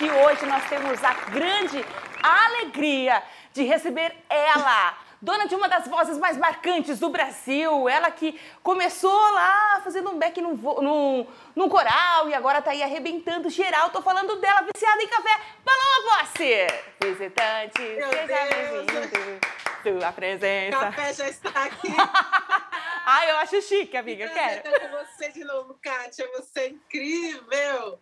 gente, 0.00 0.04
e 0.04 0.10
hoje 0.10 0.46
nós 0.46 0.64
temos 0.68 1.04
a 1.04 1.12
grande 1.30 1.84
alegria 2.22 3.22
de 3.52 3.62
receber 3.64 4.14
ela, 4.28 4.96
dona 5.20 5.46
de 5.46 5.54
uma 5.54 5.68
das 5.68 5.86
vozes 5.86 6.16
mais 6.18 6.36
marcantes 6.36 6.98
do 6.98 7.10
Brasil, 7.10 7.88
ela 7.88 8.10
que 8.10 8.40
começou 8.62 9.32
lá 9.32 9.80
fazendo 9.84 10.10
um 10.10 10.18
back 10.18 10.40
num, 10.40 10.54
num, 10.54 11.26
num 11.54 11.68
coral 11.68 12.28
e 12.28 12.34
agora 12.34 12.62
tá 12.62 12.70
aí 12.70 12.82
arrebentando 12.82 13.50
geral. 13.50 13.90
Tô 13.90 14.00
falando 14.00 14.36
dela, 14.36 14.62
viciada 14.62 15.02
em 15.02 15.08
café, 15.08 15.40
Paloma 15.64 16.22
Bossi! 16.22 16.66
Visitante, 17.02 17.82
Meu 17.82 18.08
seja 18.08 18.26
bem-vindo. 18.26 19.69
Sua 19.82 20.12
presença. 20.12 20.78
Café 20.78 21.12
já 21.14 21.28
está 21.28 21.64
aqui. 21.64 21.88
Ai, 23.06 23.30
eu 23.30 23.36
acho 23.38 23.62
chique, 23.62 23.96
amiga, 23.96 24.28
quero. 24.28 24.68
Estar 24.68 24.88
com 24.88 24.96
você 24.96 25.28
de 25.30 25.42
novo, 25.44 25.76
Kátia. 25.82 26.28
Você 26.36 26.60
é 26.60 26.68
incrível. 26.68 27.98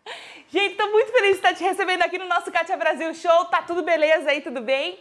Gente, 0.49 0.75
tô 0.75 0.89
muito 0.91 1.11
feliz 1.13 1.31
de 1.31 1.37
estar 1.37 1.55
te 1.55 1.63
recebendo 1.63 2.03
aqui 2.03 2.19
no 2.19 2.27
nosso 2.27 2.51
Kátia 2.51 2.77
Brasil 2.77 3.15
Show. 3.15 3.45
Tá 3.47 3.63
tudo 3.63 3.83
beleza 3.83 4.31
aí, 4.31 4.41
tudo 4.41 4.61
bem? 4.61 4.99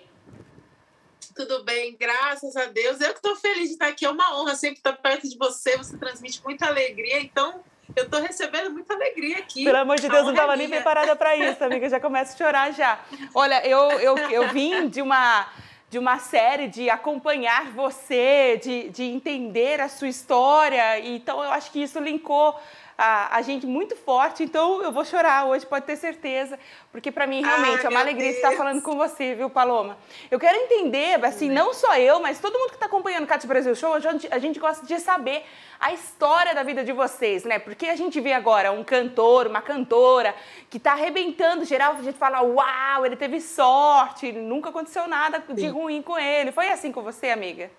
Tudo 1.36 1.63
bem, 1.63 1.95
graças 2.00 2.55
a 2.55 2.66
Deus. 2.66 3.02
Eu 3.02 3.09
que 3.09 3.17
estou 3.17 3.36
feliz 3.36 3.67
de 3.67 3.73
estar 3.73 3.88
aqui. 3.88 4.05
É 4.05 4.09
uma 4.09 4.39
honra 4.39 4.55
sempre 4.55 4.78
estar 4.78 4.94
perto 4.94 5.28
de 5.28 5.38
você. 5.38 5.78
Você 5.78 5.97
transmite 5.97 6.41
muita 6.44 6.67
alegria. 6.67 7.19
Então, 7.19 7.64
eu 7.95 8.06
estou 8.06 8.22
recebendo 8.22 8.72
muita 8.72 8.94
alegria 8.94 9.39
aqui. 9.39 9.64
Pelo 9.64 9.78
amor 9.78 9.97
de 9.97 10.08
Deus, 10.09 10.14
A 10.22 10.23
não 10.23 10.30
honra 10.30 10.38
é 10.38 10.41
tava 10.41 10.56
nem 10.56 10.67
minha. 10.67 10.80
preparada 10.80 11.16
para 11.16 11.36
isso, 11.36 11.64
amiga. 11.64 11.89
Já 11.89 12.00
começo 12.00 12.34
a 12.34 12.38
chorar 12.38 12.72
já. 12.72 13.00
Olha, 13.36 13.66
eu, 13.67 13.80
eu, 14.00 14.17
eu 14.17 14.47
vim 14.50 14.88
de 14.89 15.02
uma, 15.02 15.47
de 15.89 15.97
uma 15.97 16.19
série 16.19 16.67
de 16.67 16.89
acompanhar 16.89 17.71
você, 17.71 18.59
de, 18.61 18.89
de 18.89 19.03
entender 19.03 19.80
a 19.80 19.88
sua 19.88 20.09
história. 20.09 20.99
Então, 20.99 21.44
eu 21.44 21.52
acho 21.52 21.71
que 21.71 21.81
isso 21.81 21.99
linkou 21.99 22.59
a, 22.98 23.38
a 23.38 23.42
gente 23.42 23.67
muito 23.67 23.95
forte. 23.95 24.44
Então, 24.44 24.81
eu 24.81 24.92
vou 24.92 25.06
chorar 25.06 25.45
hoje, 25.45 25.66
pode 25.66 25.86
ter 25.86 25.95
certeza. 25.95 26.58
Porque 26.92 27.12
para 27.12 27.28
mim, 27.28 27.44
realmente, 27.44 27.80
Ai, 27.81 27.86
é 27.86 27.90
uma 27.90 28.00
alegria 28.00 28.31
estar 28.31 28.50
Deus. 28.50 28.58
falando 28.58 28.81
com 28.81 28.98
você, 28.98 29.36
viu, 29.36 29.50
Paloma? 29.50 29.98
Eu 30.31 30.40
quero 30.40 30.58
entender, 30.58 31.23
assim, 31.23 31.50
não 31.50 31.73
só 31.73 31.95
eu, 31.95 32.20
mas 32.20 32.40
todo 32.40 32.58
mundo 32.58 32.70
que 32.70 32.75
está 32.75 32.88
acompanhando 32.88 33.25
o 33.25 33.28
Cátia 33.28 33.48
Brasil 33.48 33.75
Show, 33.75 33.94
a 33.94 34.00
gente, 34.00 34.28
a 34.31 34.40
gente 34.40 34.59
gosta 34.59 34.86
de 34.86 35.00
saber 35.00 35.45
a 35.80 35.94
história 35.94 36.56
da 36.56 36.64
vida 36.64 36.84
de 36.84 36.92
vocês, 36.92 37.44
né? 37.44 37.59
Porque 37.59 37.86
a 37.88 37.95
gente 37.95 38.20
vê 38.20 38.34
agora 38.34 38.72
um 38.72 38.84
cantor, 38.84 39.45
uma 39.45 39.62
cantora 39.62 40.34
que 40.70 40.78
está 40.78 40.94
arrebentando 40.94 41.66
geral, 41.66 41.94
a 41.94 42.02
gente 42.02 42.18
fala, 42.18 42.42
uau, 42.42 43.06
ele 43.06 43.16
teve 43.16 43.40
sorte, 43.40 44.31
nunca 44.31 44.70
aconteceu 44.70 45.08
nada 45.08 45.44
de 45.50 45.62
Sim. 45.62 45.70
ruim 45.70 46.02
com 46.02 46.18
ele. 46.18 46.52
Foi 46.52 46.68
assim 46.70 46.92
com 46.92 47.03
você, 47.03 47.30
amiga? 47.30 47.70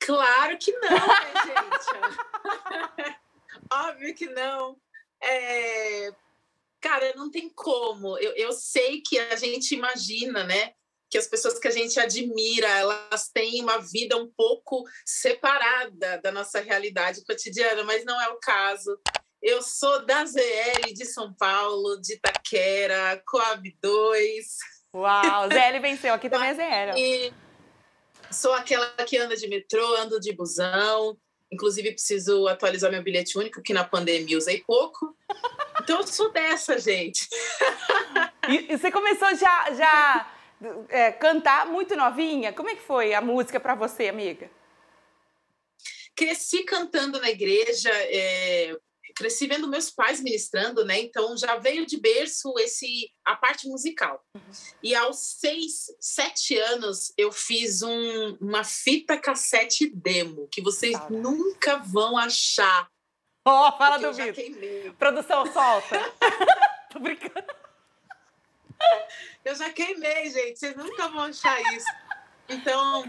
Claro 0.00 0.56
que 0.56 0.72
não, 0.72 0.88
né, 0.90 0.98
gente? 1.44 3.06
Óbvio 3.72 4.14
que 4.14 4.26
não. 4.26 4.76
É, 5.22 6.12
Cara, 6.80 7.12
não 7.16 7.30
tem 7.30 7.48
como. 7.48 8.16
Eu, 8.18 8.32
eu 8.36 8.52
sei 8.52 9.00
que 9.00 9.18
a 9.18 9.36
gente 9.36 9.74
imagina, 9.74 10.44
né? 10.44 10.72
Que 11.10 11.18
as 11.18 11.26
pessoas 11.26 11.58
que 11.58 11.66
a 11.66 11.72
gente 11.72 11.98
admira, 11.98 12.68
elas 12.68 13.28
têm 13.32 13.62
uma 13.62 13.78
vida 13.78 14.16
um 14.16 14.30
pouco 14.36 14.84
separada 15.04 16.20
da 16.22 16.30
nossa 16.30 16.60
realidade 16.60 17.24
cotidiana, 17.24 17.82
mas 17.82 18.04
não 18.04 18.20
é 18.20 18.28
o 18.28 18.38
caso. 18.38 18.98
Eu 19.42 19.62
sou 19.62 20.04
da 20.04 20.24
ZL 20.24 20.92
de 20.94 21.04
São 21.04 21.32
Paulo, 21.34 22.00
de 22.00 22.14
Itaquera, 22.14 23.22
Coab 23.26 23.76
2, 23.80 24.46
Uau, 24.94 25.48
ZL 25.48 25.80
venceu, 25.80 26.14
aqui 26.14 26.28
também 26.30 26.50
é 26.50 26.54
ZL. 26.54 26.98
e 26.98 27.32
sou 28.32 28.52
aquela 28.52 28.86
que 29.04 29.16
anda 29.16 29.36
de 29.36 29.48
metrô, 29.48 29.96
ando 29.96 30.18
de 30.20 30.32
busão. 30.32 31.16
Inclusive, 31.50 31.92
preciso 31.92 32.46
atualizar 32.46 32.90
meu 32.90 33.02
bilhete 33.02 33.38
único, 33.38 33.62
que 33.62 33.72
na 33.72 33.84
pandemia 33.84 34.36
usei 34.36 34.62
pouco. 34.66 35.16
Então, 35.80 36.00
eu 36.00 36.06
sou 36.06 36.30
dessa, 36.30 36.78
gente. 36.78 37.28
E, 38.48 38.72
e 38.72 38.76
você 38.76 38.90
começou 38.90 39.34
já, 39.34 39.72
já 39.72 40.32
é, 40.88 41.12
cantar 41.12 41.66
muito 41.66 41.96
novinha? 41.96 42.52
Como 42.52 42.68
é 42.68 42.74
que 42.74 42.82
foi 42.82 43.14
a 43.14 43.20
música 43.20 43.58
para 43.58 43.74
você, 43.74 44.08
amiga? 44.08 44.50
Cresci 46.14 46.64
cantando 46.64 47.20
na 47.20 47.30
igreja, 47.30 47.90
é, 47.90 48.76
cresci 49.18 49.46
vendo 49.48 49.68
meus 49.68 49.90
pais 49.90 50.20
ministrando, 50.20 50.84
né? 50.84 50.98
Então, 51.00 51.36
já 51.36 51.56
veio 51.56 51.84
de 51.84 51.98
berço 52.00 52.54
esse 52.58 53.12
a 53.24 53.34
parte 53.36 53.68
musical. 53.68 54.24
E 54.82 54.94
aos 54.94 55.18
seis, 55.40 55.86
sete 56.00 56.56
anos, 56.56 57.12
eu 57.18 57.30
fiz 57.32 57.82
um- 57.82 58.36
uma 58.40 58.62
fita 58.64 59.18
cassete 59.18 59.90
demo, 59.94 60.48
que 60.50 60.62
vocês 60.62 60.96
nunca 61.10 61.76
vão 61.78 62.16
achar. 62.16 62.88
Ó, 63.44 63.76
fala 63.76 63.98
porque 63.98 64.00
do 64.00 64.06
eu 64.06 64.12
já 64.14 64.24
vídeo. 64.26 64.34
queimei. 64.34 64.90
Produção, 64.92 65.52
solta. 65.52 65.96
Tô 66.92 67.00
brincando. 67.00 67.46
Eu 69.44 69.54
já 69.54 69.70
queimei, 69.72 70.30
gente. 70.30 70.58
Vocês 70.58 70.76
nunca 70.76 71.08
vão 71.08 71.22
achar 71.24 71.60
isso. 71.74 71.86
Então, 72.48 73.04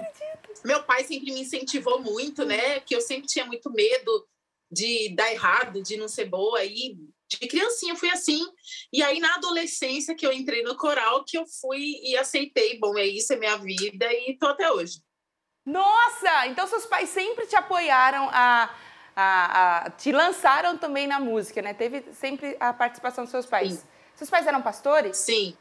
meu 0.66 0.84
pai 0.84 1.04
sempre 1.04 1.32
me 1.32 1.42
incentivou 1.42 2.02
muito, 2.02 2.46
né? 2.46 2.80
Que 2.82 2.96
eu 2.96 3.02
sempre 3.02 3.28
tinha 3.28 3.46
muito 3.46 3.70
medo 3.72 4.28
de 4.72 5.14
dar 5.16 5.32
errado, 5.32 5.82
de 5.82 5.98
não 5.98 6.08
ser 6.08 6.26
boa. 6.26 6.64
E 6.64 6.98
de 7.28 7.48
criancinha 7.48 7.96
fui 7.96 8.10
assim. 8.10 8.44
E 8.92 9.04
aí, 9.04 9.20
na 9.20 9.36
adolescência, 9.36 10.16
que 10.16 10.26
eu 10.26 10.34
entrei 10.34 10.64
no 10.64 10.76
coral, 10.76 11.24
que 11.24 11.38
eu 11.38 11.46
fui 11.46 12.00
e 12.04 12.18
aceitei. 12.18 12.80
Bom, 12.80 12.98
é 12.98 13.06
isso, 13.06 13.34
é 13.34 13.36
minha 13.36 13.58
vida. 13.58 14.12
E 14.12 14.38
tô 14.38 14.48
até 14.48 14.72
hoje. 14.72 15.02
Nossa, 15.66 16.48
então 16.48 16.66
seus 16.66 16.86
pais 16.86 17.10
sempre 17.10 17.46
te 17.46 17.56
apoiaram 17.56 18.28
a, 18.32 18.76
a, 19.16 19.86
a- 19.86 19.90
te 19.92 20.12
lançaram 20.12 20.78
também 20.78 21.06
na 21.06 21.20
música, 21.20 21.62
né? 21.62 21.74
Teve 21.76 22.04
sempre 22.14 22.58
a 22.60 22.74
participação 22.74 23.24
dos 23.26 23.32
seus 23.32 23.46
pais. 23.46 23.74
Sim. 23.74 23.84
Seus 24.16 24.30
pais 24.30 24.48
eram 24.48 24.62
pastores? 24.64 25.18
Sim. 25.18 25.56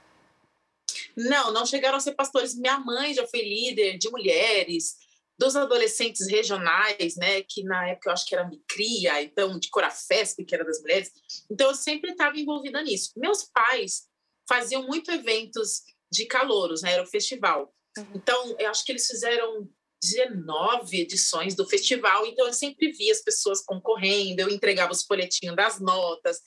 Não, 1.15 1.53
não 1.53 1.67
chegaram 1.67 1.97
a 1.99 2.01
ser 2.01 2.13
pastores. 2.13 2.55
Minha 2.55 2.79
mãe 2.79 3.13
já 3.13 3.27
foi 3.27 3.43
líder 3.43 3.99
de 3.99 4.09
mulheres, 4.11 4.97
dos 5.39 5.55
adolescentes 5.55 6.29
regionais, 6.29 7.17
né? 7.17 7.43
Que 7.43 7.63
na 7.63 7.89
época 7.89 8.09
eu 8.09 8.13
acho 8.13 8.27
que 8.27 8.35
era 8.35 8.49
Micria, 8.49 9.23
então 9.23 9.59
de 9.59 9.71
Corafesp, 9.71 10.45
que 10.45 10.55
era 10.55 10.65
das 10.65 10.81
mulheres. 10.81 11.13
Então 11.51 11.69
eu 11.69 11.75
sempre 11.75 12.11
estava 12.11 12.39
envolvida 12.39 12.83
nisso. 12.83 13.13
Meus 13.17 13.45
pais 13.45 14.09
faziam 14.49 14.87
muito 14.87 15.11
eventos 15.11 15.83
de 16.11 16.27
calouros, 16.27 16.83
né? 16.83 16.93
Era 16.93 17.03
o 17.03 17.07
festival. 17.07 17.73
Então 18.15 18.57
eu 18.59 18.69
acho 18.69 18.85
que 18.85 18.93
eles 18.93 19.07
fizeram 19.07 19.69
19 20.03 21.01
edições 21.01 21.55
do 21.55 21.69
festival, 21.69 22.25
então 22.27 22.47
eu 22.47 22.53
sempre 22.53 22.93
via 22.93 23.13
as 23.13 23.21
pessoas 23.21 23.61
concorrendo, 23.61 24.41
eu 24.41 24.49
entregava 24.49 24.93
os 24.93 25.05
folhetinhos 25.05 25.57
das 25.57 25.81
notas. 25.81 26.41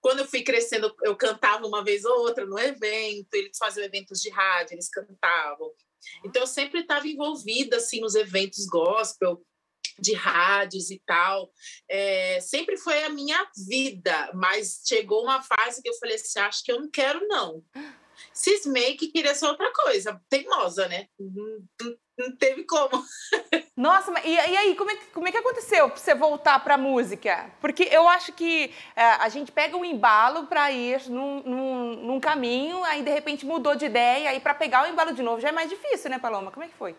Quando 0.00 0.20
eu 0.20 0.26
fui 0.26 0.42
crescendo, 0.42 0.94
eu 1.02 1.16
cantava 1.16 1.66
uma 1.66 1.82
vez 1.82 2.04
ou 2.04 2.20
outra 2.20 2.46
no 2.46 2.58
evento, 2.58 3.34
eles 3.34 3.56
faziam 3.58 3.84
eventos 3.84 4.20
de 4.20 4.30
rádio, 4.30 4.74
eles 4.74 4.88
cantavam. 4.88 5.72
Então 6.24 6.42
eu 6.42 6.46
sempre 6.46 6.80
estava 6.80 7.06
envolvida 7.06 7.76
assim 7.76 8.00
nos 8.00 8.14
eventos 8.14 8.66
gospel 8.66 9.42
de 9.98 10.12
rádios 10.14 10.90
e 10.90 11.02
tal. 11.04 11.50
É, 11.88 12.40
sempre 12.40 12.76
foi 12.76 13.02
a 13.04 13.08
minha 13.08 13.44
vida, 13.68 14.30
mas 14.34 14.82
chegou 14.86 15.22
uma 15.24 15.42
fase 15.42 15.82
que 15.82 15.88
eu 15.88 15.94
falei 15.94 16.14
assim, 16.16 16.38
acho 16.40 16.62
que 16.62 16.70
eu 16.72 16.80
não 16.80 16.90
quero 16.90 17.26
não. 17.26 17.64
Cismei 18.32 18.96
que 18.96 19.08
queria 19.08 19.34
ser 19.34 19.46
outra 19.46 19.72
coisa, 19.72 20.20
teimosa, 20.28 20.88
né? 20.88 21.06
Não, 21.18 21.66
não- 21.80 21.96
não 22.18 22.36
teve 22.36 22.64
como. 22.64 22.90
Nossa, 23.78 24.12
e, 24.24 24.32
e 24.34 24.56
aí, 24.56 24.74
como 24.74 24.90
é, 24.90 24.96
que- 24.96 25.06
como 25.12 25.28
é 25.28 25.30
que 25.30 25.36
aconteceu 25.38 25.88
pra 25.88 25.96
você 25.96 26.12
voltar 26.12 26.58
pra 26.64 26.76
música? 26.76 27.48
Porque 27.60 27.84
eu 27.92 28.08
acho 28.08 28.32
que 28.32 28.74
é, 28.96 29.02
a 29.04 29.28
gente 29.28 29.52
pega 29.52 29.76
um 29.76 29.84
embalo 29.84 30.48
pra 30.48 30.72
ir 30.72 31.08
num, 31.08 31.44
num, 31.44 31.94
num 32.02 32.18
caminho, 32.20 32.82
aí 32.82 33.04
de 33.04 33.10
repente 33.12 33.46
mudou 33.46 33.76
de 33.76 33.84
ideia, 33.84 34.30
aí 34.30 34.40
pra 34.40 34.52
pegar 34.52 34.82
o 34.84 34.90
embalo 34.92 35.14
de 35.14 35.22
novo 35.22 35.40
já 35.40 35.50
é 35.50 35.52
mais 35.52 35.70
difícil, 35.70 36.10
né, 36.10 36.18
Paloma? 36.18 36.50
Como 36.50 36.64
é 36.64 36.68
que 36.68 36.74
foi? 36.74 36.96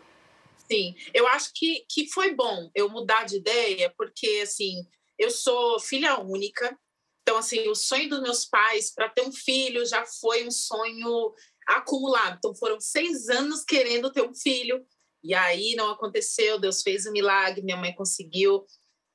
Sim, 0.71 0.95
eu 1.13 1.27
acho 1.27 1.51
que, 1.53 1.83
que 1.89 2.07
foi 2.13 2.33
bom 2.33 2.69
eu 2.73 2.87
mudar 2.87 3.25
de 3.25 3.35
ideia, 3.35 3.93
porque, 3.97 4.39
assim, 4.41 4.87
eu 5.17 5.31
sou 5.31 5.81
filha 5.81 6.17
única, 6.21 6.79
então, 7.23 7.37
assim, 7.39 7.67
o 7.67 7.75
sonho 7.75 8.07
dos 8.07 8.21
meus 8.21 8.45
pais 8.45 8.89
para 8.95 9.09
ter 9.09 9.23
um 9.23 9.33
filho 9.33 9.85
já 9.85 10.05
foi 10.05 10.47
um 10.47 10.51
sonho 10.51 11.33
acumulado. 11.67 12.37
Então, 12.37 12.55
foram 12.55 12.79
seis 12.79 13.27
anos 13.27 13.65
querendo 13.65 14.11
ter 14.13 14.21
um 14.21 14.33
filho, 14.33 14.81
e 15.23 15.33
aí 15.33 15.75
não 15.75 15.91
aconteceu, 15.91 16.59
Deus 16.59 16.81
fez 16.81 17.05
um 17.05 17.11
milagre, 17.11 17.61
minha 17.61 17.77
mãe 17.77 17.93
conseguiu 17.93 18.65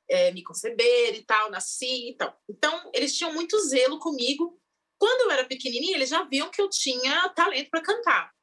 eh, 0.09 0.33
me 0.33 0.43
conceber 0.43 1.15
e 1.15 1.25
tal, 1.25 1.51
nasci 1.51 2.11
e 2.11 2.17
tal. 2.17 2.37
Então, 2.49 2.91
eles 2.95 3.17
tinham 3.17 3.33
muito 3.33 3.59
zelo 3.61 3.99
comigo. 3.99 4.59
Quando 4.99 5.23
eu 5.23 5.31
era 5.31 5.45
pequenininha, 5.45 5.97
eles 5.97 6.09
já 6.09 6.23
viam 6.25 6.51
que 6.51 6.61
eu 6.61 6.69
tinha 6.69 7.29
talento 7.31 7.71
para 7.71 7.83
cantar. 7.83 8.35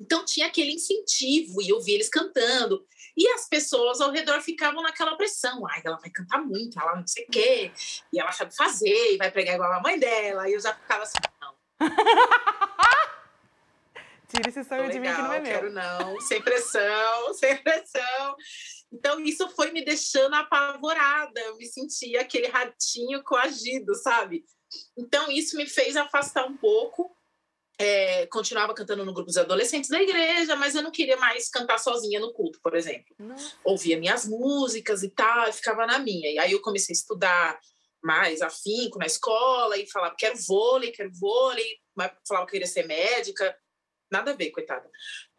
Então 0.00 0.24
tinha 0.24 0.46
aquele 0.46 0.72
incentivo 0.72 1.60
e 1.60 1.70
eu 1.70 1.80
via 1.80 1.96
eles 1.96 2.08
cantando. 2.08 2.86
E 3.16 3.26
as 3.30 3.48
pessoas 3.48 4.00
ao 4.00 4.12
redor 4.12 4.40
ficavam 4.40 4.80
naquela 4.82 5.16
pressão. 5.16 5.66
Ai, 5.66 5.82
ela 5.84 5.98
vai 5.98 6.08
cantar 6.10 6.40
muito, 6.40 6.80
ela 6.80 6.96
não 6.96 7.06
sei 7.06 7.24
o 7.24 7.28
quê. 7.28 7.72
E 8.12 8.20
ela 8.20 8.30
sabe 8.30 8.54
fazer, 8.54 9.14
e 9.14 9.16
vai 9.16 9.30
pregar 9.30 9.56
igual 9.56 9.72
a 9.72 9.82
mãe 9.82 9.98
dela. 9.98 10.48
E 10.48 10.52
eu 10.52 10.60
já 10.60 10.72
ficava 10.72 11.02
assim, 11.02 11.18
não, 11.40 11.54
Tira 14.28 14.48
esse 14.48 14.62
sonho 14.64 14.90
de 14.90 15.00
mim 15.00 15.06
que 15.06 15.12
legal, 15.12 15.22
não 15.22 15.32
é 15.32 15.40
meu. 15.40 15.52
quero 15.52 15.72
não, 15.72 16.20
sem 16.20 16.42
pressão, 16.42 17.34
sem 17.34 17.56
pressão. 17.62 18.36
Então 18.92 19.20
isso 19.20 19.48
foi 19.50 19.70
me 19.70 19.84
deixando 19.84 20.34
apavorada. 20.34 21.40
Eu 21.40 21.56
me 21.56 21.66
sentia 21.66 22.20
aquele 22.20 22.46
ratinho 22.46 23.22
coagido, 23.24 23.94
sabe? 23.94 24.44
Então, 24.96 25.30
isso 25.30 25.56
me 25.56 25.66
fez 25.66 25.96
afastar 25.96 26.46
um 26.46 26.56
pouco. 26.56 27.10
É, 27.80 28.26
continuava 28.26 28.74
cantando 28.74 29.04
no 29.04 29.14
grupo 29.14 29.28
dos 29.28 29.36
adolescentes 29.36 29.88
da 29.88 30.02
igreja, 30.02 30.56
mas 30.56 30.74
eu 30.74 30.82
não 30.82 30.90
queria 30.90 31.16
mais 31.16 31.48
cantar 31.48 31.78
sozinha 31.78 32.18
no 32.18 32.32
culto, 32.32 32.58
por 32.60 32.74
exemplo. 32.74 33.14
Nossa. 33.18 33.54
Ouvia 33.64 33.96
minhas 33.96 34.26
músicas 34.26 35.04
e 35.04 35.10
tal, 35.10 35.48
e 35.48 35.52
ficava 35.52 35.86
na 35.86 35.98
minha. 35.98 36.30
E 36.30 36.38
aí 36.38 36.52
eu 36.52 36.60
comecei 36.60 36.92
a 36.92 36.98
estudar 36.98 37.58
mais 38.02 38.42
afinco 38.42 38.98
na 38.98 39.06
escola 39.06 39.76
e 39.76 39.88
falava 39.88 40.14
quero 40.18 40.36
vôlei, 40.46 40.90
quero 40.90 41.10
vôlei, 41.20 41.78
mas 41.96 42.12
falava 42.26 42.46
que 42.46 42.52
queria 42.52 42.66
ser 42.66 42.84
médica. 42.86 43.56
Nada 44.10 44.30
a 44.30 44.34
ver, 44.34 44.50
coitada. 44.50 44.90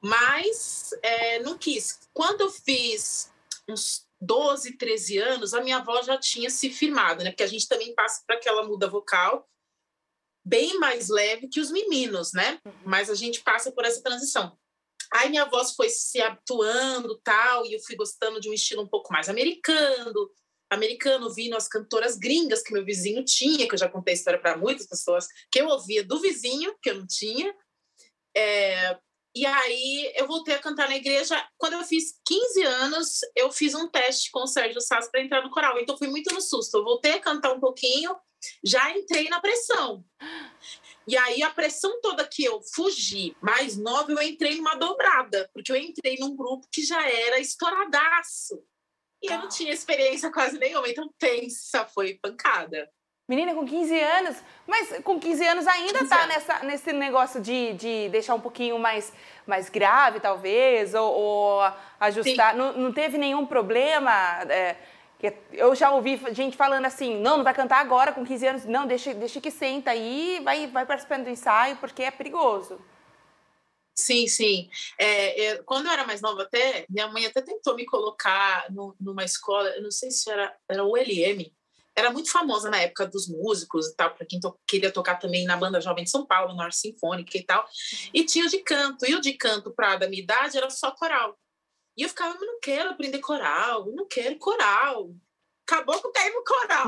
Mas 0.02 0.92
é, 1.02 1.40
não 1.40 1.58
quis. 1.58 2.00
Quando 2.14 2.42
eu 2.42 2.50
fiz 2.50 3.32
uns 3.68 4.08
12, 4.22 4.78
13 4.78 5.18
anos, 5.18 5.54
a 5.54 5.62
minha 5.62 5.78
avó 5.78 6.02
já 6.02 6.18
tinha 6.18 6.50
se 6.50 6.70
firmado, 6.70 7.24
né? 7.24 7.32
Porque 7.32 7.44
a 7.44 7.48
gente 7.48 7.68
também 7.68 7.94
passa 7.96 8.24
para 8.26 8.36
aquela 8.36 8.64
muda 8.64 8.88
vocal 8.88 9.48
bem 10.46 10.80
mais 10.80 11.10
leve 11.10 11.48
que 11.48 11.60
os 11.60 11.72
meninos, 11.72 12.34
né? 12.34 12.60
Uhum. 12.66 12.74
Mas 12.86 13.10
a 13.10 13.16
gente 13.16 13.42
passa 13.42 13.72
por 13.72 13.86
essa 13.86 14.02
transição. 14.02 14.58
Aí 15.12 15.30
minha 15.30 15.46
voz 15.46 15.74
foi 15.74 15.90
se 15.90 16.22
habituando, 16.22 17.20
tal, 17.24 17.66
e 17.66 17.74
eu 17.74 17.80
fui 17.82 17.96
gostando 17.96 18.40
de 18.40 18.50
um 18.50 18.54
estilo 18.54 18.84
um 18.84 18.88
pouco 18.88 19.12
mais 19.12 19.28
americano, 19.28 20.30
americano, 20.70 21.34
vindo 21.34 21.56
as 21.56 21.68
cantoras 21.68 22.16
gringas 22.16 22.62
que 22.62 22.74
meu 22.74 22.86
vizinho 22.86 23.24
tinha, 23.26 23.68
que 23.68 23.74
eu 23.74 23.80
já 23.80 23.90
contei 23.90 24.14
a 24.14 24.18
história 24.18 24.40
para 24.40 24.58
muitas 24.58 24.86
pessoas, 24.86 25.28
que 25.52 25.60
eu 25.60 25.68
ouvia 25.68 26.04
do 26.04 26.20
vizinho, 26.20 26.76
que 26.82 26.90
eu 26.92 26.96
não 26.96 27.08
tinha. 27.08 27.56
É, 28.36 28.98
e 29.36 29.46
aí 29.46 30.12
eu 30.16 30.28
voltei 30.28 30.56
a 30.56 30.60
cantar 30.60 30.90
na 30.90 30.96
igreja. 30.96 31.36
Quando 31.58 31.74
eu 31.74 31.84
fiz 31.84 32.20
15 32.26 32.64
anos, 32.64 33.20
eu 33.36 33.52
fiz 33.52 33.74
um 33.76 33.88
teste 33.88 34.32
com 34.32 34.42
o 34.42 34.48
Sérgio 34.48 34.82
Sass 34.82 35.10
para 35.10 35.22
entrar 35.22 35.44
no 35.44 35.52
coral. 35.52 35.80
Então 35.80 35.98
fui 35.98 36.08
muito 36.08 36.34
no 36.34 36.42
susto. 36.42 36.78
Eu 36.78 36.84
voltei 36.84 37.14
a 37.14 37.20
cantar 37.20 37.54
um 37.54 37.60
pouquinho, 37.60 38.16
já 38.64 38.92
entrei 38.98 39.30
na 39.30 39.40
pressão. 39.40 40.04
E 41.08 41.18
aí 41.18 41.42
a 41.42 41.50
pressão 41.50 42.00
toda 42.02 42.28
que 42.28 42.44
eu 42.44 42.62
fugi, 42.74 43.36
mais 43.42 43.78
nova, 43.78 44.12
eu 44.12 44.22
entrei 44.22 44.56
numa 44.58 44.76
dobrada, 44.76 45.50
porque 45.54 45.72
eu 45.72 45.76
entrei 45.76 46.18
num 46.20 46.36
grupo 46.36 46.68
que 46.72 46.84
já 46.84 47.08
era 47.08 47.40
estouradaço. 47.40 48.64
E 49.22 49.28
eu 49.28 49.38
não 49.38 49.50
tinha 49.50 49.74
experiência 49.74 50.32
quase 50.32 50.58
nenhuma, 50.58 50.88
então 50.88 51.10
pensa, 51.20 51.86
foi 51.86 52.16
pancada. 52.16 52.90
Menina 53.30 53.54
com 53.54 53.64
15 53.64 54.00
anos, 54.00 54.38
mas 54.66 55.04
com 55.04 55.20
15 55.20 55.46
anos 55.46 55.68
ainda 55.68 56.00
15 56.00 56.10
tá 56.10 56.16
anos. 56.16 56.28
Nessa, 56.30 56.60
nesse 56.64 56.92
negócio 56.92 57.40
de, 57.40 57.74
de 57.74 58.10
deixar 58.10 58.34
um 58.34 58.42
pouquinho 58.42 58.80
mais, 58.80 59.14
mais 59.46 59.70
grave, 59.70 60.20
talvez, 60.20 60.96
ou, 60.96 61.14
ou 61.14 61.74
ajustar. 62.00 62.56
Não, 62.56 62.74
não, 62.74 62.92
teve 62.92 63.20
nenhum 63.20 63.46
problema. 63.46 64.12
É, 64.50 64.76
eu 65.54 65.76
já 65.76 65.92
ouvi 65.92 66.20
gente 66.32 66.58
falando 66.58 66.86
assim: 66.86 67.22
não, 67.22 67.38
não 67.38 67.44
vai 67.44 67.54
cantar 67.54 67.82
agora 67.82 68.12
com 68.12 68.26
15 68.26 68.48
anos, 68.48 68.66
não, 68.66 68.88
deixa, 68.88 69.14
deixa 69.14 69.40
que 69.40 69.52
senta 69.52 69.92
aí, 69.92 70.42
vai, 70.44 70.66
vai 70.66 70.88
participando 70.88 71.26
do 71.26 71.30
ensaio, 71.30 71.76
porque 71.76 72.02
é 72.02 72.10
perigoso. 72.10 72.82
Sim, 73.94 74.28
sim. 74.28 74.70
É, 74.98 75.44
é, 75.44 75.58
quando 75.64 75.86
eu 75.86 75.92
era 75.92 76.08
mais 76.08 76.20
nova, 76.20 76.42
até 76.42 76.86
minha 76.90 77.08
mãe 77.10 77.28
até 77.28 77.44
tentou 77.44 77.76
me 77.76 77.86
colocar 77.86 78.66
no, 78.72 78.96
numa 79.00 79.24
escola, 79.24 79.70
eu 79.70 79.84
não 79.84 79.92
sei 79.92 80.10
se 80.10 80.32
era, 80.32 80.52
era 80.68 80.84
o 80.84 80.98
LM, 80.98 81.52
era 82.00 82.12
muito 82.12 82.32
famosa 82.32 82.70
na 82.70 82.80
época 82.82 83.06
dos 83.06 83.28
músicos 83.28 83.88
e 83.88 83.96
tal, 83.96 84.14
para 84.14 84.26
quem 84.26 84.40
to 84.40 84.58
queria 84.66 84.92
tocar 84.92 85.16
também 85.16 85.46
na 85.46 85.58
banda 85.58 85.82
Jovem 85.82 86.04
de 86.04 86.10
São 86.10 86.26
Paulo, 86.26 86.56
Norte 86.56 86.78
Sinfônica 86.78 87.38
e 87.38 87.44
tal. 87.44 87.66
E 88.14 88.24
tinha 88.24 88.46
o 88.46 88.50
de 88.50 88.60
canto, 88.60 89.06
e 89.06 89.14
o 89.16 89.22
de 89.22 89.34
canto 89.34 89.72
para 89.72 89.98
da 89.98 90.10
minha 90.10 90.24
idade 90.24 90.58
era 90.58 90.70
só 90.70 90.92
coral. 90.92 91.38
E 91.98 92.04
eu 92.04 92.10
ficava, 92.10 92.34
mas 92.34 92.48
não 92.48 92.60
quero 92.62 92.90
aprender 92.92 93.20
coral, 93.20 93.86
não 93.92 94.08
quero 94.08 94.38
coral. 94.38 95.14
Acabou 95.68 96.02
com 96.02 96.12
cair 96.12 96.34
no 96.34 96.44
coral. 96.44 96.88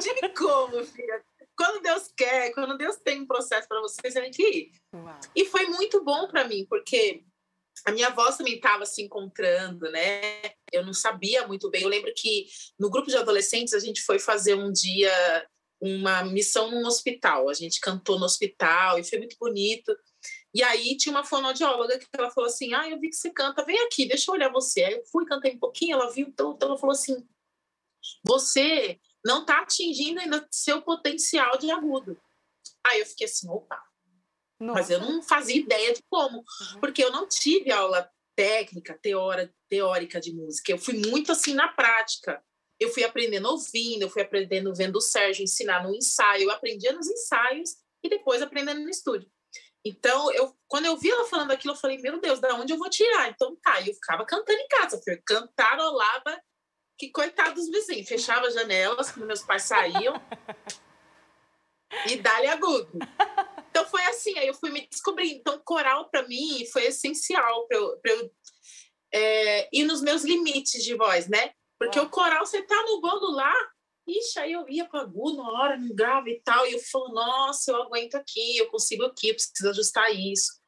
Tive 0.00 0.28
como, 0.30 0.84
filha. 0.84 1.22
Quando 1.56 1.82
Deus 1.82 2.10
quer, 2.16 2.52
quando 2.54 2.78
Deus 2.78 2.96
tem 2.96 3.20
um 3.20 3.26
processo 3.26 3.68
para 3.68 3.80
você, 3.80 4.00
você 4.02 4.20
tem 4.20 4.30
que 4.30 4.42
ir. 4.42 4.70
Uau. 4.94 5.20
E 5.34 5.44
foi 5.44 5.66
muito 5.66 6.02
bom 6.02 6.26
para 6.28 6.46
mim, 6.46 6.64
porque 6.70 7.24
a 7.86 7.92
minha 7.92 8.10
voz 8.10 8.36
também 8.36 8.56
estava 8.56 8.84
se 8.84 9.02
encontrando, 9.02 9.90
né? 9.90 10.42
Eu 10.72 10.84
não 10.84 10.92
sabia 10.92 11.46
muito 11.46 11.70
bem. 11.70 11.82
Eu 11.82 11.88
lembro 11.88 12.12
que 12.14 12.46
no 12.78 12.90
grupo 12.90 13.08
de 13.08 13.16
adolescentes 13.16 13.74
a 13.74 13.78
gente 13.78 14.02
foi 14.02 14.18
fazer 14.18 14.54
um 14.54 14.70
dia 14.72 15.12
uma 15.80 16.22
missão 16.24 16.70
num 16.70 16.86
hospital. 16.86 17.48
A 17.48 17.54
gente 17.54 17.80
cantou 17.80 18.18
no 18.18 18.26
hospital 18.26 18.98
e 18.98 19.04
foi 19.04 19.18
muito 19.18 19.36
bonito. 19.38 19.96
E 20.52 20.62
aí 20.62 20.96
tinha 20.96 21.14
uma 21.14 21.24
fonoaudióloga 21.24 21.98
que 21.98 22.06
ela 22.12 22.30
falou 22.30 22.48
assim: 22.48 22.74
"Ah, 22.74 22.88
eu 22.88 22.98
vi 23.00 23.08
que 23.08 23.16
você 23.16 23.30
canta, 23.30 23.64
vem 23.64 23.78
aqui, 23.86 24.06
deixa 24.06 24.30
eu 24.30 24.34
olhar 24.34 24.52
você". 24.52 24.84
Aí 24.84 24.94
eu 24.94 25.04
fui 25.06 25.24
cantei 25.24 25.54
um 25.54 25.58
pouquinho, 25.58 25.94
ela 25.94 26.10
viu, 26.12 26.26
então, 26.28 26.52
então 26.52 26.68
ela 26.68 26.78
falou 26.78 26.92
assim: 26.92 27.26
"Você 28.24 29.00
não 29.24 29.42
está 29.42 29.60
atingindo 29.60 30.20
ainda 30.20 30.46
seu 30.50 30.82
potencial 30.82 31.56
de 31.56 31.70
agudo". 31.70 32.20
Aí 32.84 33.00
eu 33.00 33.06
fiquei 33.06 33.26
assim, 33.26 33.48
opa, 33.48 33.80
nossa. 34.60 34.80
Mas 34.80 34.90
eu 34.90 35.00
não 35.00 35.22
fazia 35.22 35.56
ideia 35.56 35.94
de 35.94 36.02
como, 36.08 36.38
uhum. 36.38 36.80
porque 36.80 37.02
eu 37.02 37.10
não 37.10 37.26
tive 37.26 37.72
aula 37.72 38.08
técnica, 38.36 38.98
teórica, 39.00 39.54
teórica 39.68 40.20
de 40.20 40.34
música. 40.34 40.70
Eu 40.70 40.78
fui 40.78 40.94
muito 40.94 41.32
assim 41.32 41.54
na 41.54 41.68
prática. 41.68 42.42
Eu 42.78 42.90
fui 42.90 43.04
aprendendo 43.04 43.48
ouvindo, 43.48 44.02
eu 44.02 44.10
fui 44.10 44.22
aprendendo 44.22 44.74
vendo 44.74 44.96
o 44.96 45.00
Sérgio 45.00 45.42
ensinar 45.42 45.82
no 45.82 45.94
ensaio, 45.94 46.44
eu 46.44 46.50
aprendia 46.50 46.92
nos 46.92 47.08
ensaios 47.08 47.76
e 48.02 48.08
depois 48.08 48.40
aprendendo 48.40 48.80
no 48.80 48.88
estúdio. 48.88 49.30
Então, 49.84 50.30
eu, 50.32 50.54
quando 50.68 50.86
eu 50.86 50.96
vi 50.96 51.10
ela 51.10 51.26
falando 51.26 51.50
aquilo, 51.50 51.74
eu 51.74 51.78
falei, 51.78 51.98
meu 51.98 52.20
Deus, 52.20 52.38
da 52.38 52.54
onde 52.54 52.72
eu 52.72 52.78
vou 52.78 52.90
tirar? 52.90 53.30
Então, 53.30 53.56
tá, 53.56 53.80
eu 53.80 53.94
ficava 53.94 54.24
cantando 54.26 54.58
em 54.58 54.68
casa, 54.68 55.00
eu 55.06 55.22
cantarolava, 55.24 56.40
que 56.98 57.10
coitado 57.10 57.54
dos 57.54 57.70
vizinhos, 57.70 58.08
fechava 58.08 58.46
as 58.46 58.54
janelas 58.54 59.10
quando 59.10 59.26
meus 59.26 59.42
pais 59.42 59.62
saíam 59.62 60.14
e 62.08 62.16
dá-lhe 62.16 62.46
agudo. 62.46 62.90
Então 63.80 63.90
foi 63.90 64.04
assim, 64.04 64.38
aí 64.38 64.46
eu 64.46 64.52
fui 64.52 64.70
me 64.70 64.86
descobrindo. 64.86 65.40
Então, 65.40 65.58
coral 65.64 66.10
para 66.10 66.28
mim 66.28 66.66
foi 66.70 66.84
essencial 66.84 67.66
para 67.66 67.78
eu, 67.78 67.98
eu 68.04 68.30
é, 69.12 69.68
ir 69.72 69.84
nos 69.84 70.02
meus 70.02 70.22
limites 70.22 70.84
de 70.84 70.94
voz, 70.94 71.28
né? 71.28 71.52
Porque 71.78 71.98
o 71.98 72.10
coral, 72.10 72.44
você 72.44 72.60
tá 72.60 72.76
no 72.82 73.00
bolo 73.00 73.30
lá, 73.30 73.54
ixi, 74.06 74.38
aí 74.38 74.52
eu 74.52 74.68
ia 74.68 74.84
para 74.84 75.00
agudo 75.00 75.38
na 75.38 75.50
hora, 75.50 75.78
no 75.78 75.94
grave 75.94 76.32
e 76.32 76.40
tal, 76.42 76.66
e 76.66 76.74
eu 76.74 76.78
falo, 76.78 77.08
nossa, 77.14 77.70
eu 77.70 77.82
aguento 77.82 78.16
aqui, 78.16 78.58
eu 78.58 78.68
consigo 78.70 79.04
aqui, 79.04 79.28
eu 79.28 79.34
preciso 79.34 79.70
ajustar 79.70 80.14
isso. 80.14 80.60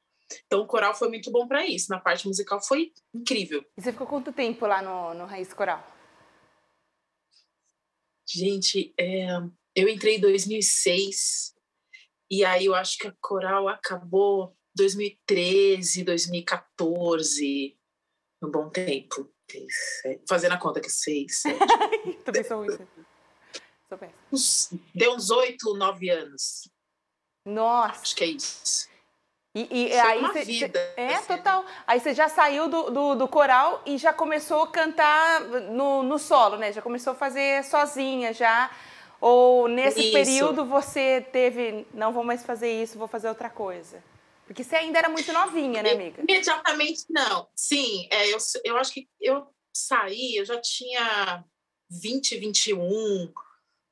Então, 0.47 0.63
o 0.63 0.67
coral 0.67 0.95
foi 0.95 1.09
muito 1.09 1.31
bom 1.31 1.47
para 1.47 1.67
isso. 1.67 1.91
Na 1.91 2.01
parte 2.01 2.27
musical 2.27 2.63
foi 2.63 2.93
incrível. 3.15 3.63
E 3.77 3.83
você 3.83 3.93
ficou 3.93 4.07
quanto 4.07 4.33
tempo 4.33 4.67
lá 4.67 4.81
no, 4.81 5.13
no 5.13 5.27
Raiz 5.27 5.53
Coral? 5.53 5.87
Gente, 8.27 8.95
é, 8.99 9.27
eu 9.77 9.87
entrei 9.87 10.17
em 10.17 10.21
2006 10.21 11.52
e 12.33 12.47
aí 12.47 12.65
eu 12.65 12.75
acho 12.75 12.97
que 12.97 13.07
a 13.07 13.15
coral 13.21 13.69
acabou 13.69 14.57
2013, 14.75 16.03
2014, 16.03 17.79
um 18.43 18.51
bom 18.51 18.71
tempo. 18.71 19.31
Fazendo 20.27 20.53
a 20.53 20.57
conta 20.57 20.81
que 20.81 20.89
seis. 20.89 21.43
Também 22.25 22.43
sou 22.43 22.65
muito. 22.65 22.89
Deu 24.95 25.13
uns 25.13 25.31
oito, 25.31 25.75
nove 25.75 26.09
anos. 26.09 26.71
Nossa. 27.45 28.01
Acho 28.01 28.17
que 28.17 28.25
é 28.25 28.29
isso. 28.29 28.89
E, 29.55 29.89
e 29.89 29.93
aí 29.93 30.19
uma 30.19 30.33
cê, 30.33 30.45
vida, 30.45 30.81
cê, 30.95 31.01
é 31.03 31.15
assim. 31.17 31.27
total. 31.27 31.67
Aí 31.87 32.01
você 32.01 32.15
já 32.15 32.31
saiu 32.31 32.67
do, 32.67 32.91
do, 32.91 33.15
do, 33.15 33.29
coral 33.29 33.83
e 33.85 33.99
já 33.99 34.11
começou 34.11 34.63
a 34.63 34.69
cantar 34.69 35.43
no, 35.71 36.03
no 36.03 36.19
solo, 36.19 36.57
né? 36.57 36.73
Já 36.73 36.81
começou 36.81 37.13
a 37.13 37.17
fazer 37.17 37.63
sozinha, 37.63 38.33
já 38.33 38.71
ou 39.23 39.69
nesse 39.69 40.01
isso. 40.01 40.13
período 40.13 40.65
você 40.65 41.21
teve, 41.21 41.87
não 41.95 42.13
vou 42.13 42.25
mais 42.25 42.45
fazer 42.45 42.83
isso, 42.83 42.99
vou 42.99 43.07
fazer 43.07 43.29
outra 43.29 43.49
coisa? 43.49 44.03
Porque 44.45 44.65
você 44.65 44.75
ainda 44.75 44.99
era 44.99 45.09
muito 45.09 45.33
novinha, 45.33 45.81
né, 45.81 45.93
amiga? 45.93 46.23
Imediatamente 46.23 47.05
não. 47.09 47.49
Sim, 47.55 48.09
é, 48.11 48.35
eu, 48.35 48.39
eu 48.65 48.77
acho 48.77 48.93
que 48.93 49.09
eu 49.21 49.47
saí, 49.73 50.35
eu 50.35 50.45
já 50.45 50.61
tinha 50.61 51.45
20, 51.89 52.37
21. 52.37 53.33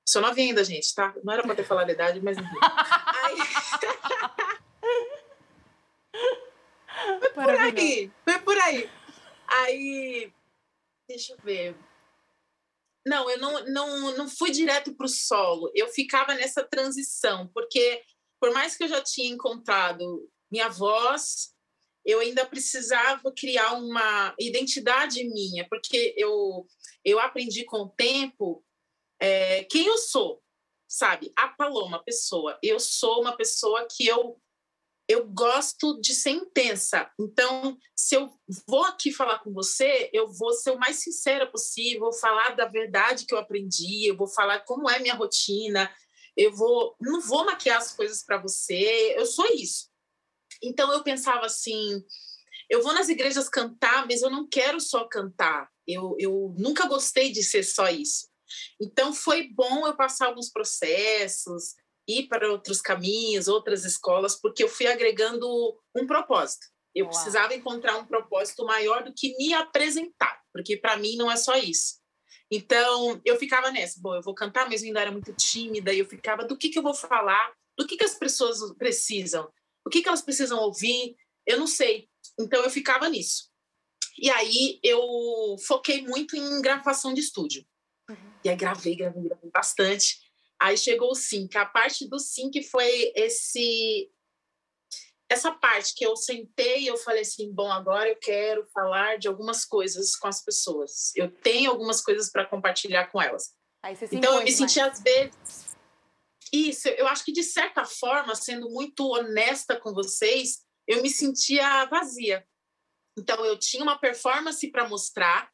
Sou 0.04 0.20
novinha 0.20 0.48
ainda, 0.48 0.64
gente, 0.64 0.92
tá? 0.92 1.14
Não 1.22 1.32
era 1.32 1.44
para 1.44 1.54
ter 1.54 1.64
falado 1.64 1.88
a 1.88 1.92
idade, 1.92 2.20
mas 2.20 2.36
enfim. 2.36 2.50
Aí... 3.22 3.36
foi 7.20 7.30
por 7.30 7.50
aí, 7.50 8.10
foi 8.24 8.38
por 8.40 8.58
aí. 8.58 8.90
Aí, 9.46 10.32
deixa 11.06 11.34
eu 11.34 11.38
ver. 11.38 11.76
Não, 13.06 13.30
eu 13.30 13.38
não, 13.38 13.64
não, 13.66 14.16
não 14.16 14.28
fui 14.28 14.50
direto 14.50 14.94
para 14.94 15.06
o 15.06 15.08
solo. 15.08 15.70
Eu 15.74 15.88
ficava 15.88 16.34
nessa 16.34 16.62
transição, 16.62 17.48
porque 17.54 18.02
por 18.40 18.52
mais 18.52 18.76
que 18.76 18.84
eu 18.84 18.88
já 18.88 19.02
tinha 19.02 19.32
encontrado 19.32 20.28
minha 20.50 20.68
voz, 20.68 21.54
eu 22.04 22.20
ainda 22.20 22.46
precisava 22.46 23.32
criar 23.36 23.74
uma 23.74 24.34
identidade 24.38 25.22
minha, 25.28 25.66
porque 25.68 26.14
eu, 26.16 26.66
eu 27.04 27.20
aprendi 27.20 27.64
com 27.64 27.78
o 27.78 27.90
tempo 27.90 28.64
é, 29.20 29.64
quem 29.64 29.86
eu 29.86 29.98
sou, 29.98 30.42
sabe? 30.88 31.30
A 31.36 31.48
Paloma, 31.48 32.02
pessoa. 32.02 32.58
Eu 32.62 32.80
sou 32.80 33.20
uma 33.20 33.36
pessoa 33.36 33.86
que 33.90 34.06
eu 34.06 34.40
eu 35.10 35.26
gosto 35.26 36.00
de 36.00 36.14
ser 36.14 36.30
intensa. 36.30 37.10
Então, 37.18 37.76
se 37.96 38.14
eu 38.14 38.30
vou 38.68 38.84
aqui 38.84 39.12
falar 39.12 39.40
com 39.40 39.52
você, 39.52 40.08
eu 40.12 40.32
vou 40.32 40.52
ser 40.52 40.70
o 40.70 40.78
mais 40.78 41.02
sincera 41.02 41.50
possível, 41.50 42.02
vou 42.02 42.12
falar 42.12 42.50
da 42.50 42.66
verdade 42.66 43.26
que 43.26 43.34
eu 43.34 43.38
aprendi, 43.38 44.06
eu 44.06 44.16
vou 44.16 44.28
falar 44.28 44.60
como 44.60 44.88
é 44.88 45.00
minha 45.00 45.14
rotina. 45.14 45.92
eu 46.36 46.54
vou, 46.54 46.94
não 47.00 47.20
vou 47.20 47.44
maquiar 47.44 47.78
as 47.78 47.92
coisas 47.92 48.22
para 48.22 48.40
você, 48.40 49.16
eu 49.18 49.26
sou 49.26 49.46
isso. 49.46 49.88
Então 50.62 50.92
eu 50.92 51.02
pensava 51.02 51.44
assim, 51.44 52.00
eu 52.68 52.80
vou 52.80 52.92
nas 52.92 53.08
igrejas 53.08 53.48
cantar, 53.48 54.06
mas 54.06 54.22
eu 54.22 54.30
não 54.30 54.46
quero 54.46 54.80
só 54.80 55.08
cantar. 55.08 55.68
Eu, 55.88 56.14
eu 56.20 56.54
nunca 56.56 56.86
gostei 56.86 57.32
de 57.32 57.42
ser 57.42 57.64
só 57.64 57.88
isso. 57.88 58.28
Então 58.80 59.12
foi 59.12 59.48
bom 59.52 59.88
eu 59.88 59.96
passar 59.96 60.26
alguns 60.26 60.50
processos, 60.50 61.74
ir 62.18 62.28
para 62.28 62.50
outros 62.50 62.80
caminhos, 62.80 63.48
outras 63.48 63.84
escolas, 63.84 64.38
porque 64.40 64.62
eu 64.62 64.68
fui 64.68 64.86
agregando 64.86 65.46
um 65.96 66.06
propósito. 66.06 66.66
Eu 66.94 67.06
Uau. 67.06 67.14
precisava 67.14 67.54
encontrar 67.54 67.96
um 67.96 68.06
propósito 68.06 68.64
maior 68.64 69.04
do 69.04 69.12
que 69.14 69.36
me 69.36 69.54
apresentar, 69.54 70.42
porque 70.52 70.76
para 70.76 70.96
mim 70.96 71.16
não 71.16 71.30
é 71.30 71.36
só 71.36 71.56
isso. 71.56 72.00
Então, 72.50 73.20
eu 73.24 73.36
ficava 73.36 73.70
nessa, 73.70 74.00
bom, 74.00 74.16
eu 74.16 74.22
vou 74.22 74.34
cantar, 74.34 74.68
mas 74.68 74.82
eu 74.82 74.88
ainda 74.88 75.00
era 75.00 75.12
muito 75.12 75.32
tímida, 75.34 75.92
e 75.92 76.00
eu 76.00 76.06
ficava, 76.06 76.44
do 76.44 76.56
que, 76.56 76.68
que 76.68 76.78
eu 76.78 76.82
vou 76.82 76.94
falar? 76.94 77.52
Do 77.78 77.86
que, 77.86 77.96
que 77.96 78.04
as 78.04 78.14
pessoas 78.14 78.58
precisam? 78.76 79.48
O 79.86 79.90
que, 79.90 80.02
que 80.02 80.08
elas 80.08 80.22
precisam 80.22 80.58
ouvir? 80.58 81.16
Eu 81.46 81.58
não 81.58 81.66
sei. 81.66 82.08
Então, 82.38 82.62
eu 82.62 82.70
ficava 82.70 83.08
nisso. 83.08 83.48
E 84.18 84.28
aí, 84.28 84.80
eu 84.82 85.56
foquei 85.64 86.04
muito 86.04 86.36
em 86.36 86.60
gravação 86.60 87.14
de 87.14 87.20
estúdio. 87.20 87.64
Uhum. 88.08 88.16
E 88.44 88.48
aí, 88.48 88.56
gravei, 88.56 88.96
gravei, 88.96 89.22
gravei 89.22 89.50
bastante. 89.50 90.18
Aí 90.60 90.76
chegou 90.76 91.10
o 91.10 91.14
sync. 91.14 91.56
A 91.56 91.64
parte 91.64 92.08
do 92.08 92.18
sync 92.18 92.62
foi 92.64 93.12
esse 93.14 94.10
essa 95.28 95.52
parte 95.52 95.94
que 95.94 96.04
eu 96.04 96.16
sentei 96.16 96.80
e 96.80 96.86
eu 96.88 96.96
falei 96.96 97.22
assim, 97.22 97.52
bom, 97.54 97.70
agora 97.70 98.08
eu 98.08 98.16
quero 98.16 98.66
falar 98.74 99.16
de 99.16 99.28
algumas 99.28 99.64
coisas 99.64 100.16
com 100.16 100.26
as 100.26 100.44
pessoas. 100.44 101.12
Eu 101.14 101.30
tenho 101.30 101.70
algumas 101.70 102.00
coisas 102.00 102.32
para 102.32 102.44
compartilhar 102.44 103.06
com 103.06 103.22
elas. 103.22 103.54
então 104.16 104.38
eu 104.38 104.44
me 104.44 104.50
senti 104.50 104.80
às 104.80 105.00
vezes 105.00 105.70
isso, 106.52 106.88
eu 106.88 107.06
acho 107.06 107.24
que 107.24 107.32
de 107.32 107.44
certa 107.44 107.84
forma, 107.84 108.34
sendo 108.34 108.68
muito 108.70 109.06
honesta 109.06 109.78
com 109.78 109.94
vocês, 109.94 110.64
eu 110.86 111.00
me 111.02 111.08
sentia 111.08 111.84
vazia. 111.86 112.44
Então 113.16 113.44
eu 113.44 113.58
tinha 113.58 113.82
uma 113.82 113.98
performance 113.98 114.68
para 114.70 114.88
mostrar, 114.88 115.50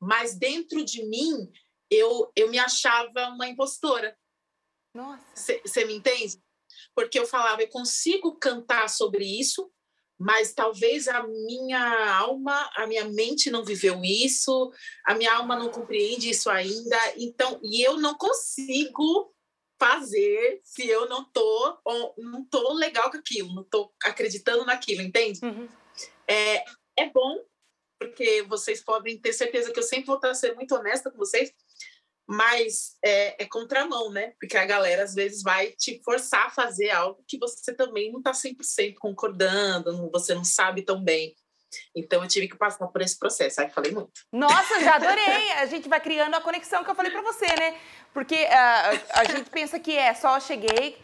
mas 0.00 0.34
dentro 0.34 0.84
de 0.84 1.04
mim 1.06 1.50
eu 1.90 2.30
eu 2.34 2.48
me 2.48 2.58
achava 2.58 3.28
uma 3.28 3.48
impostora. 3.48 4.16
Nossa. 4.94 5.60
Você 5.64 5.84
me 5.84 5.94
entende? 5.94 6.40
porque 6.94 7.18
eu 7.18 7.26
falava, 7.26 7.62
eu 7.62 7.68
consigo 7.68 8.36
cantar 8.36 8.88
sobre 8.88 9.24
isso, 9.24 9.70
mas 10.18 10.52
talvez 10.52 11.08
a 11.08 11.26
minha 11.26 12.18
alma, 12.18 12.70
a 12.76 12.86
minha 12.86 13.04
mente 13.06 13.50
não 13.50 13.64
viveu 13.64 14.02
isso, 14.04 14.70
a 15.06 15.14
minha 15.14 15.34
alma 15.34 15.58
não 15.58 15.70
compreende 15.70 16.28
isso 16.28 16.50
ainda, 16.50 16.98
então, 17.16 17.58
e 17.62 17.82
eu 17.82 17.96
não 17.96 18.14
consigo 18.14 19.34
fazer 19.78 20.60
se 20.62 20.86
eu 20.86 21.08
não 21.08 21.24
tô 21.24 21.80
não 22.18 22.44
tô 22.44 22.74
legal 22.74 23.10
com 23.10 23.16
aquilo, 23.16 23.54
não 23.54 23.64
tô 23.64 23.90
acreditando 24.04 24.66
naquilo, 24.66 25.00
entende? 25.00 25.40
Uhum. 25.42 25.66
É, 26.28 26.64
é 26.98 27.08
bom 27.08 27.38
porque 27.98 28.42
vocês 28.42 28.82
podem 28.82 29.18
ter 29.18 29.32
certeza 29.32 29.72
que 29.72 29.78
eu 29.78 29.82
sempre 29.82 30.06
vou 30.06 30.16
estar 30.16 30.34
sendo 30.34 30.56
muito 30.56 30.74
honesta 30.74 31.10
com 31.10 31.16
vocês, 31.16 31.52
mas 32.30 32.96
é, 33.04 33.42
é 33.42 33.46
contramão, 33.46 34.08
né? 34.12 34.34
Porque 34.38 34.56
a 34.56 34.64
galera 34.64 35.02
às 35.02 35.14
vezes 35.14 35.42
vai 35.42 35.72
te 35.72 36.00
forçar 36.04 36.46
a 36.46 36.50
fazer 36.50 36.90
algo 36.90 37.24
que 37.26 37.36
você 37.36 37.74
também 37.74 38.12
não 38.12 38.20
está 38.20 38.30
100% 38.30 38.94
concordando, 39.00 40.08
você 40.12 40.32
não 40.32 40.44
sabe 40.44 40.82
tão 40.82 41.02
bem. 41.02 41.34
Então 41.94 42.22
eu 42.22 42.28
tive 42.28 42.46
que 42.46 42.56
passar 42.56 42.86
por 42.86 43.02
esse 43.02 43.18
processo. 43.18 43.60
Aí 43.60 43.68
falei 43.68 43.90
muito. 43.90 44.12
Nossa, 44.32 44.80
já 44.80 44.94
adorei. 44.94 45.50
A 45.58 45.66
gente 45.66 45.88
vai 45.88 46.00
criando 46.00 46.34
a 46.34 46.40
conexão 46.40 46.84
que 46.84 46.90
eu 46.90 46.94
falei 46.94 47.10
para 47.10 47.22
você, 47.22 47.46
né? 47.46 47.76
Porque 48.14 48.44
uh, 48.44 49.00
a 49.12 49.24
gente 49.24 49.50
pensa 49.50 49.78
que 49.78 49.96
é 49.96 50.14
só 50.14 50.38
cheguei, 50.38 50.98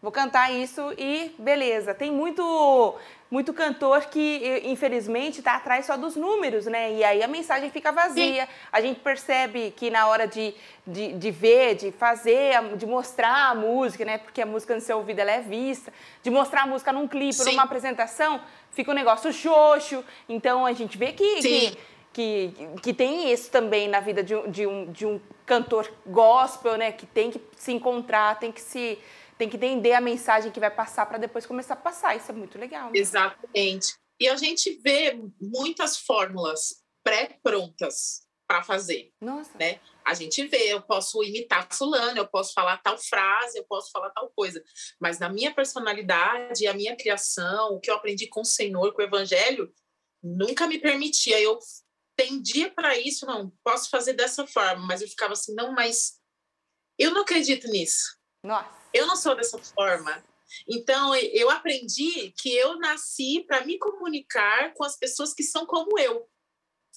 vou 0.00 0.12
cantar 0.12 0.52
isso 0.52 0.92
e 0.96 1.34
beleza. 1.38 1.94
Tem 1.94 2.12
muito 2.12 2.96
muito 3.30 3.54
cantor 3.54 4.06
que, 4.06 4.60
infelizmente, 4.64 5.38
está 5.38 5.54
atrás 5.54 5.86
só 5.86 5.96
dos 5.96 6.16
números, 6.16 6.66
né? 6.66 6.92
E 6.94 7.04
aí 7.04 7.22
a 7.22 7.28
mensagem 7.28 7.70
fica 7.70 7.92
vazia. 7.92 8.44
Sim. 8.44 8.52
A 8.72 8.80
gente 8.80 8.98
percebe 8.98 9.72
que 9.76 9.88
na 9.88 10.08
hora 10.08 10.26
de, 10.26 10.52
de, 10.84 11.12
de, 11.12 11.30
ver, 11.30 11.76
de 11.76 11.92
fazer, 11.92 12.76
de 12.76 12.84
mostrar 12.86 13.50
a 13.50 13.54
música, 13.54 14.04
né? 14.04 14.18
Porque 14.18 14.42
a 14.42 14.46
música 14.46 14.74
no 14.74 14.80
seu 14.80 14.96
ouvido 14.96 15.20
ela 15.20 15.30
é 15.30 15.40
vista, 15.40 15.92
de 16.24 16.30
mostrar 16.30 16.62
a 16.62 16.66
música 16.66 16.92
num 16.92 17.06
clipe, 17.06 17.34
Sim. 17.34 17.50
numa 17.52 17.62
apresentação, 17.62 18.40
fica 18.72 18.90
um 18.90 18.94
negócio 18.94 19.32
xoxo. 19.32 20.04
Então 20.28 20.66
a 20.66 20.72
gente 20.72 20.98
vê 20.98 21.12
que, 21.12 21.40
que, 21.40 21.78
que, 22.12 22.54
que, 22.82 22.92
tem 22.92 23.32
isso 23.32 23.48
também 23.48 23.86
na 23.86 24.00
vida 24.00 24.24
de, 24.24 24.34
de, 24.48 24.66
um, 24.66 24.90
de 24.90 25.06
um 25.06 25.20
cantor 25.46 25.88
gospel, 26.04 26.76
né? 26.76 26.90
Que 26.90 27.06
tem 27.06 27.30
que 27.30 27.40
se 27.56 27.70
encontrar, 27.70 28.40
tem 28.40 28.50
que 28.50 28.60
se 28.60 28.98
tem 29.40 29.48
que 29.48 29.56
entender 29.56 29.94
a 29.94 30.02
mensagem 30.02 30.52
que 30.52 30.60
vai 30.60 30.70
passar 30.70 31.06
para 31.06 31.16
depois 31.16 31.46
começar 31.46 31.72
a 31.72 31.76
passar. 31.78 32.14
Isso 32.14 32.30
é 32.30 32.34
muito 32.34 32.58
legal. 32.58 32.90
Né? 32.90 32.98
Exatamente. 32.98 33.94
E 34.20 34.28
a 34.28 34.36
gente 34.36 34.78
vê 34.84 35.18
muitas 35.40 35.96
fórmulas 35.96 36.84
pré-prontas 37.02 38.26
para 38.46 38.62
fazer. 38.62 39.14
Nossa. 39.18 39.56
Né? 39.58 39.80
A 40.04 40.12
gente 40.12 40.46
vê, 40.46 40.74
eu 40.74 40.82
posso 40.82 41.24
imitar 41.24 41.66
fulano, 41.72 42.18
eu 42.18 42.28
posso 42.28 42.52
falar 42.52 42.82
tal 42.82 42.98
frase, 42.98 43.56
eu 43.56 43.64
posso 43.64 43.90
falar 43.90 44.10
tal 44.10 44.30
coisa. 44.36 44.62
Mas 45.00 45.18
na 45.18 45.30
minha 45.30 45.54
personalidade, 45.54 46.66
a 46.66 46.74
minha 46.74 46.94
criação, 46.94 47.76
o 47.76 47.80
que 47.80 47.90
eu 47.90 47.94
aprendi 47.94 48.26
com 48.26 48.42
o 48.42 48.44
Senhor, 48.44 48.92
com 48.92 49.00
o 49.00 49.04
Evangelho, 49.06 49.72
nunca 50.22 50.66
me 50.66 50.78
permitia. 50.78 51.40
Eu 51.40 51.58
tendia 52.14 52.70
para 52.70 52.98
isso, 52.98 53.24
não, 53.24 53.50
posso 53.64 53.88
fazer 53.88 54.12
dessa 54.12 54.46
forma. 54.46 54.86
Mas 54.86 55.00
eu 55.00 55.08
ficava 55.08 55.32
assim, 55.32 55.54
não, 55.54 55.72
mas 55.72 56.20
eu 56.98 57.10
não 57.14 57.22
acredito 57.22 57.66
nisso. 57.68 58.19
Nossa. 58.42 58.70
Eu 58.92 59.06
não 59.06 59.16
sou 59.16 59.34
dessa 59.36 59.58
forma. 59.58 60.22
Então, 60.68 61.14
eu 61.14 61.48
aprendi 61.50 62.32
que 62.32 62.54
eu 62.54 62.78
nasci 62.78 63.44
para 63.46 63.64
me 63.64 63.78
comunicar 63.78 64.74
com 64.74 64.84
as 64.84 64.96
pessoas 64.96 65.32
que 65.32 65.42
são 65.42 65.64
como 65.64 65.98
eu, 65.98 66.28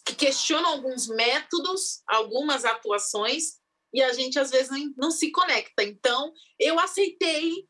que 0.06 0.16
questionam 0.16 0.72
alguns 0.72 1.08
métodos, 1.08 2.02
algumas 2.08 2.66
atuações, 2.66 3.60
e 3.94 4.02
a 4.02 4.12
gente 4.12 4.40
às 4.40 4.50
vezes 4.50 4.72
não, 4.72 4.94
não 4.98 5.12
se 5.12 5.32
conecta. 5.32 5.84
Então, 5.84 6.34
eu 6.60 6.80
aceitei 6.80 7.68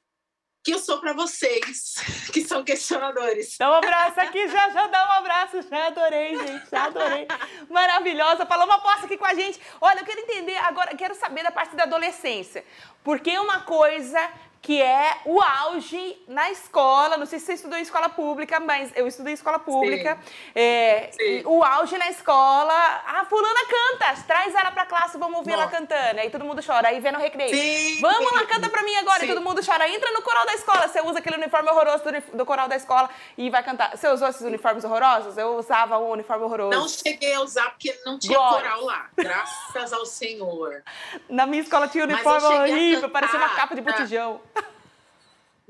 que 0.63 0.71
eu 0.71 0.79
sou 0.79 0.99
para 0.99 1.13
vocês, 1.13 1.95
que 2.31 2.41
são 2.45 2.63
questionadores. 2.63 3.57
Dá 3.59 3.69
um 3.69 3.73
abraço 3.73 4.19
aqui, 4.21 4.47
já, 4.47 4.69
já 4.69 4.87
dá 4.87 5.07
um 5.07 5.11
abraço, 5.11 5.61
já 5.69 5.87
adorei, 5.87 6.37
gente, 6.37 6.69
já 6.71 6.85
adorei. 6.85 7.27
Maravilhosa, 7.69 8.45
falou 8.45 8.65
uma 8.65 8.79
posta 8.79 9.05
aqui 9.05 9.17
com 9.17 9.25
a 9.25 9.33
gente. 9.33 9.59
Olha, 9.81 9.99
eu 9.99 10.05
quero 10.05 10.21
entender 10.21 10.55
agora, 10.57 10.95
quero 10.95 11.15
saber 11.15 11.43
da 11.43 11.51
parte 11.51 11.75
da 11.75 11.83
adolescência, 11.83 12.63
porque 13.03 13.37
uma 13.37 13.61
coisa 13.61 14.31
que 14.63 14.81
é 14.81 15.17
o 15.25 15.41
auge 15.41 16.17
na 16.25 16.49
escola. 16.49 17.17
Não 17.17 17.25
sei 17.25 17.37
se 17.37 17.45
você 17.47 17.53
estudou 17.53 17.77
em 17.77 17.81
escola 17.81 18.07
pública, 18.07 18.61
mas 18.61 18.93
eu 18.95 19.05
estudei 19.05 19.33
em 19.33 19.35
escola 19.35 19.59
pública. 19.59 20.17
Sim. 20.23 20.51
É, 20.55 21.09
Sim. 21.11 21.43
O 21.45 21.61
auge 21.61 21.97
na 21.97 22.09
escola. 22.09 22.73
A 23.05 23.25
fulana 23.25 23.59
canta, 23.69 24.23
traz 24.25 24.55
ela 24.55 24.71
pra 24.71 24.85
classe, 24.85 25.17
vamos 25.17 25.39
ouvir 25.39 25.51
Nossa. 25.51 25.63
ela 25.63 25.71
cantando. 25.71 26.21
Aí 26.21 26.29
todo 26.29 26.45
mundo 26.45 26.63
chora, 26.65 26.87
aí 26.87 27.01
vem 27.01 27.11
no 27.11 27.19
recreio. 27.19 27.53
Sim. 27.53 27.99
Vamos 27.99 28.31
lá, 28.31 28.45
canta 28.45 28.69
pra 28.69 28.83
mim 28.83 28.95
agora. 28.95 29.25
E 29.25 29.27
todo 29.27 29.41
mundo 29.41 29.61
chora. 29.63 29.85
Entra 29.89 30.13
no 30.13 30.21
coral 30.21 30.45
da 30.45 30.53
escola. 30.53 30.87
Você 30.87 31.01
usa 31.01 31.19
aquele 31.19 31.35
uniforme 31.35 31.69
horroroso 31.69 32.01
do, 32.05 32.37
do 32.37 32.45
coral 32.45 32.69
da 32.69 32.77
escola 32.77 33.09
e 33.37 33.49
vai 33.49 33.61
cantar. 33.63 33.97
Você 33.97 34.07
usou 34.07 34.29
esses 34.29 34.43
uniformes 34.43 34.85
horrorosos? 34.85 35.37
Eu 35.37 35.57
usava 35.57 35.99
um 35.99 36.09
uniforme 36.11 36.45
horroroso. 36.45 36.79
Não 36.79 36.87
cheguei 36.87 37.33
a 37.33 37.41
usar 37.41 37.71
porque 37.71 37.93
não 38.05 38.17
tinha 38.17 38.37
coral 38.37 38.85
lá. 38.85 39.09
Graças 39.17 39.91
ao 39.91 40.05
Senhor. 40.05 40.81
Na 41.27 41.45
minha 41.45 41.61
escola 41.61 41.89
tinha 41.89 42.05
uniforme 42.05 42.47
horrível, 42.47 43.09
parecia 43.09 43.37
uma 43.37 43.49
capa 43.49 43.75
de 43.75 43.81
botijão. 43.81 44.39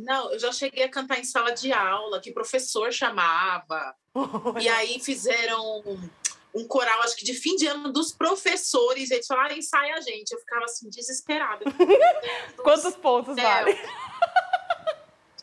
Não, 0.03 0.31
eu 0.31 0.39
já 0.39 0.51
cheguei 0.51 0.83
a 0.83 0.89
cantar 0.89 1.19
em 1.19 1.23
sala 1.23 1.51
de 1.51 1.71
aula, 1.71 2.19
que 2.19 2.31
professor 2.31 2.91
chamava. 2.91 3.95
e 4.61 4.67
aí 4.67 4.99
fizeram 4.99 5.81
um, 6.53 6.67
coral, 6.67 7.01
acho 7.01 7.15
que 7.15 7.25
de 7.25 7.33
fim 7.33 7.55
de 7.55 7.67
ano 7.67 7.91
dos 7.91 8.11
professores. 8.11 9.11
Eles 9.11 9.25
falaram, 9.25 9.55
ensaia 9.55 9.95
a 9.95 10.01
gente. 10.01 10.31
Eu 10.31 10.39
ficava 10.39 10.65
assim, 10.65 10.89
desesperada. 10.89 11.63
Quantos 12.61 12.95
pontos 12.95 13.37
é, 13.37 13.41
vale? 13.41 13.79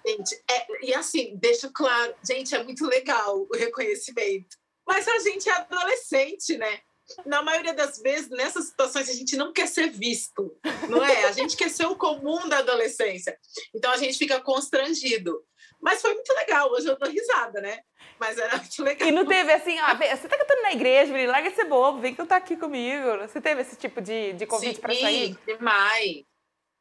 Gente, 0.07 0.35
é, 0.51 0.87
e 0.87 0.95
assim, 0.95 1.37
deixa 1.37 1.71
claro, 1.71 2.15
gente, 2.25 2.55
é 2.55 2.65
muito 2.65 2.87
legal 2.87 3.47
o 3.49 3.55
reconhecimento. 3.55 4.57
Mas 4.87 5.07
a 5.07 5.19
gente 5.19 5.47
é 5.47 5.53
adolescente, 5.53 6.57
né? 6.57 6.81
Na 7.27 7.43
maioria 7.43 7.75
das 7.75 7.99
vezes, 7.99 8.31
nessas 8.31 8.67
situações, 8.67 9.09
a 9.09 9.13
gente 9.13 9.37
não 9.37 9.53
quer 9.53 9.67
ser 9.67 9.91
visto, 9.91 10.57
não 10.89 11.05
é? 11.05 11.25
A 11.25 11.33
gente 11.33 11.57
quer 11.57 11.71
ser 11.71 11.87
o 11.87 11.97
comum 11.97 12.49
da 12.49 12.59
adolescência. 12.59 13.37
Então 13.75 13.91
a 13.91 13.97
gente 13.97 14.19
fica 14.19 14.41
constrangido. 14.41 15.45
Mas 15.81 16.03
foi 16.03 16.13
muito 16.13 16.33
legal, 16.35 16.71
hoje 16.71 16.87
eu 16.87 16.99
dou 16.99 17.09
risada, 17.09 17.61
né? 17.61 17.81
Mas 18.19 18.37
era 18.37 18.57
muito 18.59 18.83
legal. 18.83 19.09
E 19.09 19.13
não 19.13 19.25
teve 19.25 19.53
assim, 19.53 19.79
ó, 19.81 19.95
você 19.95 20.29
tá 20.29 20.37
cantando 20.37 20.63
na 20.63 20.73
igreja, 20.73 21.13
menino, 21.13 21.33
larga 21.33 21.49
esse 21.49 21.65
bobo, 21.65 22.01
vem 22.01 22.15
cantar 22.15 22.37
aqui 22.37 22.57
comigo. 22.57 23.17
Você 23.19 23.41
teve 23.41 23.63
esse 23.63 23.77
tipo 23.77 24.01
de, 24.01 24.35
de 24.35 24.47
convite 24.47 24.81
para 24.81 24.95
sair? 24.95 25.39
demais. 25.47 26.25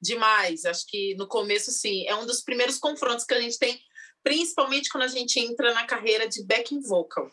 Demais. 0.02 0.66
Acho 0.66 0.86
que 0.88 1.16
no 1.16 1.28
começo, 1.28 1.72
sim. 1.72 2.06
É 2.08 2.16
um 2.16 2.26
dos 2.26 2.42
primeiros 2.42 2.78
confrontos 2.78 3.26
que 3.26 3.34
a 3.34 3.42
gente 3.42 3.58
tem, 3.58 3.80
principalmente 4.22 4.90
quando 4.90 5.04
a 5.04 5.08
gente 5.08 5.40
entra 5.40 5.74
na 5.74 5.86
carreira 5.86 6.28
de 6.28 6.46
backing 6.46 6.82
vocal. 6.82 7.30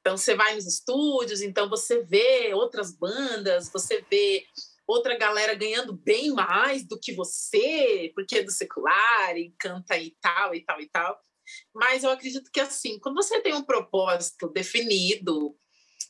Então 0.00 0.16
você 0.16 0.34
vai 0.34 0.54
nos 0.54 0.66
estúdios, 0.66 1.42
então 1.42 1.68
você 1.68 2.02
vê 2.02 2.52
outras 2.54 2.92
bandas, 2.92 3.70
você 3.70 4.04
vê 4.10 4.44
outra 4.86 5.16
galera 5.16 5.54
ganhando 5.54 5.92
bem 5.92 6.30
mais 6.30 6.84
do 6.86 6.98
que 6.98 7.12
você, 7.12 8.10
porque 8.14 8.38
é 8.38 8.42
do 8.42 8.50
secular 8.50 9.36
e 9.36 9.54
canta 9.58 9.96
e 9.96 10.16
tal, 10.20 10.54
e 10.54 10.64
tal, 10.64 10.80
e 10.80 10.88
tal. 10.88 11.20
Mas 11.74 12.02
eu 12.02 12.10
acredito 12.10 12.50
que, 12.52 12.60
assim, 12.60 12.98
quando 12.98 13.16
você 13.16 13.40
tem 13.40 13.54
um 13.54 13.62
propósito 13.62 14.48
definido, 14.48 15.56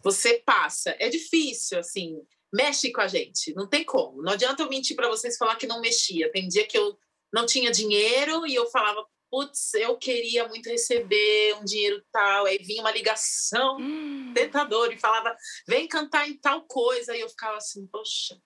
você 0.02 0.38
passa. 0.38 0.94
É 0.99 1.09
difícil, 1.09 1.78
assim, 1.78 2.16
mexe 2.52 2.92
com 2.92 3.00
a 3.00 3.09
gente, 3.09 3.54
não 3.54 3.68
tem 3.68 3.85
como. 3.85 4.23
Não 4.23 4.32
adianta 4.32 4.62
eu 4.62 4.68
mentir 4.68 4.97
para 4.97 5.09
vocês 5.09 5.37
falar 5.37 5.56
que 5.56 5.66
não 5.66 5.80
mexia. 5.80 6.30
Tem 6.32 6.49
dia 6.49 6.66
que 6.66 6.78
eu 6.78 6.99
não 7.32 7.47
tinha 7.47 7.70
dinheiro 7.70 8.47
e 8.47 8.54
eu 8.54 8.66
falava, 8.70 9.06
putz, 9.30 9.75
eu 9.75 9.96
queria 9.96 10.49
muito 10.49 10.68
receber 10.68 11.54
um 11.54 11.64
dinheiro 11.64 12.02
tal. 12.12 12.46
Aí 12.46 12.58
vinha 12.58 12.82
uma 12.82 12.90
ligação 12.90 13.78
hum. 13.78 14.32
tentadora 14.34 14.92
e 14.92 14.99
falava, 14.99 15.34
vem 15.66 15.87
cantar 15.87 16.28
em 16.28 16.37
tal 16.37 16.62
coisa. 16.62 17.16
E 17.16 17.20
eu 17.20 17.28
ficava 17.28 17.56
assim, 17.56 17.87
poxa. 17.87 18.37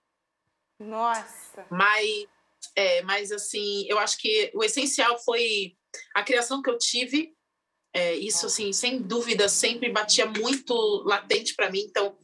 Nossa. 0.79 1.65
Mas, 1.71 2.27
é, 2.75 3.01
mas 3.01 3.31
assim, 3.31 3.85
eu 3.87 3.97
acho 3.97 4.17
que 4.17 4.51
o 4.53 4.63
essencial 4.63 5.17
foi 5.23 5.75
a 6.13 6.23
criação 6.23 6.61
que 6.61 6.69
eu 6.69 6.77
tive. 6.77 7.33
É, 7.93 8.13
isso, 8.13 8.47
assim, 8.47 8.73
sem 8.73 9.01
dúvida, 9.01 9.47
sempre 9.47 9.89
batia 9.89 10.25
muito 10.25 10.73
latente 11.05 11.55
para 11.55 11.71
mim. 11.71 11.79
Então, 11.79 12.17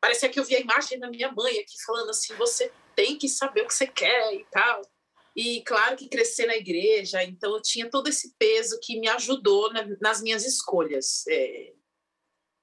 parecia 0.00 0.28
que 0.28 0.38
eu 0.38 0.44
via 0.44 0.58
a 0.58 0.60
imagem 0.60 1.00
da 1.00 1.10
minha 1.10 1.32
mãe 1.32 1.58
aqui 1.58 1.74
falando 1.84 2.10
assim: 2.10 2.34
você 2.36 2.72
tem 2.94 3.18
que 3.18 3.28
saber 3.28 3.62
o 3.62 3.66
que 3.66 3.74
você 3.74 3.88
quer 3.88 4.34
e 4.34 4.46
tal. 4.52 4.82
E 5.36 5.62
claro 5.62 5.96
que 5.96 6.08
crescer 6.08 6.46
na 6.46 6.56
igreja, 6.56 7.22
então 7.22 7.54
eu 7.54 7.62
tinha 7.62 7.88
todo 7.88 8.08
esse 8.08 8.34
peso 8.38 8.78
que 8.82 8.98
me 8.98 9.08
ajudou 9.08 9.72
na, 9.72 9.86
nas 10.00 10.20
minhas 10.20 10.44
escolhas. 10.44 11.24
É, 11.28 11.72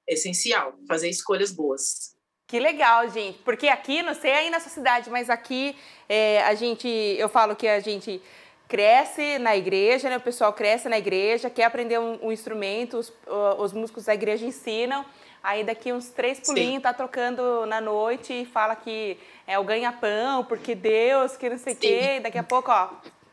é 0.09 0.13
essencial 0.13 0.77
fazer 0.87 1.09
escolhas 1.09 1.51
boas. 1.51 2.15
Que 2.47 2.59
legal, 2.59 3.09
gente. 3.09 3.39
Porque 3.39 3.67
aqui, 3.67 4.01
não 4.01 4.13
sei 4.13 4.31
aí 4.31 4.49
na 4.49 4.59
cidade, 4.61 5.09
mas 5.09 5.29
aqui 5.29 5.75
é, 6.07 6.41
a 6.43 6.55
gente, 6.55 6.87
eu 6.87 7.27
falo 7.27 7.55
que 7.55 7.67
a 7.67 7.81
gente 7.81 8.21
cresce 8.67 9.37
na 9.37 9.55
igreja, 9.55 10.09
né? 10.09 10.17
O 10.17 10.21
pessoal 10.21 10.53
cresce 10.53 10.87
na 10.87 10.97
igreja, 10.97 11.49
quer 11.49 11.65
aprender 11.65 11.99
um, 11.99 12.27
um 12.27 12.31
instrumento, 12.31 12.97
os, 12.97 13.13
os 13.57 13.73
músicos 13.73 14.05
da 14.05 14.13
igreja 14.13 14.45
ensinam. 14.45 15.05
Aí 15.41 15.63
daqui 15.63 15.93
uns 15.93 16.09
três 16.09 16.39
pulinhos 16.39 16.83
tá 16.83 16.93
trocando 16.93 17.65
na 17.65 17.79
noite 17.79 18.33
e 18.33 18.45
fala 18.45 18.75
que 18.75 19.17
é 19.45 19.57
o 19.57 19.63
ganha-pão, 19.63 20.43
porque 20.43 20.75
Deus, 20.75 21.37
que 21.37 21.49
não 21.49 21.57
sei 21.57 21.73
o 21.73 21.77
quê. 21.77 22.15
E 22.17 22.19
daqui 22.19 22.37
a 22.37 22.43
pouco, 22.43 22.71
ó, 22.71 22.89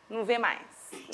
não 0.08 0.24
vê 0.24 0.38
mais. 0.38 0.60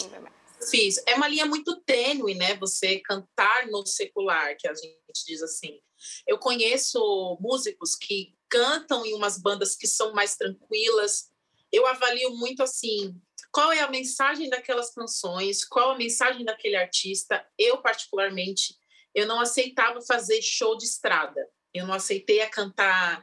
Não 0.01 0.09
vê 0.09 0.19
mais. 0.19 0.35
Fiz. 0.71 1.03
É 1.07 1.15
uma 1.15 1.27
linha 1.27 1.47
muito 1.47 1.81
tênue, 1.83 2.35
né? 2.35 2.55
Você 2.57 3.01
cantar 3.01 3.67
no 3.69 3.87
secular, 3.87 4.55
que 4.59 4.69
a 4.69 4.75
gente 4.75 5.25
diz 5.27 5.43
assim. 5.43 5.81
Eu 6.27 6.39
conheço 6.39 7.39
músicos 7.41 7.95
que 7.97 8.35
cantam 8.49 9.07
em 9.07 9.15
umas 9.15 9.41
bandas 9.41 9.75
que 9.77 9.87
são 9.87 10.13
mais 10.13 10.37
tranquilas. 10.37 11.31
Eu 11.73 11.87
avalio 11.87 12.31
muito 12.37 12.63
assim, 12.63 13.15
qual 13.53 13.73
é 13.73 13.81
a 13.81 13.91
mensagem 13.91 14.49
daquelas 14.51 14.93
canções, 14.93 15.65
qual 15.65 15.93
a 15.93 15.99
mensagem 15.99 16.45
daquele 16.45 16.77
artista. 16.77 17.45
Eu, 17.57 17.79
particularmente, 17.79 18.75
eu 19.15 19.27
não 19.27 19.41
aceitava 19.41 20.01
fazer 20.03 20.41
show 20.43 20.77
de 20.77 20.85
estrada. 20.85 21.41
Eu 21.73 21.87
não 21.87 21.95
aceitei 21.95 22.41
a 22.41 22.51
cantar, 22.51 23.23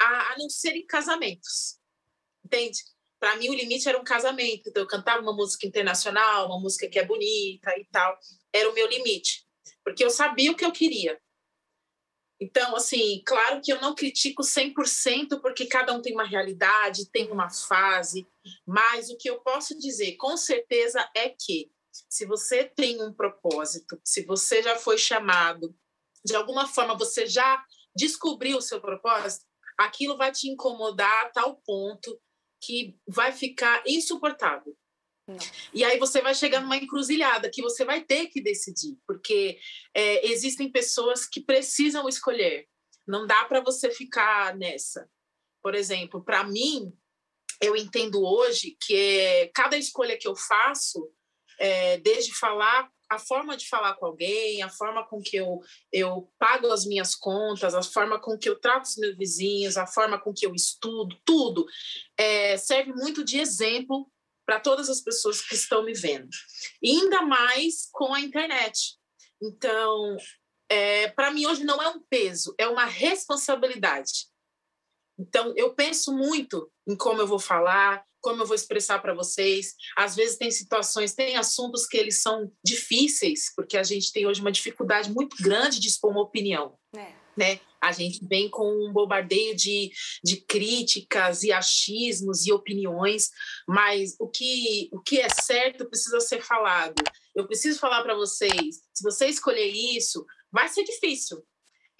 a, 0.00 0.32
a 0.32 0.38
não 0.38 0.48
ser 0.48 0.74
em 0.76 0.86
casamentos. 0.86 1.78
Entende? 2.44 2.78
Para 3.20 3.36
mim, 3.36 3.48
o 3.48 3.54
limite 3.54 3.88
era 3.88 3.98
um 3.98 4.04
casamento. 4.04 4.68
Então, 4.68 4.82
eu 4.82 4.86
cantava 4.86 5.20
uma 5.22 5.34
música 5.34 5.66
internacional, 5.66 6.46
uma 6.46 6.60
música 6.60 6.88
que 6.88 6.98
é 6.98 7.04
bonita 7.04 7.70
e 7.76 7.84
tal. 7.90 8.16
Era 8.52 8.70
o 8.70 8.74
meu 8.74 8.86
limite. 8.86 9.46
Porque 9.84 10.04
eu 10.04 10.10
sabia 10.10 10.52
o 10.52 10.56
que 10.56 10.64
eu 10.64 10.72
queria. 10.72 11.20
Então, 12.40 12.76
assim, 12.76 13.20
claro 13.26 13.60
que 13.60 13.72
eu 13.72 13.80
não 13.80 13.96
critico 13.96 14.42
100%, 14.42 15.40
porque 15.40 15.66
cada 15.66 15.92
um 15.92 16.00
tem 16.00 16.14
uma 16.14 16.26
realidade, 16.26 17.10
tem 17.10 17.30
uma 17.32 17.50
fase, 17.50 18.28
mas 18.64 19.10
o 19.10 19.16
que 19.16 19.28
eu 19.28 19.40
posso 19.40 19.76
dizer 19.76 20.12
com 20.16 20.36
certeza 20.36 21.08
é 21.16 21.30
que 21.30 21.68
se 22.08 22.26
você 22.26 22.64
tem 22.64 23.02
um 23.02 23.12
propósito, 23.12 24.00
se 24.04 24.24
você 24.24 24.62
já 24.62 24.76
foi 24.76 24.98
chamado, 24.98 25.74
de 26.24 26.34
alguma 26.34 26.66
forma 26.66 26.96
você 26.96 27.26
já 27.26 27.64
descobriu 27.94 28.58
o 28.58 28.62
seu 28.62 28.80
propósito, 28.80 29.46
aquilo 29.76 30.16
vai 30.16 30.32
te 30.32 30.48
incomodar 30.48 31.26
a 31.26 31.28
tal 31.30 31.56
ponto 31.64 32.20
que 32.60 32.98
vai 33.06 33.32
ficar 33.32 33.82
insuportável. 33.86 34.76
Não. 35.26 35.36
E 35.74 35.84
aí 35.84 35.98
você 35.98 36.22
vai 36.22 36.34
chegar 36.34 36.60
numa 36.60 36.76
encruzilhada 36.76 37.50
que 37.50 37.60
você 37.60 37.84
vai 37.84 38.02
ter 38.02 38.28
que 38.28 38.40
decidir, 38.40 38.96
porque 39.06 39.58
é, 39.94 40.26
existem 40.26 40.72
pessoas 40.72 41.26
que 41.26 41.40
precisam 41.40 42.08
escolher. 42.08 42.66
Não 43.06 43.26
dá 43.26 43.44
para 43.44 43.60
você 43.60 43.90
ficar 43.90 44.56
nessa. 44.56 45.08
Por 45.62 45.74
exemplo, 45.74 46.24
para 46.24 46.44
mim, 46.44 46.92
eu 47.60 47.76
entendo 47.76 48.22
hoje 48.22 48.76
que 48.80 48.94
é, 48.94 49.48
cada 49.48 49.76
escolha 49.76 50.16
que 50.16 50.26
eu 50.26 50.34
faço 50.34 51.12
é, 51.58 51.98
desde 51.98 52.34
falar 52.34 52.90
a 53.10 53.18
forma 53.18 53.56
de 53.56 53.66
falar 53.68 53.94
com 53.94 54.06
alguém, 54.06 54.62
a 54.62 54.68
forma 54.68 55.06
com 55.06 55.20
que 55.20 55.36
eu, 55.36 55.60
eu 55.90 56.30
pago 56.38 56.70
as 56.70 56.84
minhas 56.84 57.14
contas, 57.14 57.74
a 57.74 57.82
forma 57.82 58.20
com 58.20 58.36
que 58.36 58.48
eu 58.48 58.60
trato 58.60 58.84
os 58.84 58.96
meus 58.96 59.16
vizinhos, 59.16 59.78
a 59.78 59.86
forma 59.86 60.20
com 60.20 60.32
que 60.32 60.46
eu 60.46 60.54
estudo, 60.54 61.18
tudo 61.24 61.66
é, 62.18 62.56
serve 62.58 62.92
muito 62.92 63.24
de 63.24 63.38
exemplo 63.38 64.10
para 64.44 64.60
todas 64.60 64.88
as 64.90 65.00
pessoas 65.00 65.40
que 65.40 65.54
estão 65.54 65.84
me 65.84 65.94
vendo. 65.94 66.28
E 66.82 66.90
ainda 66.90 67.22
mais 67.22 67.88
com 67.92 68.12
a 68.12 68.20
internet. 68.20 68.96
Então, 69.42 70.16
é, 70.68 71.08
para 71.08 71.30
mim 71.30 71.46
hoje 71.46 71.64
não 71.64 71.82
é 71.82 71.88
um 71.88 72.00
peso, 72.10 72.54
é 72.58 72.68
uma 72.68 72.84
responsabilidade. 72.84 74.26
Então, 75.18 75.52
eu 75.56 75.74
penso 75.74 76.14
muito 76.14 76.70
em 76.86 76.96
como 76.96 77.20
eu 77.20 77.26
vou 77.26 77.38
falar, 77.38 78.04
como 78.20 78.42
eu 78.42 78.46
vou 78.46 78.54
expressar 78.54 78.98
para 79.00 79.14
vocês. 79.14 79.74
Às 79.96 80.16
vezes 80.16 80.36
tem 80.36 80.50
situações, 80.50 81.14
tem 81.14 81.36
assuntos 81.36 81.86
que 81.86 81.96
eles 81.96 82.20
são 82.20 82.50
difíceis, 82.64 83.52
porque 83.54 83.76
a 83.76 83.82
gente 83.82 84.12
tem 84.12 84.26
hoje 84.26 84.40
uma 84.40 84.52
dificuldade 84.52 85.10
muito 85.10 85.36
grande 85.42 85.80
de 85.80 85.88
expor 85.88 86.10
uma 86.10 86.22
opinião. 86.22 86.76
É. 86.96 87.12
Né? 87.36 87.60
A 87.80 87.92
gente 87.92 88.26
vem 88.26 88.48
com 88.50 88.68
um 88.68 88.92
bombardeio 88.92 89.54
de, 89.54 89.92
de 90.24 90.38
críticas 90.38 91.44
e 91.44 91.52
achismos 91.52 92.44
e 92.46 92.52
opiniões, 92.52 93.30
mas 93.68 94.16
o 94.18 94.28
que, 94.28 94.88
o 94.92 95.00
que 95.00 95.20
é 95.20 95.28
certo 95.28 95.88
precisa 95.88 96.18
ser 96.20 96.42
falado. 96.42 97.00
Eu 97.36 97.46
preciso 97.46 97.78
falar 97.78 98.02
para 98.02 98.16
vocês: 98.16 98.82
se 98.92 99.02
você 99.02 99.28
escolher 99.28 99.68
isso, 99.68 100.26
vai 100.50 100.68
ser 100.68 100.82
difícil. 100.82 101.40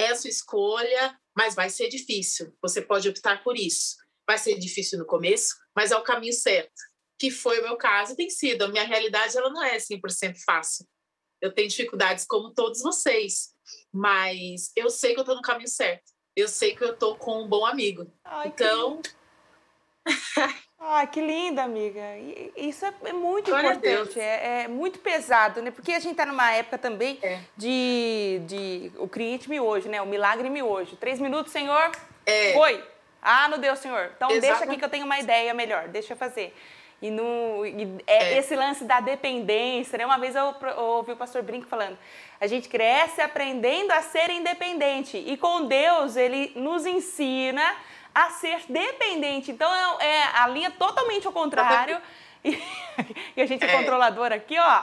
É 0.01 0.09
a 0.09 0.17
sua 0.17 0.31
escolha, 0.31 1.17
mas 1.37 1.55
vai 1.55 1.71
ser 1.71 1.89
difícil. 1.89 2.53
Você 2.61 2.83
pode 2.83 3.09
optar 3.09 3.45
por 3.45 3.57
isso. 3.57 3.97
Vai 4.29 4.37
ser 4.37 4.59
difícil 4.59 4.99
no 4.99 5.07
começo, 5.07 5.57
mas 5.75 5.91
é 5.91 5.97
o 5.97 6.03
caminho 6.03 6.35
certo, 6.35 6.75
que 7.19 7.31
foi 7.31 7.61
o 7.61 7.63
meu 7.63 7.77
caso, 7.79 8.15
tem 8.15 8.29
sido. 8.29 8.63
A 8.63 8.69
minha 8.69 8.85
realidade 8.85 9.37
ela 9.37 9.49
não 9.49 9.65
é 9.65 9.79
100% 9.79 10.37
fácil. 10.45 10.87
Eu 11.41 11.51
tenho 11.53 11.69
dificuldades 11.69 12.27
como 12.27 12.53
todos 12.53 12.83
vocês, 12.83 13.55
mas 13.93 14.71
eu 14.77 14.91
sei 14.91 15.15
que 15.15 15.21
eu 15.21 15.23
estou 15.23 15.37
no 15.37 15.43
caminho 15.43 15.69
certo. 15.69 16.13
Eu 16.37 16.47
sei 16.47 16.77
que 16.77 16.85
eu 16.85 16.93
estou 16.93 17.17
com 17.17 17.43
um 17.43 17.49
bom 17.49 17.65
amigo. 17.65 18.07
Ai, 18.23 18.49
então. 18.49 19.01
Ai, 20.79 21.07
que 21.09 21.21
linda, 21.21 21.65
amiga. 21.65 22.01
Isso 22.57 22.85
é, 22.85 22.95
é 23.07 23.13
muito 23.13 23.51
Glória 23.51 23.71
importante, 23.71 24.21
é, 24.21 24.63
é, 24.63 24.69
muito 24.69 25.01
pesado, 25.01 25.61
né? 25.61 25.71
Porque 25.71 25.93
a 25.93 25.99
gente 25.99 26.13
está 26.13 26.25
numa 26.25 26.53
época 26.53 26.79
também 26.79 27.19
é. 27.23 27.41
de, 27.57 28.41
de 28.47 28.93
o 28.99 29.09
cliente 29.09 29.49
me 29.49 29.59
hoje, 29.59 29.89
né? 29.89 30.01
O 30.01 30.07
milagre 30.07 30.49
me 30.49 30.63
hoje. 30.63 30.97
Três 30.97 31.19
minutos, 31.19 31.51
Senhor. 31.51 31.91
É. 32.25 32.53
Foi. 32.53 32.98
Ah, 33.23 33.49
não 33.49 33.59
deu, 33.59 33.75
senhor. 33.77 34.11
Então 34.17 34.31
Exatamente. 34.31 34.41
deixa 34.41 34.65
aqui 34.65 34.77
que 34.79 34.85
eu 34.85 34.89
tenho 34.89 35.05
uma 35.05 35.19
ideia 35.19 35.53
melhor, 35.55 35.89
deixa 35.89 36.13
eu 36.13 36.17
fazer. 36.17 36.55
E, 37.01 37.11
no, 37.11 37.65
e 37.65 38.03
é, 38.07 38.35
é, 38.35 38.39
esse 38.39 38.57
lance 38.57 38.85
da 38.85 38.99
dependência, 39.01 39.97
né? 39.97 40.05
Uma 40.05 40.19
vez 40.19 40.35
eu, 40.35 40.55
eu 40.61 40.83
ouvi 40.83 41.13
o 41.13 41.17
pastor 41.17 41.43
Brinco 41.43 41.67
falando, 41.69 41.97
a 42.41 42.47
gente 42.47 42.69
cresce 42.69 43.21
aprendendo 43.21 43.93
a 43.93 44.03
ser 44.03 44.31
independente. 44.31 45.17
E 45.17 45.37
com 45.37 45.67
Deus, 45.67 46.17
ele 46.17 46.53
nos 46.57 46.87
ensina 46.87 47.63
a 48.13 48.31
ser 48.31 48.63
dependente. 48.69 49.53
Então 49.53 49.73
é, 50.01 50.07
é 50.07 50.23
a 50.35 50.49
linha 50.49 50.71
totalmente 50.73 51.27
ao 51.27 51.33
contrário. 51.33 52.01
E, 52.45 52.51
e 53.37 53.43
a 53.43 53.47
gente 53.47 53.65
é, 53.65 53.69
é 53.69 53.77
controlador 53.77 54.33
aqui, 54.33 54.59
ó. 54.59 54.83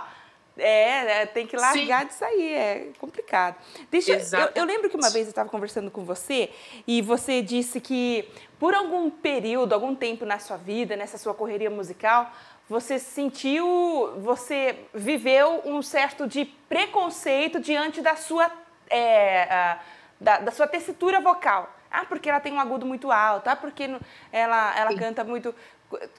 É, 0.58 1.22
é, 1.22 1.26
tem 1.26 1.46
que 1.46 1.58
largar 1.58 2.02
Sim. 2.02 2.08
disso 2.08 2.24
aí, 2.24 2.54
é 2.54 2.88
complicado. 2.98 3.58
Deixa, 3.92 4.14
eu, 4.14 4.50
eu, 4.56 4.66
lembro 4.66 4.90
que 4.90 4.96
uma 4.96 5.10
vez 5.10 5.26
eu 5.26 5.32
estava 5.32 5.50
conversando 5.50 5.92
com 5.92 6.06
você 6.06 6.50
e 6.88 7.02
você 7.02 7.42
disse 7.42 7.82
que 7.82 8.30
por 8.58 8.74
algum 8.74 9.10
período, 9.10 9.74
algum 9.74 9.94
tempo 9.94 10.26
na 10.26 10.40
sua 10.40 10.56
vida, 10.56 10.96
nessa 10.96 11.18
sua 11.18 11.34
correria 11.34 11.70
musical, 11.70 12.32
você 12.70 12.98
sentiu, 12.98 14.14
você 14.22 14.80
viveu 14.94 15.62
um 15.66 15.82
certo 15.82 16.26
de 16.28 16.46
preconceito 16.46 17.60
diante 17.60 18.02
da 18.02 18.16
sua, 18.16 18.50
é, 18.90 19.78
da, 20.20 20.40
da, 20.40 20.52
sua 20.52 20.68
tessitura 20.68 21.20
vocal. 21.20 21.70
Ah, 21.92 22.06
porque 22.06 22.30
ela 22.30 22.40
tem 22.40 22.54
um 22.54 22.60
agudo 22.60 22.86
muito 22.86 23.12
alto, 23.12 23.50
ah, 23.50 23.56
porque 23.56 23.90
ela, 24.32 24.78
ela 24.78 24.96
canta 24.98 25.24
muito. 25.24 25.54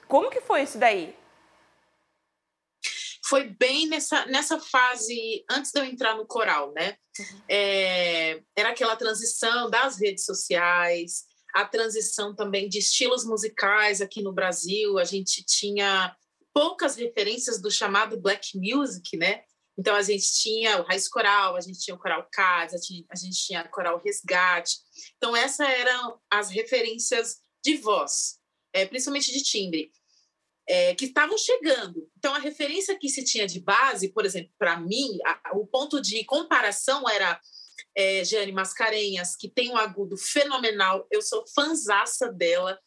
Como 0.07 0.29
que 0.29 0.41
foi 0.41 0.61
isso 0.61 0.77
daí? 0.77 1.13
Foi 3.27 3.49
bem 3.49 3.87
nessa, 3.87 4.25
nessa 4.27 4.59
fase, 4.59 5.43
antes 5.49 5.71
de 5.71 5.79
eu 5.79 5.85
entrar 5.85 6.15
no 6.15 6.25
coral, 6.25 6.71
né? 6.73 6.97
Uhum. 7.19 7.41
É, 7.49 8.41
era 8.55 8.69
aquela 8.69 8.95
transição 8.95 9.69
das 9.69 9.99
redes 9.99 10.23
sociais, 10.23 11.25
a 11.53 11.65
transição 11.65 12.35
também 12.35 12.69
de 12.69 12.79
estilos 12.79 13.25
musicais 13.25 14.01
aqui 14.01 14.21
no 14.21 14.33
Brasil. 14.33 14.97
A 14.97 15.03
gente 15.03 15.43
tinha 15.43 16.15
poucas 16.53 16.95
referências 16.95 17.61
do 17.61 17.69
chamado 17.69 18.19
black 18.19 18.57
music, 18.57 19.17
né? 19.17 19.43
Então 19.77 19.95
a 19.95 20.01
gente 20.01 20.33
tinha 20.33 20.79
o 20.79 20.83
Raiz 20.83 21.07
Coral, 21.07 21.55
a 21.55 21.61
gente 21.61 21.79
tinha 21.79 21.95
o 21.95 21.99
Coral 21.99 22.27
Cades, 22.31 22.73
a 22.73 22.77
gente, 22.77 23.05
a 23.11 23.15
gente 23.15 23.45
tinha 23.45 23.61
o 23.61 23.69
Coral 23.69 24.01
Resgate. 24.03 24.77
Então 25.17 25.35
essas 25.35 25.67
eram 25.67 26.19
as 26.31 26.49
referências 26.49 27.37
de 27.63 27.77
voz, 27.77 28.39
é, 28.73 28.85
principalmente 28.85 29.31
de 29.31 29.43
timbre 29.43 29.91
é, 30.67 30.93
que 30.95 31.05
estavam 31.05 31.37
chegando. 31.37 32.09
Então, 32.17 32.33
a 32.35 32.39
referência 32.39 32.97
que 32.99 33.07
se 33.07 33.23
tinha 33.23 33.47
de 33.47 33.59
base, 33.59 34.09
por 34.09 34.25
exemplo, 34.25 34.51
para 34.59 34.79
mim, 34.79 35.17
a, 35.25 35.57
o 35.57 35.65
ponto 35.65 36.01
de 36.01 36.23
comparação 36.25 37.07
era 37.09 37.39
é, 37.95 38.23
Jane 38.23 38.51
Mascarenhas, 38.51 39.35
que 39.35 39.49
tem 39.49 39.71
um 39.71 39.77
agudo 39.77 40.17
fenomenal, 40.17 41.07
eu 41.09 41.21
sou 41.21 41.45
fanzaça 41.55 42.31
dela. 42.31 42.77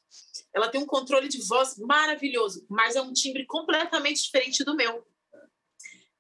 Ela 0.54 0.68
tem 0.68 0.80
um 0.80 0.86
controle 0.86 1.28
de 1.28 1.40
voz 1.46 1.76
maravilhoso, 1.78 2.66
mas 2.68 2.96
é 2.96 3.02
um 3.02 3.12
timbre 3.12 3.46
completamente 3.46 4.22
diferente 4.22 4.62
do 4.62 4.76
meu. 4.76 5.06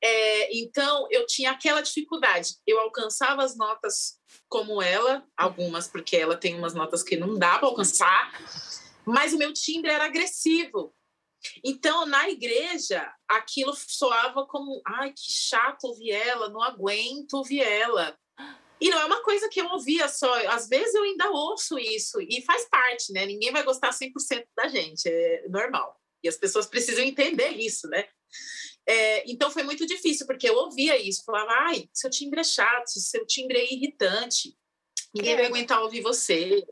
É, 0.02 0.56
então, 0.56 1.06
eu 1.10 1.26
tinha 1.26 1.50
aquela 1.50 1.82
dificuldade. 1.82 2.54
Eu 2.66 2.80
alcançava 2.80 3.44
as 3.44 3.54
notas 3.54 4.18
como 4.48 4.80
ela, 4.80 5.26
algumas, 5.36 5.86
porque 5.86 6.16
ela 6.16 6.36
tem 6.36 6.54
umas 6.56 6.72
notas 6.72 7.02
que 7.02 7.16
não 7.16 7.38
dá 7.38 7.58
para 7.58 7.68
alcançar, 7.68 8.32
mas 9.04 9.34
o 9.34 9.38
meu 9.38 9.52
timbre 9.52 9.90
era 9.90 10.06
agressivo. 10.06 10.94
Então, 11.64 12.06
na 12.06 12.28
igreja, 12.28 13.10
aquilo 13.28 13.74
soava 13.74 14.46
como: 14.46 14.80
ai, 14.86 15.12
que 15.12 15.32
chato 15.32 15.84
ouvir 15.84 16.10
ela, 16.10 16.48
não 16.48 16.62
aguento 16.62 17.34
ouvir 17.34 17.60
ela. 17.60 18.18
E 18.80 18.88
não 18.88 18.98
é 18.98 19.04
uma 19.04 19.22
coisa 19.22 19.48
que 19.48 19.60
eu 19.60 19.66
ouvia 19.66 20.08
só, 20.08 20.32
às 20.48 20.66
vezes 20.66 20.94
eu 20.94 21.02
ainda 21.02 21.30
ouço 21.30 21.78
isso, 21.78 22.18
e 22.22 22.42
faz 22.46 22.66
parte, 22.66 23.12
né? 23.12 23.26
Ninguém 23.26 23.52
vai 23.52 23.62
gostar 23.62 23.90
100% 23.90 24.10
da 24.56 24.68
gente, 24.68 25.06
é 25.06 25.46
normal. 25.48 26.00
E 26.24 26.28
as 26.28 26.36
pessoas 26.36 26.66
precisam 26.66 27.04
entender 27.04 27.50
isso, 27.50 27.86
né? 27.88 28.08
É, 28.88 29.30
então 29.30 29.50
foi 29.50 29.62
muito 29.62 29.86
difícil, 29.86 30.26
porque 30.26 30.48
eu 30.48 30.56
ouvia 30.56 30.96
isso, 30.96 31.24
falava, 31.24 31.52
ai, 31.68 31.88
seu 31.92 32.08
timbre 32.08 32.40
é 32.40 32.44
chato, 32.44 32.88
seu 32.88 33.26
timbre 33.26 33.58
é 33.58 33.72
irritante, 33.72 34.56
ninguém 35.14 35.34
é. 35.34 35.36
vai 35.36 35.46
aguentar 35.46 35.82
ouvir 35.82 36.00
você. 36.00 36.64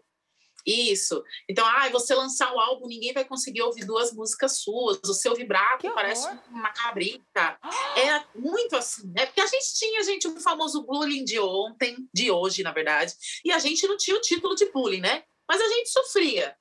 Isso. 0.69 1.25
Então, 1.49 1.65
ah, 1.67 1.89
você 1.89 2.15
lançar 2.15 2.53
o 2.53 2.61
álbum, 2.61 2.87
ninguém 2.87 3.15
vai 3.15 3.25
conseguir 3.25 3.63
ouvir 3.63 3.87
duas 3.87 4.13
músicas 4.13 4.61
suas. 4.61 5.01
O 5.03 5.15
seu 5.15 5.35
vibrato 5.35 5.91
parece 5.95 6.29
uma 6.51 6.71
cabrita. 6.71 7.59
É 7.97 8.23
muito 8.39 8.77
assim, 8.77 9.11
né? 9.15 9.25
Porque 9.25 9.41
a 9.41 9.47
gente 9.47 9.75
tinha, 9.75 10.03
gente, 10.03 10.29
o 10.29 10.39
famoso 10.39 10.83
bullying 10.83 11.25
de 11.25 11.41
ontem, 11.41 12.07
de 12.13 12.31
hoje, 12.31 12.63
na 12.63 12.71
verdade, 12.71 13.15
e 13.43 13.51
a 13.51 13.59
gente 13.59 13.87
não 13.87 13.97
tinha 13.97 14.15
o 14.15 14.21
título 14.21 14.55
de 14.55 14.71
bullying, 14.71 15.01
né? 15.01 15.25
Mas 15.49 15.59
a 15.59 15.69
gente 15.69 15.89
sofria. 15.89 16.55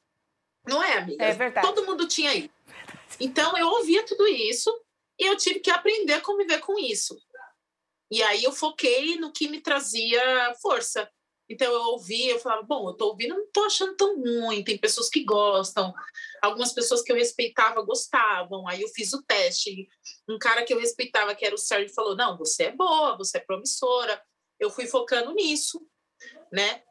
Não 0.66 0.82
é, 0.82 1.00
amiga? 1.00 1.26
É 1.26 1.34
verdade. 1.34 1.68
Todo 1.68 1.86
mundo 1.86 2.08
tinha 2.08 2.34
isso. 2.34 2.50
Então, 3.20 3.58
eu 3.58 3.68
ouvia 3.68 4.06
tudo 4.06 4.26
isso 4.26 4.72
e 5.20 5.26
eu 5.26 5.36
tive 5.36 5.60
que 5.60 5.70
aprender 5.70 6.14
a 6.14 6.22
conviver 6.22 6.60
com 6.60 6.80
isso. 6.80 7.18
E 8.10 8.24
aí 8.24 8.46
eu 8.46 8.54
foquei 8.54 9.18
no 9.18 9.34
que 9.34 9.50
me 9.50 9.60
trazia 9.60 10.56
força. 10.62 11.10
Então 11.50 11.72
eu 11.72 11.82
ouvia, 11.92 12.34
eu 12.34 12.40
falava, 12.40 12.64
bom, 12.64 12.88
eu 12.88 12.92
estou 12.92 13.10
ouvindo, 13.10 13.36
não 13.36 13.46
estou 13.46 13.66
achando 13.66 13.96
tão 13.96 14.20
ruim, 14.20 14.64
tem 14.64 14.78
pessoas 14.78 15.10
que 15.10 15.24
gostam, 15.24 15.94
algumas 16.42 16.74
pessoas 16.74 17.02
que 17.02 17.12
eu 17.12 17.16
respeitava 17.16 17.82
gostavam, 17.84 18.68
aí 18.68 18.82
eu 18.82 18.90
fiz 18.90 19.14
o 19.14 19.24
teste, 19.24 19.88
um 20.30 20.38
cara 20.38 20.64
que 20.64 20.74
eu 20.74 20.80
respeitava, 20.80 21.34
que 21.34 21.46
era 21.46 21.56
o 21.56 21.58
Sérgio, 21.58 21.94
falou, 21.94 22.16
não, 22.16 22.38
você 22.38 22.64
é 22.64 22.72
boa, 22.72 23.18
você 23.18 23.38
é 23.38 23.42
promissora, 23.42 24.22
eu 24.60 24.70
fui 24.70 24.88
focando 24.88 25.34
nisso, 25.34 25.80
né? 26.52 26.82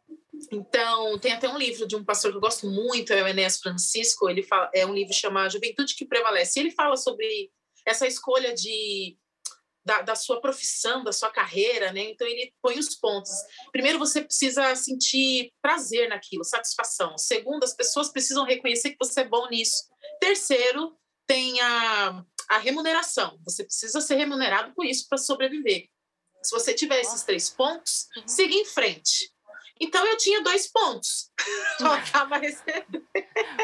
Então, 0.53 1.19
tem 1.19 1.33
até 1.33 1.49
um 1.49 1.59
livro 1.59 1.87
de 1.87 1.97
um 1.97 2.05
pastor 2.05 2.31
que 2.31 2.37
eu 2.37 2.41
gosto 2.43 2.67
muito, 2.67 3.13
é 3.13 3.23
o 3.23 3.29
Enéas 3.29 3.59
Francisco, 3.59 4.29
ele 4.29 4.43
fala, 4.43 4.71
é 4.75 4.87
um 4.87 4.95
livro 4.95 5.13
chamado 5.13 5.53
Juventude 5.53 5.95
que 5.95 6.07
Prevalece, 6.07 6.59
e 6.59 6.63
ele 6.63 6.71
fala 6.71 6.97
sobre 6.97 7.51
essa 7.85 8.07
escolha 8.07 8.55
de 8.55 9.19
da, 9.87 10.03
da, 10.03 10.17
sua 10.17 10.41
profissão, 10.41 11.05
da 11.05 11.13
sua 11.13 11.31
carreira, 11.31 11.93
né? 11.93 12.11
Então 12.11 12.27
ele 12.27 12.53
põe 12.61 12.77
os 12.77 12.97
pontos. 12.97 13.31
Primeiro, 13.71 14.01
você 14.01 14.21
precisa 14.21 14.75
sentir 14.75 15.53
prazer 15.63 16.09
naquilo, 16.09 16.43
satisfação. 16.43 17.17
Segundo, 17.17 17.63
as 17.63 17.73
pessoas 17.73 18.11
precisam 18.11 18.45
reconhecer 18.45 18.91
que 18.91 18.97
você 19.01 19.21
é 19.21 19.29
bom 19.29 19.49
nisso. 19.49 19.85
Terceiro, 20.21 20.99
tem 21.25 21.61
a, 21.61 22.25
a 22.51 22.59
remuneração. 22.59 23.39
Você 23.45 23.63
precisa 23.63 24.01
ser 24.01 24.17
remunerado 24.17 24.75
por 24.75 24.85
isso 24.85 25.07
para 25.09 25.19
sobreviver. 25.19 25.89
Se 26.43 26.51
você 26.51 26.75
tiver 26.75 27.01
esses 27.01 27.23
três 27.23 27.49
pontos, 27.49 28.09
uhum. 28.17 28.27
siga 28.27 28.55
em 28.55 28.65
frente. 28.65 29.33
Então 29.81 30.05
eu 30.05 30.17
tinha 30.17 30.43
dois 30.43 30.67
pontos. 30.67 31.31
eu 31.79 31.93
acaba 31.93 32.39
recebendo. 32.39 33.07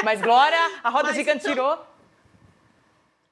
Mas 0.04 0.20
Glória, 0.20 0.80
a 0.84 0.88
roda 0.88 1.08
Mas, 1.08 1.16
gigante 1.16 1.40
então, 1.40 1.52
tirou. 1.52 1.86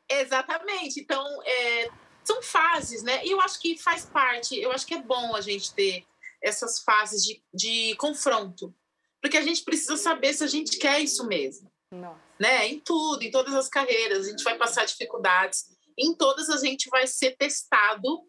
Exatamente. 0.09 1.00
Então, 1.00 1.24
é, 1.44 1.90
são 2.30 2.42
fases, 2.42 3.02
né? 3.02 3.24
E 3.24 3.30
eu 3.30 3.40
acho 3.40 3.60
que 3.60 3.76
faz 3.76 4.04
parte, 4.04 4.56
eu 4.56 4.70
acho 4.70 4.86
que 4.86 4.94
é 4.94 5.02
bom 5.02 5.34
a 5.34 5.40
gente 5.40 5.74
ter 5.74 6.04
essas 6.42 6.80
fases 6.80 7.24
de, 7.24 7.42
de 7.52 7.96
confronto, 7.96 8.74
porque 9.20 9.36
a 9.36 9.42
gente 9.42 9.62
precisa 9.64 9.96
saber 9.96 10.32
se 10.32 10.44
a 10.44 10.46
gente 10.46 10.78
quer 10.78 11.00
isso 11.00 11.26
mesmo. 11.26 11.70
Nossa. 11.90 12.20
Né? 12.38 12.68
Em 12.68 12.80
tudo, 12.80 13.22
em 13.22 13.30
todas 13.30 13.54
as 13.54 13.68
carreiras, 13.68 14.26
a 14.26 14.30
gente 14.30 14.44
vai 14.44 14.56
passar 14.56 14.84
dificuldades. 14.84 15.66
Em 15.98 16.14
todas 16.14 16.48
a 16.48 16.56
gente 16.56 16.88
vai 16.88 17.06
ser 17.06 17.36
testado 17.36 18.22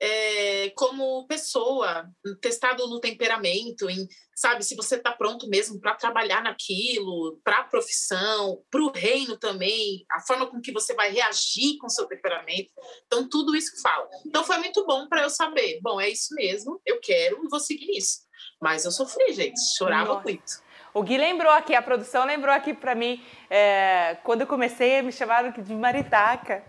é, 0.00 0.70
como 0.76 1.26
pessoa, 1.26 2.08
testado 2.40 2.86
no 2.86 3.00
temperamento, 3.00 3.90
em, 3.90 4.06
sabe, 4.34 4.64
se 4.64 4.76
você 4.76 4.96
está 4.96 5.12
pronto 5.12 5.48
mesmo 5.48 5.80
para 5.80 5.94
trabalhar 5.94 6.42
naquilo, 6.42 7.40
para 7.42 7.58
a 7.58 7.64
profissão, 7.64 8.62
para 8.70 8.82
o 8.82 8.92
reino 8.92 9.36
também, 9.36 10.04
a 10.10 10.20
forma 10.20 10.46
com 10.46 10.60
que 10.60 10.72
você 10.72 10.94
vai 10.94 11.10
reagir 11.10 11.76
com 11.78 11.86
o 11.86 11.90
seu 11.90 12.06
temperamento. 12.06 12.70
Então, 13.06 13.28
tudo 13.28 13.56
isso 13.56 13.80
fala. 13.82 14.08
Então, 14.24 14.44
foi 14.44 14.58
muito 14.58 14.86
bom 14.86 15.08
para 15.08 15.22
eu 15.22 15.30
saber, 15.30 15.80
bom, 15.82 16.00
é 16.00 16.08
isso 16.08 16.34
mesmo, 16.34 16.80
eu 16.86 17.00
quero 17.00 17.44
e 17.44 17.48
vou 17.48 17.60
seguir 17.60 17.96
isso. 17.96 18.20
Mas 18.60 18.84
eu 18.84 18.92
sofri, 18.92 19.32
gente, 19.32 19.58
chorava 19.76 20.14
Nossa. 20.14 20.24
muito. 20.24 20.68
O 20.94 21.02
Gui 21.02 21.18
lembrou 21.18 21.52
aqui, 21.52 21.74
a 21.74 21.82
produção 21.82 22.24
lembrou 22.24 22.54
aqui 22.54 22.72
para 22.72 22.94
mim, 22.94 23.22
é, 23.50 24.16
quando 24.24 24.42
eu 24.42 24.46
comecei, 24.46 25.02
me 25.02 25.12
chamaram 25.12 25.50
de 25.50 25.74
Maritaca. 25.74 26.64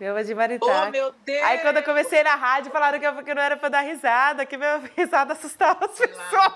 Meu 0.00 0.24
de 0.24 0.34
Maritaca. 0.34 0.88
Oh, 0.88 0.90
meu 0.90 1.12
Deus! 1.12 1.42
Aí 1.42 1.58
quando 1.58 1.76
eu 1.76 1.82
comecei 1.82 2.22
na 2.22 2.34
rádio, 2.34 2.72
falaram 2.72 2.98
que, 2.98 3.06
eu, 3.06 3.22
que 3.22 3.34
não 3.34 3.42
era 3.42 3.54
pra 3.54 3.68
dar 3.68 3.82
risada, 3.82 4.46
que 4.46 4.56
minha 4.56 4.78
risada 4.96 5.34
assustava 5.34 5.84
as 5.84 5.98
pessoas. 5.98 6.52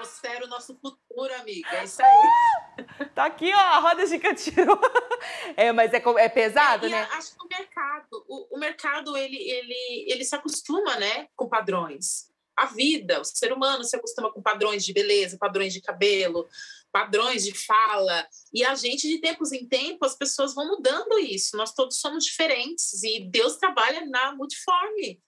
Você 0.00 0.26
era 0.26 0.44
o 0.44 0.48
nosso 0.48 0.78
futuro, 0.78 1.34
amiga. 1.40 1.66
É 1.74 1.84
isso 1.84 2.02
aí. 2.02 3.08
tá 3.14 3.24
aqui, 3.24 3.50
ó, 3.54 3.58
a 3.58 3.78
roda 3.78 4.06
de 4.06 4.18
cantinho. 4.18 4.78
É, 5.56 5.72
mas 5.72 5.92
é, 5.92 6.02
é 6.18 6.28
pesado, 6.28 6.86
é, 6.86 6.90
né? 6.90 7.08
Acho 7.12 7.34
que 7.34 7.44
o 7.44 7.48
mercado, 7.48 8.24
o, 8.28 8.56
o 8.56 8.58
mercado, 8.58 9.16
ele, 9.16 9.36
ele, 9.36 10.06
ele 10.06 10.24
se 10.24 10.34
acostuma, 10.34 10.96
né, 10.96 11.26
com 11.34 11.48
padrões. 11.48 12.30
A 12.56 12.66
vida, 12.66 13.20
o 13.20 13.24
ser 13.24 13.52
humano 13.52 13.82
se 13.82 13.96
acostuma 13.96 14.32
com 14.32 14.40
padrões 14.40 14.84
de 14.84 14.92
beleza, 14.92 15.36
padrões 15.36 15.72
de 15.72 15.80
cabelo, 15.80 16.48
padrões 16.92 17.44
de 17.44 17.54
fala. 17.54 18.26
E 18.52 18.64
a 18.64 18.74
gente, 18.74 19.08
de 19.08 19.18
tempos 19.20 19.52
em 19.52 19.66
tempos, 19.66 20.12
as 20.12 20.18
pessoas 20.18 20.54
vão 20.54 20.66
mudando 20.66 21.18
isso. 21.18 21.56
Nós 21.56 21.72
todos 21.72 22.00
somos 22.00 22.24
diferentes 22.24 23.02
e 23.02 23.20
Deus 23.30 23.56
trabalha 23.56 24.06
na 24.06 24.34
multiforme. 24.34 25.20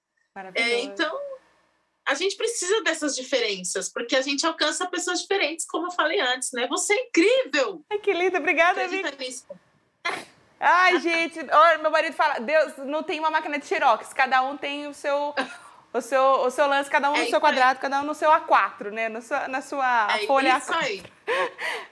É, 0.55 0.81
então, 0.81 1.19
a 2.07 2.15
gente 2.15 2.37
precisa 2.37 2.83
dessas 2.83 3.15
diferenças, 3.15 3.89
porque 3.89 4.17
a 4.17 4.23
gente 4.23 4.47
alcança 4.47 4.89
pessoas 4.89 5.21
diferentes, 5.21 5.67
como 5.67 5.87
eu 5.87 5.91
falei 5.91 6.21
antes, 6.21 6.51
né? 6.53 6.67
Você 6.69 6.93
é 6.95 7.07
incrível! 7.07 7.85
Ai, 7.91 7.99
que 7.99 8.13
linda, 8.13 8.39
obrigada. 8.39 8.81
Ai, 10.59 11.01
gente, 11.01 11.39
meu 11.81 11.91
marido 11.91 12.15
fala, 12.15 12.39
Deus, 12.39 12.75
não 12.79 13.03
tem 13.03 13.19
uma 13.19 13.31
máquina 13.31 13.59
de 13.59 13.67
xerox, 13.67 14.13
cada 14.13 14.43
um 14.43 14.57
tem 14.57 14.87
o 14.87 14.93
seu 14.93 15.35
o 15.93 16.01
seu, 16.01 16.23
o 16.23 16.51
seu 16.51 16.69
lance, 16.69 16.89
cada 16.89 17.11
um 17.11 17.17
é 17.17 17.23
no 17.23 17.31
seu 17.31 17.41
quadrado, 17.41 17.81
cada 17.81 18.01
um 18.01 18.05
no 18.05 18.15
seu 18.15 18.31
A4, 18.31 18.91
né? 18.91 19.09
No 19.09 19.21
seu, 19.21 19.49
na 19.49 19.61
sua 19.61 20.09
é 20.15 20.27
folha 20.27 20.57
isso 20.57 20.73
A4. 20.73 20.77
Aí. 20.77 21.03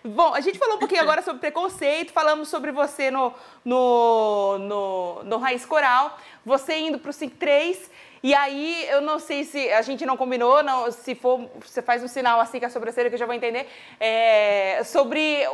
Bom, 0.05 0.35
a 0.35 0.41
gente 0.41 0.59
falou 0.59 0.77
um 0.77 0.79
pouquinho 0.79 1.03
agora 1.03 1.21
sobre 1.21 1.41
preconceito, 1.41 2.13
falamos 2.13 2.49
sobre 2.49 2.71
você 2.71 3.11
no, 3.11 3.35
no, 3.65 4.59
no, 4.59 5.23
no 5.25 5.37
Raiz 5.39 5.67
Coral, 5.67 6.17
você 6.45 6.79
indo 6.79 6.99
para 6.99 7.11
o 7.11 7.15
5-3, 7.15 7.91
e 8.23 8.35
aí 8.35 8.87
eu 8.89 9.01
não 9.01 9.19
sei 9.19 9.43
se 9.45 9.71
a 9.73 9.83
gente 9.83 10.07
não 10.07 10.17
combinou, 10.17 10.63
não, 10.63 10.91
se 10.93 11.17
for, 11.17 11.51
você 11.61 11.83
faz 11.83 12.03
um 12.03 12.09
sinal 12.09 12.41
assim 12.41 12.61
com 12.61 12.67
a 12.67 12.71
sobrancelha 12.71 13.09
que 13.09 13.17
eu 13.17 13.19
já 13.19 13.27
vou 13.27 13.35
entender, 13.35 13.69
é, 13.99 14.83
sobre 14.85 15.45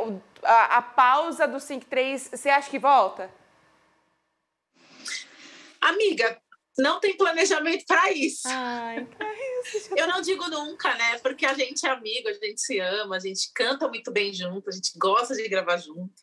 a, 0.43 0.79
a 0.79 0.83
pausa 0.83 1.49
do 1.49 1.57
5-3, 1.57 2.37
você 2.37 2.51
acha 2.51 2.69
que 2.69 2.79
volta? 2.79 3.31
Amiga, 5.81 6.39
não 6.79 7.01
tem 7.01 7.17
planejamento 7.17 7.85
para 7.87 8.13
isso. 8.13 8.43
Ai, 8.47 9.07
é 9.21 9.61
isso. 9.63 9.91
Eu 9.97 10.07
não 10.07 10.21
digo 10.21 10.49
nunca, 10.49 10.95
né? 10.95 11.19
Porque 11.19 11.47
a 11.47 11.55
gente 11.55 11.87
é 11.87 11.91
amigo, 11.91 12.29
a 12.29 12.33
gente 12.33 12.61
se 12.61 12.79
ama, 12.81 13.17
a 13.17 13.21
gente 13.21 13.51
canta 13.55 13.89
muito 13.89 14.11
bem 14.11 14.33
junto, 14.33 14.69
a 14.69 14.73
gente 14.73 14.93
gosta 14.99 15.35
de 15.35 15.49
gravar 15.49 15.77
junto. 15.77 16.23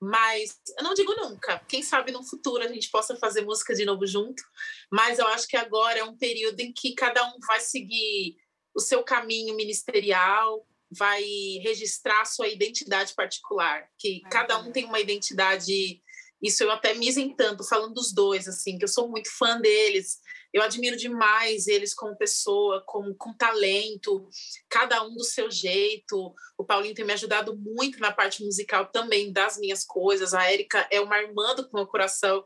Mas 0.00 0.58
eu 0.78 0.84
não 0.84 0.94
digo 0.94 1.14
nunca. 1.14 1.58
Quem 1.68 1.82
sabe 1.82 2.10
no 2.10 2.24
futuro 2.24 2.64
a 2.64 2.68
gente 2.68 2.90
possa 2.90 3.16
fazer 3.16 3.42
música 3.42 3.74
de 3.74 3.84
novo 3.84 4.06
junto. 4.06 4.42
Mas 4.90 5.18
eu 5.18 5.26
acho 5.28 5.46
que 5.46 5.56
agora 5.56 5.98
é 5.98 6.04
um 6.04 6.16
período 6.16 6.60
em 6.60 6.72
que 6.72 6.94
cada 6.94 7.22
um 7.26 7.38
vai 7.46 7.60
seguir 7.60 8.36
o 8.74 8.80
seu 8.80 9.02
caminho 9.02 9.54
ministerial, 9.54 10.66
vai 10.90 11.22
registrar 11.62 12.24
sua 12.24 12.48
identidade 12.48 13.14
particular, 13.14 13.88
que 13.98 14.20
cada 14.30 14.58
um 14.58 14.72
tem 14.72 14.84
uma 14.84 15.00
identidade. 15.00 16.02
Isso 16.42 16.62
eu 16.62 16.70
até 16.70 16.94
me 16.94 17.06
isentando, 17.06 17.62
falando 17.62 17.94
dos 17.94 18.12
dois, 18.12 18.48
assim, 18.48 18.78
que 18.78 18.84
eu 18.84 18.88
sou 18.88 19.08
muito 19.08 19.30
fã 19.30 19.60
deles. 19.60 20.18
Eu 20.52 20.62
admiro 20.62 20.96
demais 20.96 21.68
eles 21.68 21.94
como 21.94 22.16
pessoa, 22.16 22.82
com, 22.86 23.14
com 23.14 23.34
talento, 23.34 24.26
cada 24.68 25.02
um 25.06 25.14
do 25.14 25.24
seu 25.24 25.50
jeito. 25.50 26.34
O 26.56 26.64
Paulinho 26.64 26.94
tem 26.94 27.04
me 27.04 27.12
ajudado 27.12 27.56
muito 27.56 28.00
na 28.00 28.10
parte 28.10 28.42
musical 28.42 28.86
também 28.86 29.32
das 29.32 29.58
minhas 29.58 29.84
coisas. 29.84 30.32
A 30.32 30.50
Érica 30.50 30.88
é 30.90 31.00
uma 31.00 31.18
irmã 31.18 31.54
do 31.54 31.68
meu 31.72 31.86
coração. 31.86 32.44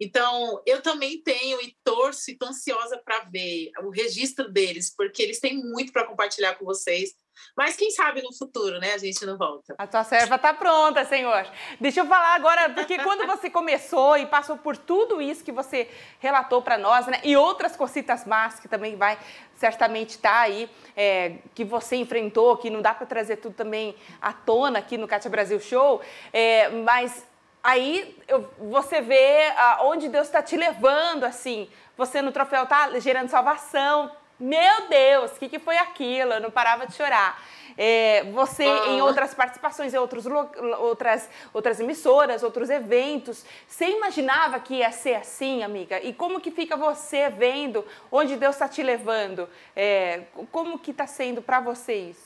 Então, 0.00 0.62
eu 0.66 0.82
também 0.82 1.22
tenho 1.22 1.60
e 1.60 1.76
torço 1.84 2.30
e 2.30 2.32
estou 2.32 2.48
ansiosa 2.48 3.00
para 3.04 3.24
ver 3.24 3.70
o 3.82 3.90
registro 3.90 4.50
deles, 4.50 4.92
porque 4.94 5.22
eles 5.22 5.38
têm 5.38 5.56
muito 5.56 5.92
para 5.92 6.06
compartilhar 6.06 6.56
com 6.56 6.64
vocês. 6.64 7.14
Mas 7.56 7.76
quem 7.76 7.90
sabe 7.90 8.22
no 8.22 8.32
futuro, 8.32 8.78
né? 8.78 8.94
A 8.94 8.98
gente 8.98 9.24
não 9.24 9.36
volta. 9.36 9.74
A 9.78 9.86
tua 9.86 10.04
serva 10.04 10.36
está 10.36 10.52
pronta, 10.52 11.04
Senhor. 11.04 11.46
Deixa 11.80 12.00
eu 12.00 12.06
falar 12.06 12.34
agora, 12.34 12.70
porque 12.70 12.98
quando 12.98 13.26
você 13.28 13.48
começou 13.50 14.16
e 14.16 14.26
passou 14.26 14.56
por 14.56 14.76
tudo 14.76 15.20
isso 15.20 15.44
que 15.44 15.52
você 15.52 15.88
relatou 16.18 16.62
para 16.62 16.78
nós, 16.78 17.06
né? 17.06 17.20
E 17.22 17.36
outras 17.36 17.76
cositas 17.76 18.24
más 18.24 18.58
que 18.58 18.68
também 18.68 18.96
vai 18.96 19.18
certamente 19.56 20.10
estar 20.10 20.30
tá 20.30 20.40
aí, 20.40 20.70
é, 20.96 21.36
que 21.54 21.64
você 21.64 21.96
enfrentou, 21.96 22.56
que 22.56 22.70
não 22.70 22.82
dá 22.82 22.94
para 22.94 23.06
trazer 23.06 23.36
tudo 23.36 23.54
também 23.54 23.94
à 24.20 24.32
tona 24.32 24.78
aqui 24.78 24.98
no 24.98 25.06
Cátia 25.06 25.30
Brasil 25.30 25.60
Show, 25.60 26.00
é, 26.32 26.68
mas 26.68 27.24
aí 27.62 28.16
eu, 28.28 28.50
você 28.58 29.00
vê 29.00 29.48
ah, 29.56 29.80
onde 29.82 30.08
Deus 30.08 30.26
está 30.26 30.42
te 30.42 30.56
levando, 30.56 31.24
assim. 31.24 31.68
Você 31.96 32.20
no 32.20 32.32
troféu 32.32 32.66
tá 32.66 32.98
gerando 32.98 33.28
salvação, 33.28 34.10
meu 34.38 34.88
Deus, 34.88 35.32
o 35.32 35.38
que, 35.38 35.48
que 35.48 35.58
foi 35.58 35.76
aquilo? 35.78 36.32
Eu 36.32 36.40
não 36.40 36.50
parava 36.50 36.86
de 36.86 36.94
chorar. 36.94 37.42
É, 37.76 38.24
você 38.32 38.64
ah. 38.64 38.88
em 38.88 39.00
outras 39.00 39.34
participações 39.34 39.92
em 39.92 39.98
outros, 39.98 40.26
outras, 40.26 41.28
outras 41.52 41.80
emissoras, 41.80 42.42
outros 42.42 42.70
eventos, 42.70 43.44
você 43.66 43.86
imaginava 43.90 44.60
que 44.60 44.74
ia 44.74 44.92
ser 44.92 45.14
assim, 45.14 45.62
amiga? 45.62 46.00
E 46.02 46.12
como 46.12 46.40
que 46.40 46.50
fica 46.50 46.76
você 46.76 47.28
vendo 47.30 47.84
onde 48.10 48.36
Deus 48.36 48.54
está 48.54 48.68
te 48.68 48.82
levando? 48.82 49.48
É, 49.74 50.24
como 50.50 50.78
que 50.78 50.90
está 50.90 51.06
sendo 51.06 51.42
para 51.42 51.60
vocês? 51.60 52.16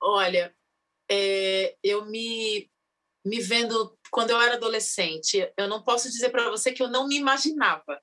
Olha, 0.00 0.54
é, 1.10 1.76
eu 1.82 2.06
me, 2.06 2.70
me 3.24 3.40
vendo 3.40 3.98
quando 4.10 4.30
eu 4.30 4.40
era 4.40 4.54
adolescente, 4.54 5.50
eu 5.56 5.68
não 5.68 5.82
posso 5.82 6.08
dizer 6.08 6.30
para 6.30 6.50
você 6.50 6.72
que 6.72 6.82
eu 6.82 6.88
não 6.88 7.06
me 7.06 7.16
imaginava 7.16 8.00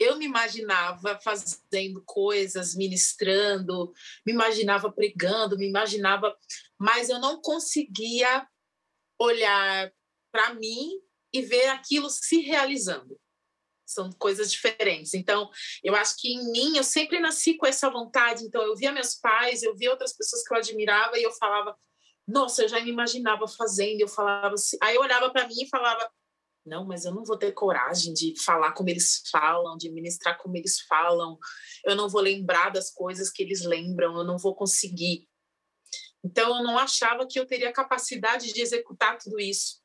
eu 0.00 0.16
me 0.16 0.24
imaginava 0.24 1.18
fazendo 1.22 2.02
coisas, 2.04 2.74
ministrando, 2.74 3.92
me 4.26 4.32
imaginava 4.32 4.92
pregando, 4.92 5.58
me 5.58 5.68
imaginava, 5.68 6.36
mas 6.78 7.08
eu 7.08 7.18
não 7.18 7.40
conseguia 7.40 8.46
olhar 9.18 9.92
para 10.32 10.54
mim 10.54 11.00
e 11.32 11.42
ver 11.42 11.68
aquilo 11.68 12.08
se 12.08 12.40
realizando. 12.40 13.18
São 13.86 14.10
coisas 14.12 14.50
diferentes. 14.52 15.14
Então, 15.14 15.50
eu 15.82 15.94
acho 15.94 16.16
que 16.18 16.32
em 16.32 16.52
mim 16.52 16.76
eu 16.76 16.84
sempre 16.84 17.18
nasci 17.20 17.54
com 17.54 17.66
essa 17.66 17.90
vontade. 17.90 18.44
Então, 18.44 18.62
eu 18.62 18.76
via 18.76 18.92
meus 18.92 19.14
pais, 19.14 19.62
eu 19.62 19.74
via 19.74 19.90
outras 19.90 20.14
pessoas 20.14 20.46
que 20.46 20.52
eu 20.52 20.58
admirava 20.58 21.18
e 21.18 21.22
eu 21.22 21.32
falava, 21.32 21.76
nossa, 22.26 22.62
eu 22.62 22.68
já 22.68 22.80
me 22.80 22.90
imaginava 22.90 23.48
fazendo. 23.48 24.00
Eu 24.00 24.08
falava 24.08 24.54
assim, 24.54 24.76
aí 24.82 24.94
eu 24.94 25.00
olhava 25.00 25.30
para 25.30 25.48
mim 25.48 25.62
e 25.62 25.68
falava, 25.68 26.10
não, 26.68 26.86
mas 26.86 27.04
eu 27.04 27.14
não 27.14 27.24
vou 27.24 27.38
ter 27.38 27.52
coragem 27.52 28.12
de 28.12 28.34
falar 28.40 28.72
como 28.72 28.88
eles 28.88 29.22
falam, 29.30 29.76
de 29.76 29.90
ministrar 29.90 30.38
como 30.38 30.56
eles 30.56 30.80
falam, 30.82 31.38
eu 31.84 31.96
não 31.96 32.08
vou 32.08 32.20
lembrar 32.20 32.70
das 32.70 32.90
coisas 32.90 33.30
que 33.30 33.42
eles 33.42 33.64
lembram, 33.64 34.16
eu 34.16 34.24
não 34.24 34.38
vou 34.38 34.54
conseguir. 34.54 35.26
Então, 36.24 36.58
eu 36.58 36.62
não 36.62 36.78
achava 36.78 37.26
que 37.26 37.38
eu 37.38 37.46
teria 37.46 37.72
capacidade 37.72 38.52
de 38.52 38.60
executar 38.60 39.18
tudo 39.18 39.40
isso. 39.40 39.80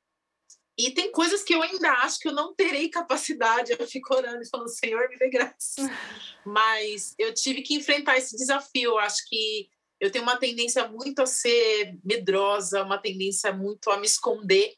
E 0.77 0.89
tem 0.91 1.11
coisas 1.11 1.43
que 1.43 1.53
eu 1.53 1.61
ainda 1.61 1.91
acho 1.99 2.19
que 2.19 2.27
eu 2.27 2.33
não 2.33 2.55
terei 2.55 2.89
capacidade. 2.89 3.75
Eu 3.77 3.87
fico 3.87 4.13
orando 4.15 4.41
e 4.41 4.49
falando, 4.49 4.69
Senhor, 4.69 5.07
me 5.07 5.17
dê 5.17 5.29
graça. 5.29 5.75
Mas 6.43 7.13
eu 7.19 7.33
tive 7.33 7.61
que 7.61 7.75
enfrentar 7.75 8.17
esse 8.17 8.35
desafio. 8.35 8.91
Eu 8.91 8.99
acho 8.99 9.23
que 9.27 9.69
eu 9.99 10.11
tenho 10.11 10.23
uma 10.23 10.37
tendência 10.37 10.87
muito 10.87 11.21
a 11.21 11.25
ser 11.25 11.97
medrosa, 12.03 12.83
uma 12.83 12.97
tendência 12.97 13.53
muito 13.53 13.89
a 13.91 13.97
me 13.97 14.05
esconder 14.05 14.73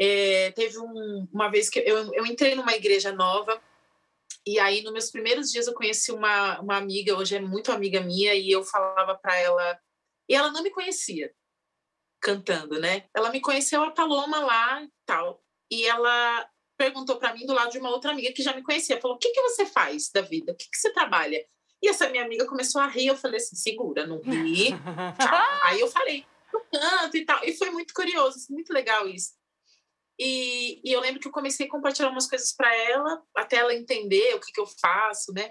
é, 0.00 0.50
teve 0.52 0.78
um, 0.78 1.28
uma 1.32 1.48
vez 1.48 1.68
que 1.68 1.78
eu, 1.80 2.12
eu 2.14 2.26
entrei 2.26 2.54
numa 2.54 2.74
igreja 2.74 3.12
nova 3.12 3.60
e 4.48 4.58
aí, 4.58 4.80
nos 4.82 4.92
meus 4.92 5.10
primeiros 5.10 5.52
dias, 5.52 5.66
eu 5.66 5.74
conheci 5.74 6.10
uma, 6.10 6.58
uma 6.60 6.78
amiga, 6.78 7.14
hoje 7.14 7.36
é 7.36 7.40
muito 7.40 7.70
amiga 7.70 8.00
minha, 8.00 8.34
e 8.34 8.50
eu 8.50 8.64
falava 8.64 9.14
para 9.14 9.36
ela, 9.36 9.78
e 10.26 10.34
ela 10.34 10.50
não 10.50 10.62
me 10.62 10.70
conhecia 10.70 11.30
cantando, 12.18 12.80
né? 12.80 13.04
Ela 13.14 13.30
me 13.30 13.42
conheceu 13.42 13.82
a 13.82 13.90
Paloma 13.90 14.40
lá 14.40 14.82
e 14.82 14.90
tal, 15.04 15.44
e 15.70 15.86
ela 15.86 16.48
perguntou 16.78 17.16
para 17.16 17.34
mim 17.34 17.44
do 17.44 17.52
lado 17.52 17.70
de 17.70 17.78
uma 17.78 17.90
outra 17.90 18.10
amiga 18.10 18.32
que 18.32 18.42
já 18.42 18.54
me 18.54 18.62
conhecia, 18.62 18.98
falou: 18.98 19.18
"O 19.18 19.20
que 19.20 19.30
que 19.30 19.42
você 19.42 19.66
faz 19.66 20.10
da 20.10 20.22
vida? 20.22 20.52
O 20.52 20.56
que 20.56 20.64
que 20.70 20.78
você 20.78 20.90
trabalha?" 20.94 21.44
E 21.82 21.88
essa 21.88 22.08
minha 22.08 22.24
amiga 22.24 22.46
começou 22.46 22.80
a 22.80 22.86
rir, 22.86 23.08
eu 23.08 23.16
falei 23.18 23.36
assim: 23.36 23.54
"Segura, 23.54 24.06
não 24.06 24.20
ri". 24.20 24.70
aí 25.64 25.78
eu 25.78 25.88
falei: 25.88 26.24
"Eu 26.52 26.60
canto 26.72 27.18
e 27.18 27.24
tal". 27.26 27.44
E 27.44 27.52
foi 27.52 27.70
muito 27.70 27.92
curioso, 27.92 28.46
muito 28.50 28.72
legal 28.72 29.06
isso. 29.06 29.32
E, 30.18 30.80
e, 30.84 30.92
eu 30.92 31.00
lembro 31.00 31.20
que 31.20 31.28
eu 31.28 31.32
comecei 31.32 31.66
a 31.66 31.70
compartilhar 31.70 32.10
umas 32.10 32.26
coisas 32.26 32.52
para 32.52 32.74
ela, 32.74 33.22
até 33.36 33.56
ela 33.56 33.74
entender 33.74 34.34
o 34.34 34.40
que, 34.40 34.52
que 34.52 34.60
eu 34.60 34.66
faço, 34.66 35.32
né? 35.32 35.50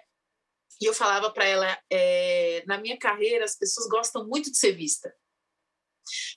E 0.82 0.86
eu 0.86 0.94
falava 0.94 1.32
para 1.32 1.46
ela: 1.46 1.80
é, 1.90 2.64
na 2.68 2.78
minha 2.78 2.98
carreira, 2.98 3.46
as 3.46 3.56
pessoas 3.56 3.88
gostam 3.88 4.28
muito 4.28 4.52
de 4.52 4.58
ser 4.58 4.74
vista. 4.74 5.14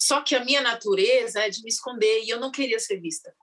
Só 0.00 0.22
que 0.22 0.34
a 0.34 0.44
minha 0.44 0.60
natureza 0.60 1.40
é 1.40 1.50
de 1.50 1.62
me 1.62 1.68
esconder 1.70 2.22
e 2.22 2.28
eu 2.28 2.40
não 2.40 2.50
queria 2.50 2.78
ser 2.78 3.00
vista. 3.00 3.34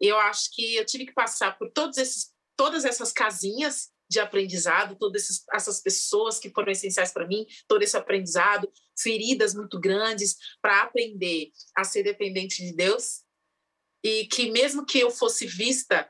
Eu 0.00 0.18
acho 0.18 0.50
que 0.52 0.76
eu 0.76 0.84
tive 0.84 1.06
que 1.06 1.12
passar 1.12 1.56
por 1.56 1.70
todos 1.72 1.98
esses, 1.98 2.32
todas 2.56 2.84
essas 2.84 3.12
casinhas 3.12 3.90
de 4.10 4.18
aprendizado, 4.18 4.96
todas 4.96 5.44
essas 5.52 5.80
pessoas 5.80 6.38
que 6.38 6.50
foram 6.50 6.72
essenciais 6.72 7.12
para 7.12 7.26
mim, 7.26 7.46
todo 7.68 7.82
esse 7.82 7.96
aprendizado, 7.96 8.72
feridas 8.98 9.54
muito 9.54 9.78
grandes 9.78 10.36
para 10.60 10.82
aprender 10.82 11.52
a 11.76 11.84
ser 11.84 12.02
dependente 12.02 12.64
de 12.64 12.74
Deus 12.74 13.22
e 14.02 14.26
que 14.26 14.50
mesmo 14.50 14.84
que 14.84 14.98
eu 14.98 15.10
fosse 15.10 15.46
vista, 15.46 16.08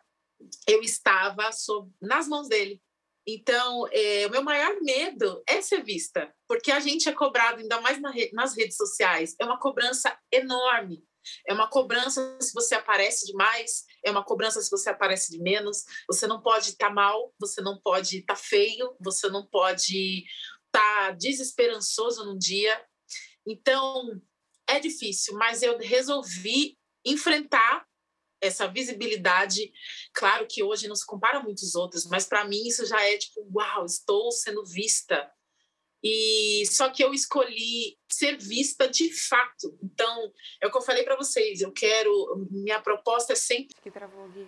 eu 0.66 0.82
estava 0.82 1.50
sob, 1.52 1.90
nas 2.00 2.28
mãos 2.28 2.48
dele. 2.48 2.80
Então, 3.26 3.86
é, 3.92 4.26
o 4.26 4.30
meu 4.30 4.42
maior 4.42 4.80
medo 4.80 5.42
é 5.46 5.60
ser 5.60 5.84
vista, 5.84 6.32
porque 6.46 6.72
a 6.72 6.80
gente 6.80 7.08
é 7.08 7.12
cobrado, 7.12 7.60
ainda 7.60 7.80
mais 7.80 8.00
na 8.00 8.10
re, 8.10 8.30
nas 8.32 8.56
redes 8.56 8.76
sociais, 8.76 9.34
é 9.38 9.44
uma 9.44 9.58
cobrança 9.58 10.18
enorme. 10.32 11.04
É 11.46 11.52
uma 11.52 11.68
cobrança 11.68 12.38
se 12.40 12.54
você 12.54 12.74
aparece 12.74 13.26
demais, 13.26 13.84
é 14.02 14.10
uma 14.10 14.24
cobrança 14.24 14.62
se 14.62 14.70
você 14.70 14.88
aparece 14.88 15.30
de 15.30 15.38
menos. 15.42 15.84
Você 16.06 16.26
não 16.26 16.40
pode 16.40 16.70
estar 16.70 16.88
tá 16.88 16.94
mal, 16.94 17.34
você 17.38 17.60
não 17.60 17.78
pode 17.78 18.20
estar 18.20 18.34
tá 18.34 18.40
feio, 18.40 18.96
você 18.98 19.28
não 19.28 19.46
pode 19.46 20.24
estar 20.66 21.08
tá 21.08 21.10
desesperançoso 21.10 22.24
num 22.24 22.38
dia. 22.38 22.82
Então, 23.46 24.20
é 24.66 24.80
difícil, 24.80 25.34
mas 25.34 25.62
eu 25.62 25.76
resolvi 25.76 26.78
enfrentar 27.04 27.86
essa 28.40 28.66
visibilidade. 28.68 29.72
Claro 30.12 30.46
que 30.48 30.62
hoje 30.62 30.88
não 30.88 30.96
se 30.96 31.06
compara 31.06 31.38
a 31.38 31.42
muitos 31.42 31.74
outros, 31.74 32.06
mas 32.06 32.24
para 32.24 32.44
mim 32.44 32.66
isso 32.66 32.86
já 32.86 33.00
é 33.02 33.16
tipo, 33.16 33.46
uau, 33.54 33.84
estou 33.84 34.30
sendo 34.30 34.64
vista. 34.64 35.30
E 36.02 36.64
só 36.66 36.90
que 36.90 37.02
eu 37.02 37.12
escolhi 37.12 37.98
ser 38.08 38.38
vista 38.38 38.88
de 38.88 39.12
fato. 39.12 39.76
Então, 39.82 40.32
é 40.60 40.66
o 40.66 40.70
que 40.70 40.76
eu 40.76 40.82
falei 40.82 41.02
para 41.02 41.16
vocês, 41.16 41.60
eu 41.60 41.72
quero, 41.72 42.46
minha 42.50 42.80
proposta 42.80 43.32
é 43.32 43.36
sempre 43.36 43.74
que 43.82 43.90
travou 43.90 44.26
aqui. 44.26 44.46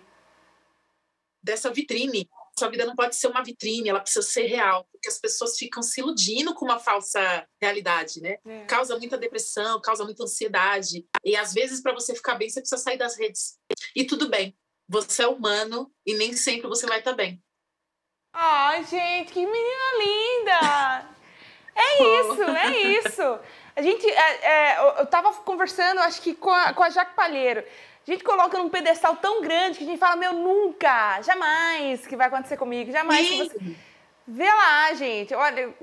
dessa 1.43 1.69
vitrine 1.69 2.29
sua 2.57 2.69
vida 2.69 2.85
não 2.85 2.95
pode 2.95 3.15
ser 3.15 3.27
uma 3.27 3.43
vitrine, 3.43 3.89
ela 3.89 3.99
precisa 3.99 4.25
ser 4.25 4.45
real, 4.45 4.87
porque 4.91 5.07
as 5.07 5.19
pessoas 5.19 5.57
ficam 5.57 5.81
se 5.81 6.01
iludindo 6.01 6.53
com 6.53 6.65
uma 6.65 6.79
falsa 6.79 7.47
realidade, 7.61 8.21
né? 8.21 8.37
É. 8.45 8.65
Causa 8.65 8.97
muita 8.97 9.17
depressão, 9.17 9.81
causa 9.81 10.03
muita 10.03 10.23
ansiedade. 10.23 11.05
E 11.23 11.35
às 11.35 11.53
vezes, 11.53 11.81
para 11.81 11.93
você 11.93 12.13
ficar 12.13 12.35
bem, 12.35 12.49
você 12.49 12.59
precisa 12.59 12.81
sair 12.81 12.97
das 12.97 13.17
redes. 13.17 13.57
E 13.95 14.03
tudo 14.03 14.29
bem, 14.29 14.55
você 14.87 15.23
é 15.23 15.27
humano 15.27 15.91
e 16.05 16.13
nem 16.13 16.33
sempre 16.33 16.67
você 16.67 16.85
vai 16.85 16.99
estar 16.99 17.11
tá 17.11 17.17
bem. 17.17 17.41
Ai, 18.33 18.83
gente, 18.85 19.33
que 19.33 19.45
menina 19.45 19.97
linda! 19.99 21.21
É 21.75 22.03
isso, 22.19 22.43
é 22.43 22.77
isso. 22.97 23.39
A 23.75 23.81
gente, 23.81 24.05
é, 24.07 24.45
é, 24.45 24.99
eu 24.99 25.03
estava 25.03 25.33
conversando, 25.33 25.99
acho 26.01 26.21
que 26.21 26.33
com 26.33 26.51
a, 26.51 26.73
com 26.73 26.83
a 26.83 26.89
Jaque 26.89 27.15
Palheiro. 27.15 27.63
A 28.11 28.13
gente 28.13 28.25
coloca 28.25 28.57
num 28.57 28.67
pedestal 28.67 29.15
tão 29.15 29.41
grande 29.41 29.77
que 29.77 29.85
a 29.85 29.87
gente 29.87 29.97
fala, 29.97 30.17
meu, 30.17 30.33
nunca, 30.33 31.21
jamais 31.21 32.05
que 32.05 32.17
vai 32.17 32.27
acontecer 32.27 32.57
comigo, 32.57 32.91
jamais 32.91 33.25
que 33.25 33.37
você... 33.37 33.75
Vê 34.27 34.49
lá, 34.53 34.93
gente, 34.95 35.33
olha, 35.33 35.73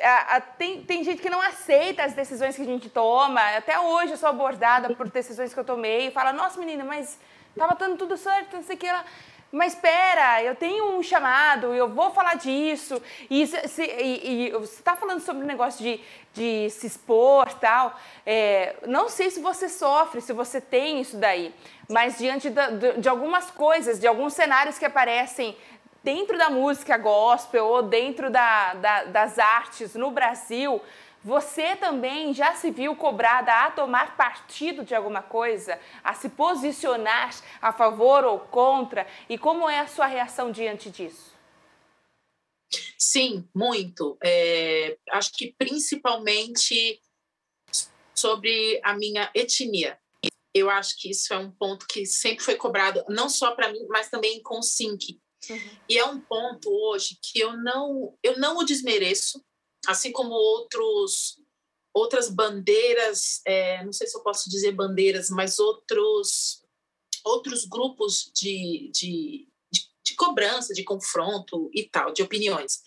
a, 0.00 0.36
a, 0.36 0.40
tem, 0.40 0.84
tem 0.84 1.02
gente 1.02 1.20
que 1.20 1.28
não 1.28 1.40
aceita 1.40 2.04
as 2.04 2.12
decisões 2.12 2.54
que 2.54 2.62
a 2.62 2.66
gente 2.66 2.88
toma. 2.88 3.40
Até 3.56 3.80
hoje 3.80 4.12
eu 4.12 4.16
sou 4.16 4.28
abordada 4.28 4.94
por 4.94 5.08
decisões 5.08 5.52
que 5.52 5.58
eu 5.58 5.64
tomei 5.64 6.06
e 6.06 6.10
fala, 6.12 6.32
nossa, 6.32 6.56
menina, 6.60 6.84
mas 6.84 7.18
tava 7.58 7.74
dando 7.74 7.96
tudo 7.96 8.16
certo, 8.16 8.54
não 8.54 8.62
sei 8.62 8.76
o 8.76 8.78
que 8.78 8.86
lá. 8.86 9.04
Mas 9.52 9.74
espera, 9.74 10.42
eu 10.42 10.54
tenho 10.54 10.96
um 10.96 11.02
chamado, 11.02 11.74
eu 11.74 11.86
vou 11.86 12.10
falar 12.10 12.36
disso. 12.36 13.00
E, 13.28 13.46
se, 13.46 13.82
e, 13.82 14.46
e 14.46 14.50
você 14.52 14.76
está 14.76 14.96
falando 14.96 15.20
sobre 15.20 15.44
o 15.44 15.46
negócio 15.46 15.84
de, 15.84 16.00
de 16.32 16.70
se 16.70 16.86
expor 16.86 17.52
tal. 17.54 17.94
É, 18.24 18.76
não 18.86 19.10
sei 19.10 19.30
se 19.30 19.40
você 19.40 19.68
sofre, 19.68 20.22
se 20.22 20.32
você 20.32 20.58
tem 20.58 21.02
isso 21.02 21.18
daí, 21.18 21.54
mas 21.86 22.16
diante 22.16 22.48
da, 22.48 22.70
de, 22.70 22.92
de 22.94 23.08
algumas 23.10 23.50
coisas, 23.50 24.00
de 24.00 24.06
alguns 24.06 24.32
cenários 24.32 24.78
que 24.78 24.86
aparecem 24.86 25.54
dentro 26.02 26.38
da 26.38 26.48
música 26.48 26.96
gospel 26.96 27.66
ou 27.66 27.82
dentro 27.82 28.30
da, 28.30 28.72
da, 28.72 29.04
das 29.04 29.38
artes 29.38 29.94
no 29.94 30.10
Brasil, 30.10 30.80
você 31.24 31.76
também 31.76 32.34
já 32.34 32.54
se 32.54 32.70
viu 32.70 32.96
cobrada 32.96 33.52
a 33.52 33.70
tomar 33.70 34.16
partido 34.16 34.84
de 34.84 34.94
alguma 34.94 35.22
coisa, 35.22 35.78
a 36.02 36.14
se 36.14 36.28
posicionar 36.28 37.34
a 37.60 37.72
favor 37.72 38.24
ou 38.24 38.40
contra? 38.40 39.06
E 39.28 39.38
como 39.38 39.68
é 39.68 39.78
a 39.78 39.86
sua 39.86 40.06
reação 40.06 40.50
diante 40.50 40.90
disso? 40.90 41.32
Sim, 42.98 43.48
muito. 43.54 44.16
É, 44.22 44.96
acho 45.10 45.32
que 45.32 45.54
principalmente 45.56 47.00
sobre 48.14 48.80
a 48.82 48.94
minha 48.94 49.30
etnia. 49.34 49.98
Eu 50.54 50.68
acho 50.68 51.00
que 51.00 51.10
isso 51.10 51.32
é 51.32 51.38
um 51.38 51.50
ponto 51.50 51.86
que 51.86 52.04
sempre 52.04 52.44
foi 52.44 52.56
cobrado, 52.56 53.02
não 53.08 53.28
só 53.28 53.52
para 53.52 53.72
mim, 53.72 53.86
mas 53.88 54.10
também 54.10 54.42
com 54.42 54.58
o 54.58 54.62
SINC. 54.62 55.18
Uhum. 55.48 55.70
E 55.88 55.98
é 55.98 56.04
um 56.04 56.20
ponto 56.20 56.70
hoje 56.70 57.18
que 57.20 57.40
eu 57.40 57.56
não, 57.56 58.16
eu 58.22 58.38
não 58.38 58.58
o 58.58 58.64
desmereço, 58.64 59.42
assim 59.86 60.12
como 60.12 60.32
outros 60.32 61.38
outras 61.94 62.30
bandeiras, 62.30 63.42
é, 63.46 63.84
não 63.84 63.92
sei 63.92 64.06
se 64.06 64.16
eu 64.16 64.22
posso 64.22 64.48
dizer 64.48 64.72
bandeiras, 64.72 65.28
mas 65.28 65.58
outros 65.58 66.62
outros 67.24 67.64
grupos 67.66 68.32
de, 68.34 68.90
de, 68.92 69.48
de, 69.70 69.80
de 70.04 70.14
cobrança, 70.16 70.74
de 70.74 70.82
confronto 70.82 71.70
e 71.72 71.88
tal, 71.88 72.12
de 72.12 72.22
opiniões. 72.22 72.80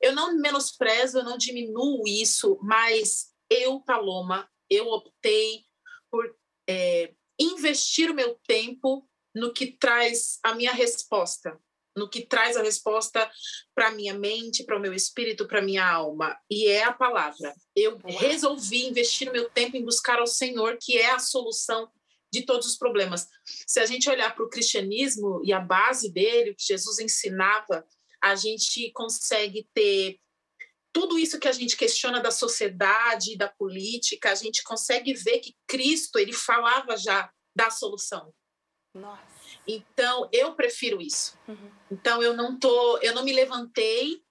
Eu 0.00 0.14
não 0.14 0.36
menosprezo, 0.36 1.18
eu 1.18 1.24
não 1.24 1.38
diminuo 1.38 2.02
isso, 2.08 2.58
mas 2.62 3.32
eu, 3.48 3.80
Paloma, 3.80 4.50
eu 4.68 4.88
optei 4.88 5.64
por 6.10 6.34
é, 6.68 7.14
investir 7.38 8.10
o 8.10 8.14
meu 8.14 8.36
tempo 8.46 9.08
no 9.34 9.52
que 9.52 9.66
traz 9.66 10.38
a 10.42 10.54
minha 10.54 10.72
resposta, 10.72 11.58
no 11.96 12.08
que 12.08 12.26
traz 12.26 12.56
a 12.56 12.62
resposta 12.62 13.30
para 13.74 13.90
minha 13.90 14.14
mente, 14.14 14.64
para 14.64 14.76
o 14.76 14.80
meu 14.80 14.94
espírito, 14.94 15.46
para 15.46 15.62
minha 15.62 15.86
alma, 15.86 16.36
e 16.50 16.66
é 16.66 16.84
a 16.84 16.92
palavra. 16.92 17.54
Eu 17.76 17.98
resolvi 17.98 18.86
investir 18.86 19.30
meu 19.30 19.48
tempo 19.50 19.76
em 19.76 19.84
buscar 19.84 20.18
ao 20.18 20.26
Senhor, 20.26 20.78
que 20.80 20.96
é 20.98 21.10
a 21.10 21.18
solução 21.18 21.90
de 22.32 22.42
todos 22.42 22.66
os 22.66 22.78
problemas. 22.78 23.28
Se 23.66 23.78
a 23.78 23.86
gente 23.86 24.08
olhar 24.08 24.34
para 24.34 24.44
o 24.44 24.48
cristianismo 24.48 25.42
e 25.44 25.52
a 25.52 25.60
base 25.60 26.10
dele, 26.10 26.50
o 26.50 26.56
que 26.56 26.64
Jesus 26.64 26.98
ensinava, 26.98 27.86
a 28.22 28.34
gente 28.34 28.90
consegue 28.92 29.68
ter 29.74 30.18
tudo 30.92 31.18
isso 31.18 31.38
que 31.38 31.48
a 31.48 31.52
gente 31.52 31.76
questiona 31.76 32.20
da 32.20 32.30
sociedade, 32.30 33.36
da 33.36 33.48
política, 33.48 34.30
a 34.30 34.34
gente 34.34 34.62
consegue 34.62 35.14
ver 35.14 35.40
que 35.40 35.54
Cristo, 35.66 36.18
ele 36.18 36.32
falava 36.32 36.96
já 36.96 37.30
da 37.54 37.70
solução. 37.70 38.32
Nossa. 38.94 39.31
Então, 39.66 40.28
eu 40.32 40.54
prefiro 40.54 41.00
isso. 41.00 41.38
Uhum. 41.46 41.70
Então, 41.90 42.22
eu 42.22 42.34
não 42.34 42.58
tô, 42.58 42.98
eu 42.98 43.14
não 43.14 43.24
me 43.24 43.32
levantei 43.32 44.22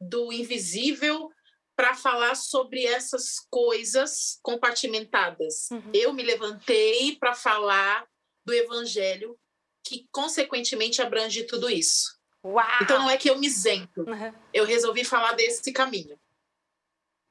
do 0.00 0.32
invisível 0.32 1.30
para 1.76 1.94
falar 1.94 2.34
sobre 2.34 2.84
essas 2.84 3.38
coisas 3.50 4.38
compartimentadas. 4.42 5.68
Uhum. 5.70 5.90
Eu 5.92 6.12
me 6.12 6.22
levantei 6.22 7.16
para 7.16 7.34
falar 7.34 8.06
do 8.44 8.54
evangelho 8.54 9.38
que 9.86 10.08
consequentemente 10.10 11.02
abrange 11.02 11.44
tudo 11.44 11.70
isso. 11.70 12.16
Uau. 12.44 12.66
Então 12.82 12.98
não 12.98 13.10
é 13.10 13.16
que 13.16 13.28
eu 13.28 13.38
me 13.38 13.46
isento. 13.46 14.02
Uhum. 14.02 14.34
Eu 14.54 14.64
resolvi 14.64 15.04
falar 15.04 15.32
desse 15.32 15.72
caminho. 15.72 16.18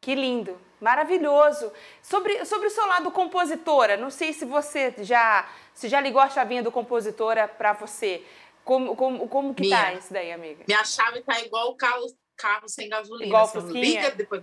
Que 0.02 0.14
lindo, 0.14 0.62
maravilhoso. 0.80 1.72
Sobre, 2.04 2.46
sobre 2.46 2.68
o 2.68 2.72
seu 2.72 2.86
lado 2.86 3.10
compositora, 3.10 3.98
não 3.98 4.12
sei 4.12 4.34
se 4.34 4.46
você 4.46 4.94
já 5.00 5.50
se 5.76 5.90
já 5.90 6.00
ligou 6.00 6.22
a 6.22 6.30
chavinha 6.30 6.64
do 6.64 6.72
compositora 6.72 7.48
para 7.48 7.74
você. 7.74 8.26
Como, 8.64 8.96
como, 8.96 9.28
como 9.28 9.54
que 9.54 9.70
tá 9.70 9.76
Minha. 9.76 9.92
tá 9.92 9.94
isso 9.94 10.12
daí, 10.12 10.32
amiga? 10.32 10.64
Minha 10.68 10.84
chave 10.84 11.22
tá 11.22 11.40
igual 11.42 11.70
o 11.70 11.76
carro, 11.76 12.08
carro 12.36 12.68
sem 12.68 12.90
gasolina. 12.90 13.28
Igual 13.28 13.44
assim, 13.44 13.80
liga, 13.80 14.10
depois... 14.12 14.42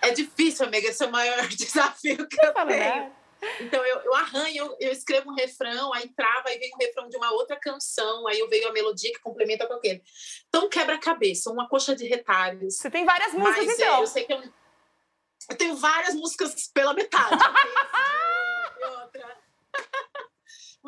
É 0.00 0.10
difícil, 0.10 0.66
amiga. 0.66 0.88
Esse 0.88 1.02
é 1.02 1.06
o 1.08 1.10
maior 1.10 1.44
desafio 1.48 2.28
que 2.28 2.46
eu 2.46 2.54
tenho. 2.54 2.66
Nada. 2.66 3.22
Então 3.58 3.84
eu, 3.84 3.98
eu 4.02 4.14
arranho, 4.14 4.56
eu, 4.56 4.76
eu, 4.78 4.92
escrevo 4.92 5.28
um 5.28 5.34
refrão, 5.34 5.92
aí 5.92 6.08
trava, 6.10 6.48
aí 6.48 6.60
vem 6.60 6.70
um 6.72 6.78
refrão 6.78 7.08
de 7.08 7.16
uma 7.16 7.32
outra 7.32 7.58
canção, 7.58 8.28
aí 8.28 8.38
eu 8.38 8.48
vejo 8.48 8.68
a 8.68 8.72
melodia 8.72 9.12
que 9.12 9.18
complementa 9.18 9.66
com 9.66 9.74
aquele. 9.74 10.00
Então 10.46 10.68
quebra-cabeça, 10.68 11.50
uma 11.50 11.68
coxa 11.68 11.96
de 11.96 12.06
retalhos. 12.06 12.76
Você 12.76 12.88
tem 12.88 13.04
várias 13.04 13.32
músicas, 13.32 13.66
mas, 13.66 13.80
é, 13.80 13.82
então. 13.82 13.96
É, 13.96 14.00
eu 14.00 14.06
sei 14.06 14.24
que 14.24 14.32
eu, 14.32 14.42
eu 15.50 15.56
tenho 15.56 15.74
várias 15.74 16.14
músicas 16.14 16.68
pela 16.72 16.94
metade. 16.94 17.36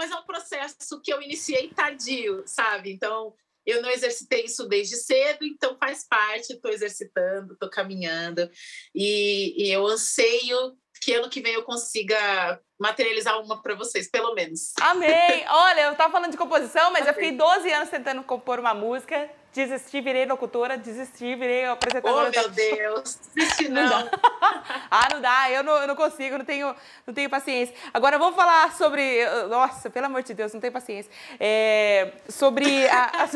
mas 0.05 0.11
é 0.11 0.17
um 0.17 0.25
processo 0.25 1.01
que 1.01 1.13
eu 1.13 1.23
iniciei 1.23 1.69
tardio, 1.69 2.43
sabe? 2.47 2.93
Então 2.93 3.35
eu 3.65 3.81
não 3.81 3.89
exercitei 3.89 4.45
isso 4.45 4.69
desde 4.69 4.97
cedo, 4.97 5.45
então 5.45 5.79
faz 5.79 6.07
parte, 6.07 6.53
estou 6.53 6.71
exercitando, 6.71 7.55
estou 7.55 7.71
caminhando, 7.71 8.51
e, 8.95 9.55
e 9.57 9.73
eu 9.73 9.87
anseio 9.87 10.77
que 11.01 11.15
ano 11.15 11.31
que 11.31 11.41
vem 11.41 11.55
eu 11.55 11.63
consiga 11.63 12.61
materializar 12.79 13.41
uma 13.41 13.63
para 13.63 13.75
vocês, 13.75 14.11
pelo 14.11 14.35
menos. 14.35 14.73
Amém! 14.81 15.45
Olha, 15.49 15.83
eu 15.83 15.95
tava 15.95 16.13
falando 16.13 16.31
de 16.31 16.37
composição, 16.37 16.93
mas 16.93 17.03
Amém. 17.03 17.09
eu 17.09 17.15
fiquei 17.15 17.33
12 17.33 17.73
anos 17.73 17.89
tentando 17.89 18.23
compor 18.23 18.59
uma 18.61 18.75
música, 18.75 19.31
desisti, 19.55 20.01
virei 20.01 20.27
locutora, 20.27 20.77
desisti, 20.77 21.37
virei 21.37 21.65
apresentadora. 21.65 22.29
Oh, 22.29 22.41
meu 22.41 22.49
Deus! 22.51 23.19
Desisti 23.33 23.69
não! 23.69 23.89
não 23.89 24.11
ah, 24.91 25.09
não 25.13 25.21
dá, 25.21 25.51
eu 25.51 25.63
não, 25.63 25.77
eu 25.77 25.87
não 25.87 25.95
consigo, 25.95 26.37
não 26.37 26.45
tenho, 26.45 26.75
não 27.07 27.15
tenho 27.15 27.31
paciência. 27.31 27.75
Agora, 27.95 28.19
vamos 28.19 28.35
falar 28.35 28.73
sobre... 28.73 29.25
Nossa, 29.49 29.89
pelo 29.89 30.07
amor 30.07 30.25
de 30.25 30.35
Deus, 30.35 30.53
não 30.53 30.61
tenho 30.61 30.73
paciência. 30.73 31.11
É, 31.39 32.11
sobre 32.29 32.89
a, 32.89 33.23
as, 33.23 33.33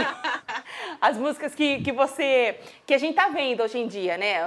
as, 1.01 1.17
músicas 1.17 1.55
que, 1.55 1.81
que 1.83 1.93
você... 1.93 2.59
Que 2.85 2.95
a 2.95 2.99
gente 2.99 3.15
tá 3.15 3.29
vendo 3.29 3.63
hoje 3.63 3.79
em 3.79 3.87
dia, 3.87 4.19
né? 4.19 4.43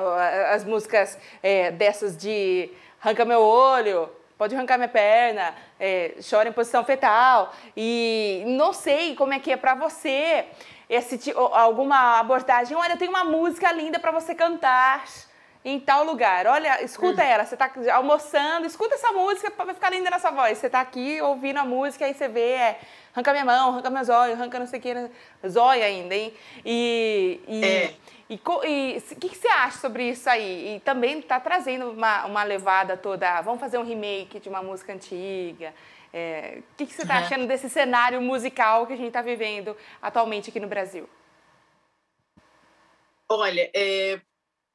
As 0.53 0.65
músicas 0.65 1.17
é, 1.41 1.71
dessas 1.71 2.17
de 2.17 2.69
arranca 3.01 3.23
meu 3.23 3.41
olho, 3.41 4.09
pode 4.37 4.53
arrancar 4.53 4.77
minha 4.77 4.89
perna, 4.89 5.55
é, 5.79 6.15
chora 6.27 6.49
em 6.49 6.51
posição 6.51 6.83
fetal. 6.83 7.53
E 7.77 8.43
não 8.45 8.73
sei 8.73 9.15
como 9.15 9.33
é 9.33 9.39
que 9.39 9.51
é 9.51 9.55
para 9.55 9.73
você 9.73 10.45
esse, 10.91 11.33
alguma 11.53 12.19
abordagem. 12.19 12.75
Olha, 12.75 12.93
eu 12.93 12.97
tenho 12.97 13.11
uma 13.11 13.23
música 13.23 13.71
linda 13.71 13.97
para 13.97 14.11
você 14.11 14.35
cantar 14.35 15.05
em 15.63 15.79
tal 15.79 16.03
lugar. 16.03 16.45
Olha, 16.47 16.83
escuta 16.83 17.21
hum. 17.21 17.25
ela. 17.25 17.45
Você 17.45 17.55
está 17.55 17.71
almoçando, 17.93 18.67
escuta 18.67 18.95
essa 18.95 19.13
música 19.13 19.49
para 19.49 19.73
ficar 19.73 19.89
linda 19.89 20.09
na 20.09 20.19
sua 20.19 20.31
voz. 20.31 20.57
Você 20.57 20.67
está 20.67 20.81
aqui 20.81 21.21
ouvindo 21.21 21.59
a 21.59 21.63
música, 21.63 22.05
aí 22.05 22.13
você 22.13 22.27
vê, 22.27 22.51
é, 22.51 22.79
arranca 23.15 23.31
minha 23.31 23.45
mão, 23.45 23.69
arranca 23.69 23.89
meu 23.89 24.03
zóio, 24.03 24.33
arranca 24.33 24.59
não 24.59 24.67
sei 24.67 24.79
o 24.79 24.81
que, 24.81 25.09
zóio 25.47 25.81
ainda, 25.81 26.13
hein? 26.13 26.33
E. 26.65 27.39
e 27.47 27.65
é. 27.65 27.93
E 28.31 28.35
o 28.35 29.19
que, 29.19 29.27
que, 29.27 29.37
você 29.37 29.49
acha 29.49 29.77
sobre 29.79 30.07
isso 30.07 30.29
aí? 30.29 30.77
E 30.77 30.79
também 30.79 31.19
está 31.19 31.37
trazendo 31.37 31.91
uma, 31.91 32.25
uma 32.25 32.43
levada 32.45 32.95
toda. 32.95 33.41
Vamos 33.41 33.59
fazer 33.59 33.77
um 33.77 33.83
remake 33.83 34.39
de 34.39 34.47
uma 34.47 34.63
música 34.63 34.93
antiga. 34.93 35.73
É, 36.13 36.59
o 36.59 36.75
que, 36.75 36.85
que 36.85 36.93
você 36.93 37.03
está 37.03 37.19
uhum. 37.19 37.25
achando 37.25 37.47
desse 37.47 37.69
cenário 37.69 38.21
musical 38.21 38.85
que 38.85 38.93
a 38.93 38.97
gente 38.97 39.07
está 39.07 39.21
vivendo 39.21 39.75
atualmente 40.01 40.49
aqui 40.49 40.59
no 40.59 40.67
Brasil? 40.67 41.09
Olha, 43.29 43.71
é, 43.73 44.19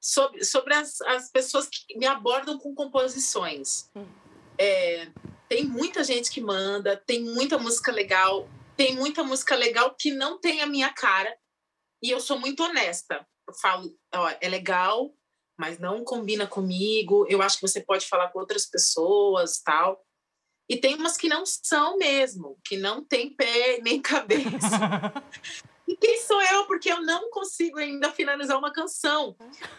sobre, 0.01 0.45
sobre 0.45 0.75
as, 0.75 1.01
as 1.03 1.31
pessoas 1.31 1.69
que 1.69 1.99
me 1.99 2.07
abordam 2.07 2.59
com 2.59 2.75
composições. 2.75 3.91
Hum. 3.95 4.07
É, 4.59 5.09
tem 5.49 5.65
muita 5.65 6.03
gente 6.03 6.31
que 6.31 6.41
manda, 6.41 6.97
tem 6.97 7.23
muita 7.23 7.59
música 7.59 7.93
legal, 7.93 8.49
tem 8.77 8.97
muita 8.97 9.23
música 9.23 9.55
legal 9.55 9.95
que 9.95 10.11
não 10.11 10.41
tem 10.41 10.63
a 10.63 10.67
minha 10.67 10.91
cara. 10.91 11.37
E 12.03 12.11
eu 12.11 12.21
sou 12.21 12.39
muito 12.39 12.63
honesta 12.63 13.27
eu 13.47 13.55
falo, 13.55 13.97
ó, 14.15 14.33
é 14.41 14.49
legal, 14.49 15.15
mas 15.59 15.79
não 15.79 16.05
combina 16.05 16.47
comigo. 16.47 17.27
Eu 17.29 17.41
acho 17.41 17.57
que 17.57 17.67
você 17.67 17.81
pode 17.81 18.07
falar 18.07 18.29
com 18.31 18.41
outras 18.41 18.67
pessoas, 18.67 19.61
tal. 19.63 20.05
E 20.69 20.77
tem 20.77 20.97
umas 20.97 21.17
que 21.17 21.29
não 21.29 21.45
são 21.47 21.97
mesmo, 21.97 22.59
que 22.65 22.77
não 22.77 23.05
tem 23.05 23.31
pé 23.31 23.79
nem 23.83 24.01
cabeça. 24.03 25.13
e 25.87 25.97
quem 25.97 26.21
sou 26.21 26.43
eu? 26.43 26.67
Porque 26.67 26.91
eu 26.91 27.01
não 27.03 27.31
consigo 27.31 27.79
ainda 27.79 28.11
finalizar 28.11 28.59
uma 28.59 28.73
canção. 28.73 29.37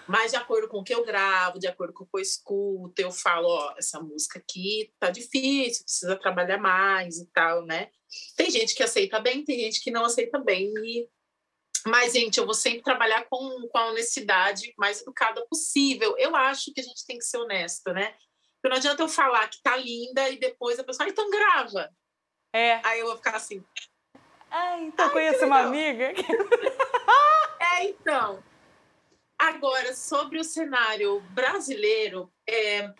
Mas 0.07 0.31
de 0.31 0.37
acordo 0.37 0.67
com 0.67 0.79
o 0.79 0.83
que 0.83 0.93
eu 0.93 1.05
gravo, 1.05 1.59
de 1.59 1.67
acordo 1.67 1.93
com 1.93 2.03
o 2.03 2.07
que 2.07 2.17
eu 2.17 2.21
escuto, 2.21 3.01
eu 3.01 3.11
falo, 3.11 3.47
ó, 3.47 3.73
essa 3.77 3.99
música 3.99 4.39
aqui 4.39 4.91
tá 4.99 5.09
difícil, 5.09 5.83
precisa 5.83 6.15
trabalhar 6.15 6.57
mais 6.57 7.17
e 7.17 7.25
tal, 7.27 7.65
né? 7.65 7.89
Tem 8.37 8.49
gente 8.49 8.73
que 8.73 8.83
aceita 8.83 9.19
bem, 9.19 9.43
tem 9.43 9.59
gente 9.59 9.81
que 9.81 9.91
não 9.91 10.05
aceita 10.05 10.39
bem. 10.39 10.71
E 10.77 11.09
mas, 11.87 12.13
gente, 12.13 12.37
eu 12.37 12.45
vou 12.45 12.53
sempre 12.53 12.81
trabalhar 12.81 13.25
com, 13.29 13.67
com 13.67 13.77
a 13.77 13.89
honestidade 13.89 14.73
mais 14.77 15.01
educada 15.01 15.45
possível. 15.47 16.15
Eu 16.17 16.35
acho 16.35 16.73
que 16.73 16.81
a 16.81 16.83
gente 16.83 17.05
tem 17.05 17.17
que 17.17 17.23
ser 17.23 17.37
honesto, 17.37 17.93
né? 17.93 18.13
Porque 18.67 18.69
não 18.69 18.77
adianta 18.77 19.03
eu 19.03 19.07
falar 19.07 19.47
que 19.47 19.61
tá 19.61 19.77
linda 19.77 20.29
e 20.29 20.37
depois 20.37 20.77
a 20.77 20.83
pessoa, 20.83 21.07
ah, 21.07 21.09
então 21.09 21.29
grava. 21.29 21.89
É. 22.53 22.81
Aí 22.83 22.99
eu 22.99 23.07
vou 23.07 23.15
ficar 23.15 23.35
assim. 23.35 23.63
Ai, 24.51 24.83
então 24.83 25.05
Ai, 25.05 25.11
conheço 25.11 25.45
uma 25.45 25.59
amiga. 25.59 26.11
é, 27.61 27.85
então. 27.85 28.43
Agora, 29.39 29.93
sobre 29.93 30.37
o 30.37 30.43
cenário 30.43 31.21
brasileiro, 31.31 32.29
é, 32.45 32.91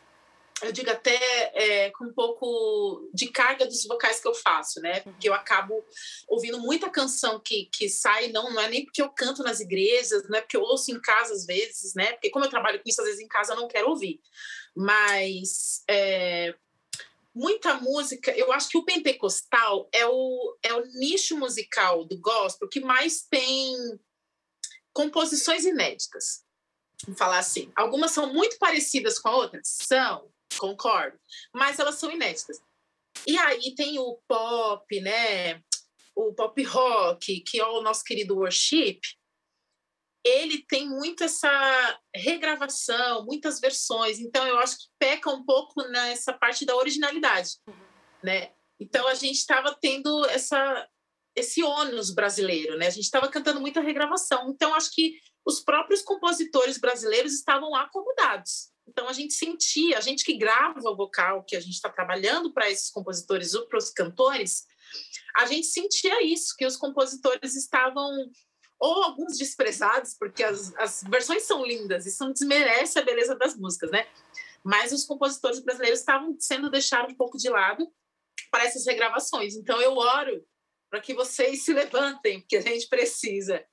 eu 0.61 0.72
digo 0.72 0.89
até 0.89 1.20
é, 1.53 1.91
com 1.91 2.05
um 2.05 2.13
pouco 2.13 3.09
de 3.13 3.28
carga 3.28 3.65
dos 3.65 3.86
vocais 3.86 4.20
que 4.20 4.28
eu 4.28 4.34
faço, 4.34 4.80
né? 4.80 5.01
Porque 5.01 5.28
eu 5.28 5.34
acabo 5.34 5.84
ouvindo 6.28 6.59
muita 6.59 6.89
canção 6.89 7.41
que, 7.43 7.70
que 7.74 7.89
sai, 7.89 8.30
não, 8.30 8.51
não 8.53 8.61
é 8.61 8.70
nem 8.70 8.86
porque 8.86 9.01
eu 9.01 9.09
canto 9.09 9.43
nas 9.43 9.59
igrejas, 9.59 10.28
não 10.30 10.38
é 10.38 10.41
porque 10.41 10.57
eu 10.57 10.61
ouço 10.61 10.91
em 10.91 10.99
casa 11.01 11.34
às 11.34 11.45
vezes, 11.45 11.93
né? 11.93 12.13
Porque 12.13 12.30
como 12.30 12.45
eu 12.45 12.49
trabalho 12.49 12.80
com 12.80 12.89
isso, 12.89 13.01
às 13.01 13.07
vezes 13.07 13.22
em 13.22 13.28
casa 13.28 13.53
eu 13.53 13.57
não 13.57 13.68
quero 13.68 13.89
ouvir. 13.89 14.22
Mas 14.78 15.84
é, 15.89 16.53
muita 17.34 17.73
música, 17.75 18.32
eu 18.38 18.53
acho 18.53 18.69
que 18.69 18.78
o 18.78 18.86
pentecostal 18.86 19.89
é 19.91 20.05
o, 20.05 20.57
é 20.61 20.71
o 20.71 20.86
nicho 20.99 21.36
musical 21.36 22.05
do 22.05 22.19
gospel 22.19 22.69
que 22.69 22.80
mais 22.80 23.23
tem 23.23 23.75
composições 24.93 25.65
inéditas. 25.65 26.45
Vamos 27.03 27.17
falar 27.17 27.39
assim. 27.39 27.71
Algumas 27.75 28.11
são 28.11 28.32
muito 28.32 28.59
parecidas 28.59 29.17
com 29.17 29.30
a 29.30 29.36
outra? 29.36 29.59
São, 29.63 30.32
concordo. 30.59 31.19
Mas 31.51 31.80
elas 31.80 31.95
são 31.95 32.11
inéditas. 32.11 32.61
E 33.25 33.36
aí 33.36 33.73
tem 33.73 33.97
o 33.97 34.19
pop, 34.28 35.01
né? 35.01 35.63
O 36.15 36.34
pop 36.34 36.63
rock, 36.63 37.41
que 37.41 37.59
é 37.59 37.65
o 37.65 37.82
nosso 37.82 38.03
querido 38.03 38.36
worship. 38.36 38.99
Ele 40.28 40.65
tem 40.67 40.89
muito 40.89 41.23
essa 41.23 41.99
regravação, 42.13 43.25
muitas 43.25 43.59
versões. 43.59 44.19
Então 44.19 44.45
eu 44.45 44.57
acho 44.59 44.78
que 44.78 44.86
peca 44.99 45.30
um 45.30 45.45
pouco 45.45 45.82
nessa 45.89 46.34
parte 46.34 46.65
da 46.65 46.75
originalidade, 46.75 47.51
né? 48.23 48.51
Então 48.80 49.07
a 49.07 49.13
gente 49.13 49.38
estava 49.38 49.75
tendo 49.80 50.25
essa 50.25 50.88
esse 51.36 51.63
ônus 51.63 52.09
brasileiro, 52.09 52.78
né? 52.78 52.88
A 52.88 52.89
gente 52.89 53.03
estava 53.03 53.28
cantando 53.28 53.61
muita 53.61 53.80
regravação. 53.80 54.49
Então 54.49 54.73
acho 54.73 54.91
que 54.91 55.13
os 55.45 55.59
próprios 55.59 56.01
compositores 56.01 56.80
brasileiros 56.80 57.34
estavam 57.34 57.75
acomodados. 57.75 58.71
Então 58.88 59.07
a 59.07 59.13
gente 59.13 59.34
sentia, 59.34 59.97
a 59.97 60.01
gente 60.01 60.23
que 60.23 60.38
grava 60.38 60.89
o 60.89 60.95
vocal, 60.95 61.43
que 61.43 61.55
a 61.55 61.59
gente 61.59 61.73
está 61.73 61.89
trabalhando 61.89 62.51
para 62.51 62.69
esses 62.69 62.89
compositores 62.89 63.53
ou 63.53 63.67
para 63.67 63.78
os 63.78 63.91
cantores, 63.91 64.65
a 65.36 65.45
gente 65.45 65.67
sentia 65.67 66.23
isso, 66.25 66.55
que 66.57 66.65
os 66.65 66.75
compositores 66.75 67.55
estavam 67.55 68.09
ou 68.80 69.03
alguns 69.03 69.38
desprezados, 69.38 70.15
porque 70.19 70.43
as, 70.43 70.73
as 70.75 71.03
versões 71.03 71.43
são 71.43 71.65
lindas, 71.65 72.05
isso 72.05 72.23
não 72.23 72.32
desmerece 72.32 72.99
a 72.99 73.03
beleza 73.03 73.36
das 73.36 73.55
músicas, 73.55 73.91
né? 73.91 74.07
Mas 74.63 74.91
os 74.91 75.05
compositores 75.05 75.59
brasileiros 75.59 75.99
estavam 75.99 76.36
sendo 76.39 76.69
deixados 76.69 77.13
um 77.13 77.17
pouco 77.17 77.38
de 77.38 77.49
lado 77.49 77.91
para 78.51 78.65
essas 78.65 78.86
regravações. 78.86 79.55
Então 79.55 79.82
eu 79.82 79.95
oro 79.95 80.45
para 80.89 81.01
que 81.01 81.13
vocês 81.13 81.63
se 81.63 81.73
levantem, 81.73 82.41
porque 82.41 82.57
a 82.57 82.61
gente 82.61 82.88
precisa 82.88 83.65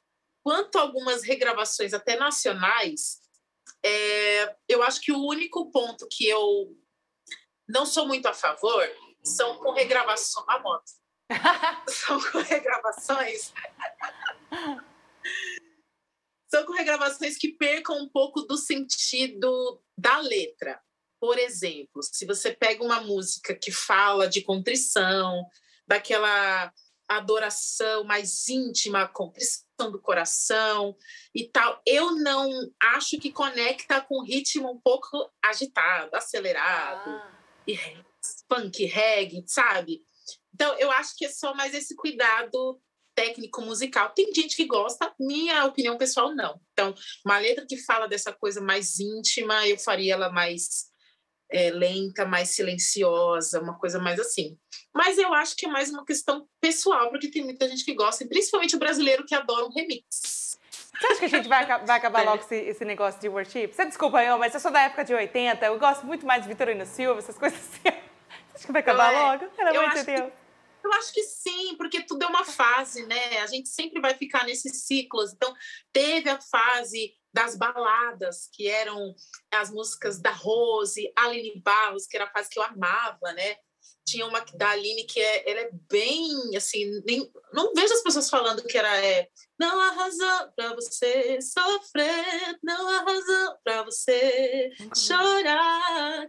Quanto 0.45 0.77
a 0.77 0.83
algumas 0.83 1.23
regravações 1.23 1.95
até 1.95 2.17
nacionais, 2.17 3.19
é, 3.83 4.55
eu 4.69 4.83
acho 4.83 5.01
que 5.01 5.11
o 5.11 5.25
único 5.25 5.71
ponto 5.71 6.07
que 6.11 6.29
eu 6.29 6.77
não 7.67 7.87
sou 7.87 8.07
muito 8.07 8.27
a 8.27 8.35
favor 8.35 8.87
são 9.23 9.57
com 9.57 9.73
regravações. 9.73 10.45
A 10.47 10.59
moto. 10.59 10.85
são 11.89 12.21
com 12.31 12.39
regravações. 12.43 13.55
São 16.51 16.65
com 16.65 16.73
regravações 16.73 17.37
que 17.37 17.53
percam 17.53 17.99
um 17.99 18.09
pouco 18.09 18.43
do 18.43 18.57
sentido 18.57 19.83
da 19.99 20.19
letra. 20.19 20.81
Por 21.21 21.39
exemplo, 21.39 22.03
se 22.03 22.27
você 22.27 22.53
pega 22.53 22.85
uma 22.85 23.01
música 23.01 23.55
que 23.55 23.73
fala 23.73 24.29
de 24.29 24.43
contrição, 24.43 25.45
daquela 25.87 26.73
adoração 27.09 28.05
mais 28.05 28.49
íntima, 28.49 29.09
contrição 29.09 29.91
do 29.91 30.01
coração 30.01 30.97
e 31.35 31.49
tal. 31.49 31.81
Eu 31.87 32.15
não 32.17 32.51
acho 32.81 33.19
que 33.19 33.33
conecta 33.33 34.01
com 34.01 34.21
um 34.21 34.25
ritmo 34.25 34.71
um 34.71 34.81
pouco 34.81 35.31
agitado, 35.43 36.15
acelerado, 36.15 37.11
ah. 37.11 37.63
e 37.67 37.77
funk, 38.51 38.85
reggae, 38.87 39.45
sabe? 39.47 40.03
Então, 40.55 40.79
eu 40.79 40.91
acho 40.93 41.17
que 41.17 41.27
é 41.27 41.29
só 41.29 41.55
mais 41.55 41.75
esse 41.75 41.95
cuidado 41.95 42.81
técnico 43.15 43.63
musical. 43.63 44.11
Tem 44.11 44.33
gente 44.35 44.57
que 44.57 44.65
gosta, 44.65 45.13
minha 45.19 45.65
opinião 45.65 45.97
pessoal 45.97 46.35
não. 46.35 46.61
Então, 46.73 46.95
uma 47.25 47.39
letra 47.39 47.65
que 47.67 47.77
fala 47.77 48.07
dessa 48.07 48.33
coisa 48.33 48.61
mais 48.61 48.99
íntima, 48.99 49.67
eu 49.67 49.79
faria 49.79 50.15
ela 50.15 50.31
mais 50.31 50.93
é, 51.51 51.71
lenta, 51.71 52.25
mais 52.25 52.51
silenciosa, 52.51 53.61
uma 53.61 53.79
coisa 53.79 53.99
mais 53.99 54.19
assim. 54.19 54.59
Mas 54.93 55.19
eu 55.19 55.33
acho 55.33 55.57
que 55.57 55.67
é 55.67 55.69
mais 55.69 55.91
uma 55.91 56.05
questão 56.05 56.47
pessoal, 56.61 57.11
porque 57.11 57.31
tem 57.31 57.45
muita 57.45 57.69
gente 57.69 57.85
que 57.85 57.95
gosta, 57.95 58.25
e 58.25 58.29
principalmente 58.29 58.77
o 58.77 58.79
brasileiro 58.79 59.25
que 59.25 59.35
adora 59.35 59.65
um 59.65 59.73
remix. 59.73 60.59
Você 60.99 61.07
acha 61.07 61.19
que 61.19 61.25
a 61.25 61.29
gente 61.29 61.49
vai, 61.49 61.67
vai 61.67 61.97
acabar 61.97 62.23
é. 62.23 62.25
logo 62.25 62.43
esse, 62.43 62.57
esse, 62.57 62.85
negócio 62.85 63.21
de 63.21 63.29
worship? 63.29 63.69
Você 63.69 63.85
desculpa 63.87 64.23
eu, 64.23 64.39
mas 64.39 64.55
eu 64.55 64.61
sou 64.61 64.71
da 64.71 64.83
época 64.83 65.05
de 65.05 65.15
80, 65.15 65.65
eu 65.67 65.79
gosto 65.79 66.07
muito 66.07 66.27
mais 66.27 66.43
de 66.43 66.49
Vitorino 66.49 66.87
Silva, 66.87 67.19
essas 67.19 67.39
coisas 67.39 67.59
assim. 67.59 67.83
Você 68.55 68.59
acha 68.59 68.67
que 68.67 68.73
vai 68.73 68.83
acabar 68.83 69.13
é, 69.13 69.23
logo? 69.23 69.51
Pelo 69.51 69.69
amor 69.69 69.95
de 69.95 70.03
Deus. 70.05 70.21
Que... 70.21 70.44
Eu 70.85 70.93
acho 70.93 71.13
que 71.13 71.23
sim, 71.23 71.77
porque 71.77 72.03
tudo 72.03 72.25
é 72.25 72.27
uma 72.27 72.45
fase, 72.45 73.07
né? 73.07 73.39
A 73.39 73.47
gente 73.47 73.69
sempre 73.69 74.01
vai 74.01 74.15
ficar 74.15 74.45
nesses 74.45 74.85
ciclos. 74.85 75.33
Então, 75.33 75.55
teve 75.93 76.29
a 76.29 76.41
fase 76.41 77.15
das 77.33 77.57
baladas, 77.57 78.49
que 78.53 78.69
eram 78.69 79.13
as 79.51 79.71
músicas 79.71 80.21
da 80.21 80.31
Rose, 80.31 81.13
Aline 81.17 81.61
Barros, 81.61 82.07
que 82.07 82.17
era 82.17 82.27
a 82.27 82.31
fase 82.31 82.49
que 82.49 82.59
eu 82.59 82.63
amava, 82.63 83.33
né? 83.33 83.57
Tinha 84.07 84.27
uma 84.27 84.41
da 84.55 84.71
Aline 84.71 85.05
que 85.05 85.19
é, 85.19 85.51
ela 85.51 85.61
é 85.61 85.71
bem, 85.91 86.57
assim, 86.57 87.03
nem, 87.07 87.29
não 87.53 87.73
vejo 87.75 87.93
as 87.93 88.03
pessoas 88.03 88.29
falando 88.29 88.63
que 88.63 88.77
era 88.77 89.05
é, 89.05 89.29
não 89.59 89.81
há 89.81 89.91
razão 89.93 90.53
para 90.55 90.75
você 90.75 91.41
sofrer, 91.41 92.59
não 92.63 92.89
há 92.89 93.03
razão 93.03 93.57
para 93.65 93.83
você 93.83 94.71
chorar. 94.95 96.29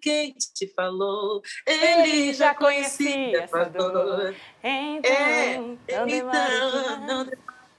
Quem 0.00 0.32
te 0.32 0.72
falou, 0.74 1.42
ele 1.66 2.32
já 2.32 2.54
conhecia 2.54 3.42
essa 3.42 3.64
dor. 3.64 4.34
Então, 4.62 5.12
é, 5.12 5.56
não 5.58 5.78
então, 6.08 7.06
não 7.06 7.26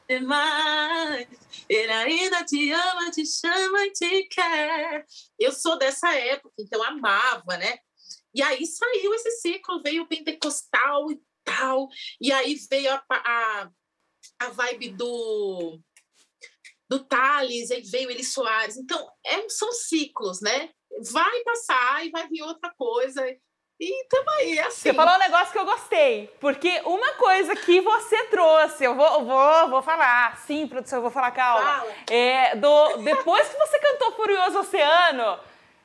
demais. 0.07 1.28
Ele 1.69 1.91
ainda 1.91 2.43
te 2.43 2.72
ama, 2.72 3.11
te 3.11 3.26
chama 3.26 3.86
e 3.86 3.91
te 3.91 4.24
quer. 4.26 5.05
Eu 5.39 5.51
sou 5.51 5.78
dessa 5.78 6.13
época, 6.13 6.53
então 6.59 6.84
amava, 6.84 7.57
né? 7.57 7.78
E 8.34 8.41
aí 8.41 8.65
saiu 8.65 9.13
esse 9.13 9.32
ciclo, 9.41 9.82
veio 9.82 10.03
o 10.03 10.07
pentecostal 10.07 11.11
e 11.11 11.22
tal. 11.43 11.88
E 12.19 12.32
aí 12.32 12.55
veio 12.69 12.91
a, 12.91 13.03
a, 13.09 13.69
a 14.39 14.49
vibe 14.49 14.89
do 14.89 15.80
do 16.89 16.99
Thales, 17.05 17.72
aí 17.72 17.82
veio 17.84 18.11
Eli 18.11 18.24
Soares. 18.24 18.76
Então, 18.76 19.09
é, 19.26 19.47
são 19.47 19.72
ciclos, 19.72 20.41
né? 20.41 20.69
Vai 21.12 21.39
passar 21.44 22.06
e 22.06 22.12
vai 22.12 22.28
vir 22.28 22.42
outra 22.44 22.72
coisa. 22.78 23.26
E 23.82 24.06
também, 24.08 24.60
é 24.60 24.68
assim. 24.68 24.82
Você 24.82 24.94
falou 24.94 25.16
um 25.16 25.18
negócio 25.18 25.52
que 25.52 25.58
eu 25.58 25.66
gostei. 25.66 26.32
Porque 26.39 26.82
uma 26.86 27.14
coisa 27.14 27.56
que 27.56 27.82
você 27.82 28.26
trouxe, 28.26 28.84
eu 28.84 28.94
vou, 28.94 29.26
vou, 29.26 29.70
vou 29.70 29.82
falar, 29.82 30.38
sim, 30.46 30.68
produção, 30.68 31.00
eu 31.00 31.02
vou 31.02 31.10
falar, 31.10 31.32
calma. 31.32 31.80
Fala. 31.80 31.96
É, 32.12 32.56
do, 32.56 32.98
depois 32.98 33.50
que 33.50 33.58
você 33.58 33.80
cantou 33.80 34.12
Furioso 34.12 34.60
Oceano, 34.60 35.39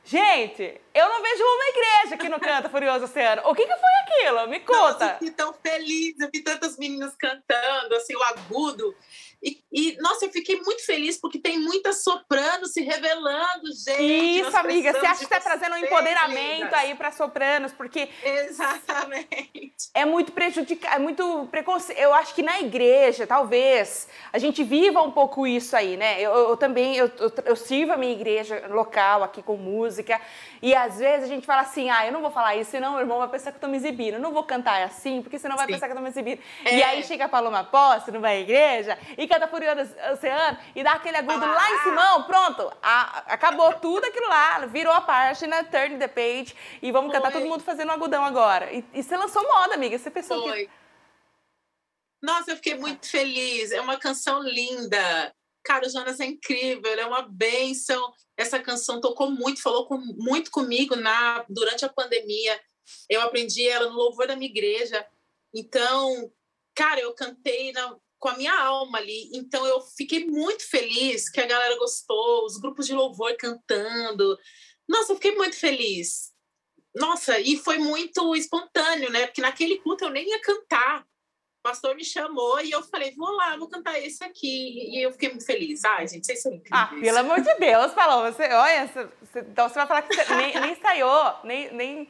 gente, 0.04 0.78
eu 0.92 1.08
não 1.08 1.22
vejo 1.22 1.42
uma 1.42 1.68
igreja 1.68 2.16
que 2.18 2.28
não 2.28 2.38
canta 2.38 2.68
Furioso 2.68 3.06
Oceano. 3.06 3.40
O 3.46 3.54
que, 3.54 3.66
que 3.66 3.76
foi 3.76 3.90
aquilo? 4.02 4.46
Me 4.46 4.60
conta. 4.60 4.82
Nossa, 4.82 5.04
eu 5.04 5.12
fiquei 5.14 5.30
tão 5.30 5.54
feliz, 5.54 6.20
eu 6.20 6.28
vi 6.30 6.42
tantas 6.42 6.76
meninas 6.76 7.16
cantando, 7.16 7.94
assim, 7.94 8.14
o 8.14 8.22
agudo. 8.22 8.94
E, 9.46 9.62
e, 9.72 9.96
nossa, 10.00 10.24
eu 10.24 10.32
fiquei 10.32 10.60
muito 10.60 10.84
feliz 10.84 11.20
porque 11.20 11.38
tem 11.38 11.56
muitas 11.56 12.02
sopranos 12.02 12.72
se 12.72 12.82
revelando, 12.82 13.66
gente. 13.86 14.40
Isso, 14.40 14.56
amiga, 14.56 14.92
você 14.92 15.06
acha 15.06 15.18
que 15.18 15.24
está 15.32 15.38
trazendo 15.38 15.76
um 15.76 15.78
empoderamento 15.78 16.74
aí 16.74 16.96
para 16.96 17.12
sopranos, 17.12 17.72
porque. 17.72 18.08
Exatamente. 18.24 19.88
É 19.94 20.04
muito 20.04 20.32
prejudicado, 20.32 20.96
é 20.96 20.98
muito 20.98 21.46
preconceito. 21.48 21.96
Eu 21.96 22.12
acho 22.12 22.34
que 22.34 22.42
na 22.42 22.58
igreja, 22.58 23.24
talvez, 23.24 24.08
a 24.32 24.38
gente 24.38 24.64
viva 24.64 25.00
um 25.00 25.12
pouco 25.12 25.46
isso 25.46 25.76
aí, 25.76 25.96
né? 25.96 26.20
Eu, 26.20 26.32
eu 26.32 26.56
também, 26.56 26.96
eu, 26.96 27.06
eu, 27.18 27.32
eu 27.44 27.54
sirvo 27.54 27.92
a 27.92 27.96
minha 27.96 28.12
igreja 28.12 28.66
local 28.68 29.22
aqui 29.22 29.44
com 29.44 29.56
música, 29.56 30.20
e 30.60 30.74
às 30.74 30.98
vezes 30.98 31.24
a 31.24 31.28
gente 31.28 31.46
fala 31.46 31.62
assim, 31.62 31.88
ah, 31.88 32.04
eu 32.04 32.12
não 32.12 32.20
vou 32.20 32.32
falar 32.32 32.56
isso, 32.56 32.72
senão 32.72 32.96
o 32.96 33.00
irmão 33.00 33.18
vai 33.18 33.28
pensar 33.28 33.52
que 33.52 33.58
eu 33.58 33.60
tô 33.60 33.68
me 33.68 33.76
exibindo. 33.76 34.14
Eu 34.14 34.20
não 34.20 34.32
vou 34.32 34.42
cantar 34.42 34.82
assim, 34.82 35.22
porque 35.22 35.38
senão 35.38 35.56
vai 35.56 35.66
Sim. 35.66 35.72
pensar 35.74 35.86
que 35.86 35.92
eu 35.92 35.96
tô 35.96 36.02
me 36.02 36.08
exibindo. 36.08 36.40
É. 36.64 36.78
E 36.78 36.82
aí 36.82 37.04
chega 37.04 37.26
a 37.26 37.28
Paloma 37.28 37.68
não 38.12 38.20
vai 38.20 38.38
à 38.38 38.40
igreja, 38.40 38.98
e 39.16 39.28
canta 39.36 39.48
Furioso 39.48 39.94
Oceano, 40.12 40.58
e 40.74 40.82
dá 40.82 40.92
aquele 40.92 41.18
agudo 41.18 41.44
ah. 41.44 41.54
lá 41.54 41.70
em 41.70 41.82
cima, 41.82 42.24
pronto, 42.24 42.72
a, 42.82 43.32
acabou 43.32 43.72
tudo 43.74 44.04
aquilo 44.06 44.28
lá, 44.28 44.66
virou 44.66 44.92
a 44.92 45.00
página, 45.00 45.62
turn 45.64 45.98
the 45.98 46.08
page, 46.08 46.54
e 46.82 46.90
vamos 46.90 47.10
Foi. 47.10 47.20
cantar 47.20 47.32
todo 47.32 47.46
mundo 47.46 47.62
fazendo 47.62 47.90
um 47.90 47.92
agudão 47.92 48.24
agora. 48.24 48.72
E, 48.72 48.84
e 48.94 49.02
você 49.02 49.16
lançou 49.16 49.42
moda, 49.42 49.74
amiga, 49.74 49.98
você 49.98 50.10
pensou 50.10 50.42
Foi. 50.42 50.66
que... 50.66 50.72
Nossa, 52.22 52.52
eu 52.52 52.56
fiquei 52.56 52.74
muito 52.74 53.08
feliz, 53.08 53.70
é 53.70 53.80
uma 53.80 53.98
canção 53.98 54.42
linda. 54.42 55.34
Cara, 55.62 55.86
o 55.86 55.90
Jonas 55.90 56.18
é 56.18 56.24
incrível, 56.24 56.90
ele 56.90 57.00
é 57.00 57.06
uma 57.06 57.22
bênção. 57.22 58.12
Essa 58.36 58.58
canção 58.58 59.00
tocou 59.00 59.30
muito, 59.30 59.62
falou 59.62 59.86
com, 59.86 59.98
muito 59.98 60.50
comigo 60.50 60.96
na 60.96 61.44
durante 61.48 61.84
a 61.84 61.88
pandemia. 61.88 62.58
Eu 63.08 63.20
aprendi 63.20 63.68
ela 63.68 63.90
no 63.90 63.96
louvor 63.96 64.26
da 64.26 64.36
minha 64.36 64.50
igreja. 64.50 65.06
Então, 65.54 66.32
cara, 66.74 67.00
eu 67.00 67.12
cantei 67.14 67.72
na, 67.72 67.96
com 68.18 68.28
a 68.28 68.36
minha 68.36 68.58
alma 68.58 68.98
ali. 68.98 69.30
Então 69.34 69.66
eu 69.66 69.80
fiquei 69.80 70.26
muito 70.26 70.68
feliz 70.68 71.28
que 71.28 71.40
a 71.40 71.46
galera 71.46 71.76
gostou, 71.78 72.44
os 72.44 72.58
grupos 72.58 72.86
de 72.86 72.94
louvor 72.94 73.36
cantando. 73.36 74.38
Nossa, 74.88 75.12
eu 75.12 75.16
fiquei 75.16 75.34
muito 75.34 75.56
feliz. 75.56 76.32
Nossa, 76.94 77.38
e 77.38 77.56
foi 77.58 77.78
muito 77.78 78.34
espontâneo, 78.34 79.10
né? 79.10 79.26
Porque 79.26 79.42
naquele 79.42 79.78
culto 79.78 80.04
eu 80.04 80.10
nem 80.10 80.28
ia 80.28 80.40
cantar. 80.40 81.02
O 81.02 81.62
pastor 81.68 81.94
me 81.94 82.04
chamou 82.04 82.60
e 82.60 82.70
eu 82.70 82.82
falei, 82.82 83.12
vou 83.14 83.30
lá, 83.32 83.56
vou 83.56 83.68
cantar 83.68 83.98
esse 83.98 84.22
aqui. 84.24 84.96
E 84.96 85.04
eu 85.04 85.12
fiquei 85.12 85.28
muito 85.28 85.44
feliz. 85.44 85.84
Ai, 85.84 86.06
gente, 86.06 86.24
vocês 86.24 86.40
são 86.40 86.52
incríveis. 86.52 86.82
Ah, 86.82 86.94
pelo 86.98 87.18
amor 87.18 87.40
de 87.40 87.54
Deus, 87.56 87.92
falou. 87.92 88.32
Você, 88.32 88.44
olha, 88.44 88.86
você, 88.86 89.40
então 89.40 89.68
você 89.68 89.74
vai 89.74 89.86
falar 89.86 90.02
que 90.02 90.14
você 90.14 90.34
nem, 90.34 90.58
nem 90.60 90.72
ensaiou, 90.72 91.36
nem, 91.44 91.74
nem 91.74 92.08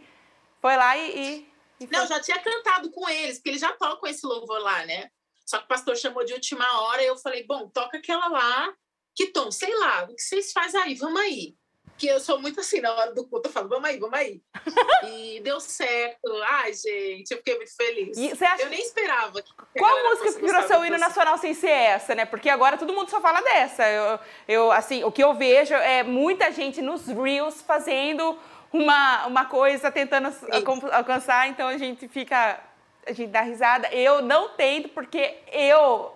foi 0.61 0.77
lá 0.77 0.97
e, 0.97 1.19
e, 1.19 1.53
e 1.81 1.87
Não, 1.89 2.07
já 2.07 2.21
tinha 2.21 2.39
cantado 2.39 2.91
com 2.91 3.09
eles, 3.09 3.39
porque 3.39 3.51
eles 3.51 3.61
já 3.61 3.73
tocam 3.73 4.09
esse 4.09 4.25
louvor 4.25 4.61
lá, 4.61 4.85
né? 4.85 5.11
Só 5.47 5.59
que 5.59 5.65
o 5.65 5.69
pastor 5.69 5.97
chamou 5.97 6.25
de 6.25 6.33
última 6.33 6.81
hora 6.83 7.03
e 7.03 7.07
eu 7.07 7.17
falei, 7.17 7.45
bom, 7.45 7.69
toca 7.69 7.99
aquela 7.99 8.29
lá. 8.29 8.75
Que 9.15 9.29
tom? 9.29 9.51
Sei 9.51 9.75
lá, 9.77 10.05
o 10.05 10.15
que 10.15 10.21
vocês 10.21 10.53
fazem 10.53 10.81
aí? 10.81 10.95
Vamos 10.95 11.21
aí 11.21 11.57
que 11.97 12.07
eu 12.07 12.21
sou 12.21 12.39
muito 12.41 12.61
assim, 12.61 12.81
na 12.81 12.93
hora 12.93 13.15
do 13.15 13.27
culto, 13.27 13.49
eu 13.49 13.53
falo, 13.53 13.69
vamos 13.69 13.89
aí, 13.89 13.99
vamos 13.99 14.19
aí. 14.19 14.43
e 15.09 15.41
deu 15.41 15.59
certo. 15.61 16.31
Ai, 16.49 16.73
gente, 16.73 17.31
eu 17.31 17.39
fiquei 17.39 17.57
muito 17.57 17.75
feliz. 17.75 18.43
Acha... 18.43 18.63
Eu 18.63 18.71
nem 18.71 18.81
esperava. 18.81 19.43
Qual 19.77 20.05
música 20.05 20.33
que 20.35 20.47
virou 20.47 20.63
seu 20.65 20.85
hino 20.85 20.99
nacional 20.99 21.39
sem 21.39 21.55
ser 21.55 21.71
essa, 21.71 22.15
né? 22.15 22.25
Porque 22.25 22.51
agora 22.51 22.77
todo 22.77 22.93
mundo 22.93 23.11
só 23.11 23.21
fala 23.21 23.41
dessa. 23.41 23.89
Eu, 23.89 24.19
eu, 24.47 24.73
assim, 24.73 25.05
o 25.05 25.13
que 25.13 25.25
eu 25.25 25.35
vejo 25.35 25.75
é 25.75 26.03
muita 26.03 26.53
gente 26.53 26.83
nos 26.83 27.07
Reels 27.07 27.63
fazendo 27.63 28.39
uma, 28.73 29.27
uma 29.27 29.45
coisa, 29.47 29.91
tentando 29.91 30.31
Sim. 30.33 30.47
alcançar, 30.93 31.49
então 31.49 31.67
a 31.69 31.79
gente 31.79 32.09
fica, 32.09 32.61
a 33.07 33.13
gente 33.13 33.31
dá 33.31 33.43
risada. 33.43 33.89
Eu 33.89 34.23
não 34.23 34.51
tento, 34.51 34.89
porque 34.91 35.37
eu 35.53 36.13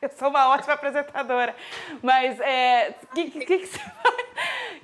eu 0.00 0.10
sou 0.18 0.28
uma 0.28 0.50
ótima 0.50 0.74
apresentadora. 0.74 1.56
Mas 2.02 2.38
é, 2.40 2.94
que, 3.14 3.30
que, 3.30 3.46
que, 3.46 3.66
você, 3.66 3.80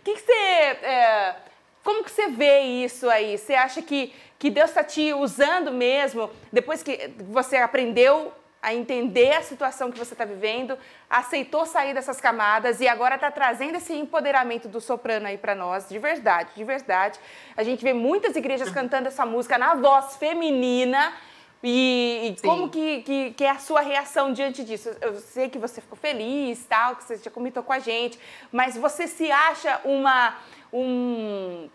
que, 0.02 0.14
que 0.14 0.20
você 0.20 0.32
é, 0.32 1.36
como 1.82 2.04
que 2.04 2.10
você 2.10 2.28
vê 2.28 2.60
isso 2.60 3.08
aí? 3.08 3.36
Você 3.36 3.54
acha 3.54 3.82
que, 3.82 4.14
que 4.38 4.50
Deus 4.50 4.70
está 4.70 4.84
te 4.84 5.12
usando 5.12 5.70
mesmo, 5.72 6.30
depois 6.52 6.82
que 6.82 7.12
você 7.18 7.56
aprendeu 7.56 8.32
a 8.62 8.74
entender 8.74 9.32
a 9.32 9.42
situação 9.42 9.90
que 9.90 9.98
você 9.98 10.12
está 10.12 10.26
vivendo, 10.26 10.76
aceitou 11.08 11.64
sair 11.64 11.94
dessas 11.94 12.20
camadas 12.20 12.78
e 12.80 12.86
agora 12.86 13.14
está 13.14 13.30
trazendo 13.30 13.76
esse 13.76 13.94
empoderamento 13.94 14.68
do 14.68 14.82
soprano 14.82 15.26
aí 15.26 15.38
para 15.38 15.54
nós, 15.54 15.88
de 15.88 15.98
verdade, 15.98 16.50
de 16.54 16.62
verdade. 16.62 17.18
A 17.56 17.62
gente 17.62 17.82
vê 17.82 17.94
muitas 17.94 18.36
igrejas 18.36 18.68
cantando 18.70 19.08
essa 19.08 19.24
música 19.24 19.56
na 19.56 19.74
voz 19.74 20.16
feminina 20.16 21.14
e, 21.62 22.34
e 22.38 22.40
como 22.40 22.70
que, 22.70 23.02
que, 23.02 23.30
que, 23.32 23.44
é 23.44 23.50
a 23.50 23.58
sua 23.58 23.82
reação 23.82 24.32
diante 24.32 24.64
disso? 24.64 24.88
Eu 25.00 25.20
sei 25.20 25.50
que 25.50 25.58
você 25.58 25.80
ficou 25.80 25.96
feliz, 25.96 26.64
tal, 26.66 26.96
que 26.96 27.04
você 27.04 27.18
já 27.18 27.30
comentou 27.30 27.62
com 27.62 27.72
a 27.72 27.78
gente, 27.78 28.18
mas 28.50 28.76
você 28.76 29.06
se 29.06 29.30
acha 29.30 29.78
uma, 29.84 30.38
um, 30.72 31.68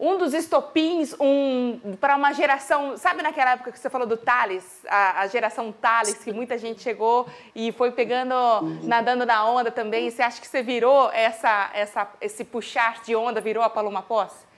um 0.00 0.16
dos 0.16 0.32
estopins 0.32 1.14
um, 1.20 1.96
para 2.00 2.16
uma 2.16 2.32
geração. 2.32 2.96
Sabe 2.96 3.22
naquela 3.22 3.50
época 3.50 3.70
que 3.70 3.78
você 3.78 3.90
falou 3.90 4.06
do 4.06 4.16
Thales, 4.16 4.82
a, 4.88 5.20
a, 5.20 5.26
geração 5.26 5.70
Thales, 5.72 6.24
que 6.24 6.32
muita 6.32 6.56
gente 6.56 6.80
chegou 6.80 7.28
e 7.54 7.70
foi 7.72 7.92
pegando, 7.92 8.34
nadando 8.82 9.26
na 9.26 9.44
onda 9.44 9.70
também? 9.70 10.10
Você 10.10 10.22
acha 10.22 10.40
que 10.40 10.46
você 10.46 10.62
virou 10.62 11.10
essa, 11.10 11.70
essa, 11.74 12.10
esse 12.22 12.44
puxar 12.44 13.02
de 13.02 13.14
onda, 13.14 13.42
virou 13.42 13.62
a 13.62 13.68
Paloma 13.68 14.02
Posse? 14.02 14.48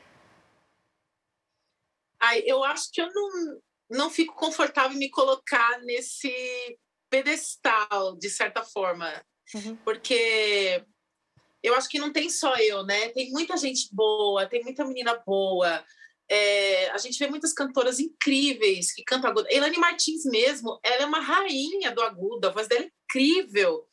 Ai, 2.20 2.42
eu 2.46 2.62
acho 2.62 2.84
que 2.92 3.00
eu 3.00 3.08
não 3.12 3.58
não 3.90 4.08
fico 4.08 4.34
confortável 4.34 4.96
em 4.96 5.00
me 5.00 5.10
colocar 5.10 5.80
nesse 5.80 6.32
pedestal, 7.10 8.16
de 8.16 8.30
certa 8.30 8.62
forma. 8.62 9.12
Uhum. 9.54 9.76
Porque 9.76 10.84
eu 11.62 11.74
acho 11.74 11.88
que 11.88 11.98
não 11.98 12.12
tem 12.12 12.30
só 12.30 12.54
eu, 12.56 12.84
né? 12.84 13.08
Tem 13.10 13.30
muita 13.30 13.56
gente 13.56 13.88
boa, 13.92 14.46
tem 14.46 14.62
muita 14.62 14.84
menina 14.84 15.20
boa. 15.26 15.84
É, 16.30 16.90
a 16.90 16.98
gente 16.98 17.18
vê 17.18 17.28
muitas 17.28 17.52
cantoras 17.52 17.98
incríveis 17.98 18.92
que 18.92 19.02
cantam 19.02 19.30
agudo. 19.30 19.48
Elane 19.50 19.76
Martins 19.76 20.24
mesmo, 20.24 20.78
ela 20.82 21.02
é 21.02 21.06
uma 21.06 21.20
rainha 21.20 21.90
do 21.90 22.00
agudo, 22.02 22.46
a 22.46 22.52
voz 22.52 22.68
dela 22.68 22.84
é 22.84 22.90
incrível. 23.04 23.86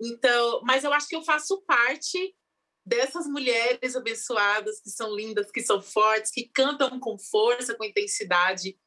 Então, 0.00 0.60
mas 0.62 0.84
eu 0.84 0.92
acho 0.92 1.08
que 1.08 1.16
eu 1.16 1.22
faço 1.22 1.60
parte 1.62 2.34
dessas 2.86 3.26
mulheres 3.26 3.96
abençoadas 3.96 4.80
que 4.80 4.90
são 4.90 5.14
lindas, 5.14 5.50
que 5.50 5.62
são 5.62 5.82
fortes, 5.82 6.30
que 6.30 6.48
cantam 6.54 7.00
com 7.00 7.18
força, 7.18 7.74
com 7.74 7.84
intensidade 7.84 8.78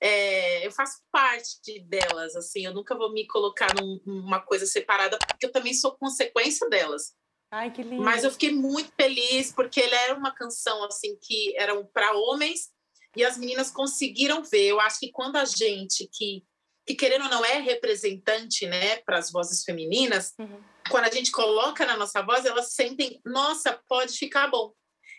é, 0.00 0.66
eu 0.66 0.70
faço 0.70 1.00
parte 1.10 1.80
delas, 1.80 2.36
assim, 2.36 2.66
eu 2.66 2.74
nunca 2.74 2.94
vou 2.94 3.12
me 3.12 3.26
colocar 3.26 3.74
num, 3.74 4.00
numa 4.04 4.40
coisa 4.40 4.66
separada, 4.66 5.18
porque 5.18 5.46
eu 5.46 5.52
também 5.52 5.72
sou 5.72 5.96
consequência 5.96 6.68
delas. 6.68 7.14
Ai, 7.50 7.70
que 7.70 7.82
lindo. 7.82 8.02
Mas 8.02 8.24
eu 8.24 8.30
fiquei 8.30 8.52
muito 8.52 8.92
feliz, 8.94 9.52
porque 9.52 9.80
ele 9.80 9.94
era 9.94 10.14
uma 10.14 10.34
canção, 10.34 10.84
assim, 10.84 11.16
que 11.22 11.56
era 11.56 11.72
para 11.86 12.12
homens, 12.12 12.70
e 13.16 13.24
as 13.24 13.38
meninas 13.38 13.70
conseguiram 13.70 14.42
ver. 14.42 14.66
Eu 14.66 14.80
acho 14.80 15.00
que 15.00 15.10
quando 15.10 15.36
a 15.36 15.44
gente, 15.44 16.08
que, 16.12 16.44
que 16.86 16.94
querendo 16.94 17.24
ou 17.24 17.30
não 17.30 17.44
é 17.44 17.58
representante, 17.58 18.66
né, 18.66 18.96
para 18.98 19.18
as 19.18 19.30
vozes 19.30 19.64
femininas, 19.64 20.34
uhum. 20.38 20.62
quando 20.90 21.04
a 21.04 21.10
gente 21.10 21.30
coloca 21.30 21.86
na 21.86 21.96
nossa 21.96 22.20
voz, 22.20 22.44
elas 22.44 22.74
sentem, 22.74 23.20
nossa, 23.24 23.80
pode 23.88 24.12
ficar 24.18 24.48
bom. 24.48 24.72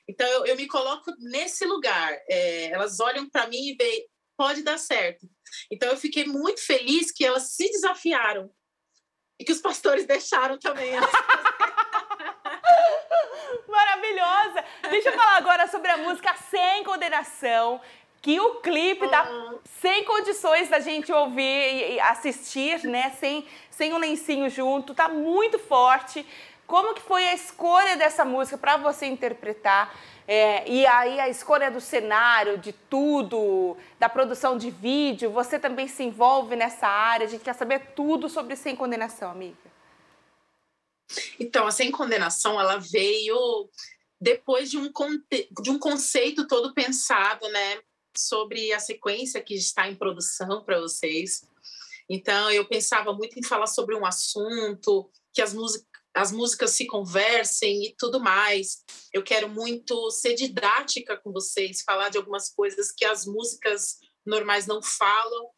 Então, 0.08 0.28
eu, 0.28 0.46
eu 0.46 0.56
me 0.56 0.68
coloco 0.68 1.12
nesse 1.18 1.66
lugar. 1.66 2.14
É, 2.30 2.72
elas 2.72 3.00
olham 3.00 3.28
para 3.30 3.48
mim 3.48 3.72
e 3.72 3.76
veem, 3.76 4.08
pode 4.38 4.62
dar 4.62 4.78
certo. 4.78 5.28
Então 5.72 5.90
eu 5.90 5.98
fiquei 5.98 6.26
muito 6.26 6.64
feliz 6.64 7.12
que 7.12 7.26
elas 7.26 7.56
se 7.56 7.70
desafiaram 7.70 8.50
e 9.40 9.44
que 9.44 9.52
os 9.52 9.60
pastores 9.60 10.06
deixaram 10.06 10.58
também. 10.60 10.92
Maravilhosa! 13.68 14.64
Deixa 14.90 15.10
eu 15.10 15.14
falar 15.14 15.38
agora 15.38 15.68
sobre 15.68 15.90
a 15.92 15.98
música 15.98 16.36
Sem 16.50 16.84
Condenação, 16.84 17.82
que 18.22 18.40
o 18.40 18.56
clipe 18.62 19.08
tá 19.10 19.30
uhum. 19.30 19.60
sem 19.80 20.04
condições 20.04 20.70
da 20.70 20.80
gente 20.80 21.12
ouvir 21.12 21.94
e 21.94 22.00
assistir, 22.00 22.84
né? 22.84 23.12
Sem, 23.20 23.48
sem 23.70 23.94
um 23.94 23.98
lencinho 23.98 24.50
junto, 24.50 24.94
tá 24.94 25.08
muito 25.10 25.60
forte. 25.60 26.26
Como 26.66 26.94
que 26.94 27.02
foi 27.02 27.28
a 27.28 27.34
escolha 27.34 27.96
dessa 27.96 28.26
música 28.26 28.58
para 28.58 28.78
você 28.78 29.06
interpretar? 29.06 29.96
É, 30.28 30.70
e 30.70 30.86
aí 30.86 31.22
a 31.22 31.30
escolha 31.30 31.72
do 31.72 31.80
cenário, 31.80 32.58
de 32.58 32.74
tudo, 32.74 33.78
da 33.98 34.10
produção 34.10 34.58
de 34.58 34.70
vídeo, 34.70 35.32
você 35.32 35.58
também 35.58 35.88
se 35.88 36.04
envolve 36.04 36.54
nessa 36.58 36.86
área? 36.86 37.26
A 37.26 37.30
gente 37.30 37.46
quer 37.46 37.56
saber 37.56 37.94
tudo 37.96 38.28
sobre 38.28 38.58
Sem 38.58 38.76
Condenação, 38.76 39.32
amiga. 39.32 39.56
Então, 41.40 41.66
a 41.66 41.72
Sem 41.72 41.90
Condenação, 41.92 42.60
ela 42.60 42.78
veio 42.78 43.70
depois 44.20 44.70
de 44.70 44.78
um, 44.78 44.92
de 45.62 45.72
um 45.72 45.80
conceito 45.80 46.46
todo 46.46 46.74
pensado, 46.74 47.48
né? 47.48 47.80
Sobre 48.18 48.74
a 48.74 48.80
sequência 48.80 49.42
que 49.42 49.54
está 49.54 49.88
em 49.88 49.96
produção 49.96 50.62
para 50.62 50.78
vocês. 50.82 51.48
Então, 52.10 52.52
eu 52.52 52.66
pensava 52.66 53.14
muito 53.14 53.40
em 53.40 53.44
falar 53.44 53.68
sobre 53.68 53.96
um 53.96 54.06
assunto, 54.06 55.10
que 55.34 55.42
as 55.42 55.54
as 56.18 56.32
músicas 56.32 56.72
se 56.72 56.88
conversem 56.88 57.86
e 57.86 57.96
tudo 57.96 58.20
mais. 58.20 58.84
Eu 59.14 59.24
quero 59.24 59.48
muito 59.48 60.10
ser 60.10 60.34
didática 60.34 61.16
com 61.16 61.32
vocês, 61.32 61.84
falar 61.84 62.10
de 62.10 62.18
algumas 62.18 62.50
coisas 62.50 62.92
que 62.92 63.06
as 63.06 63.28
músicas 63.28 64.00
normais 64.26 64.66
não 64.66 64.82
falam 64.82 65.52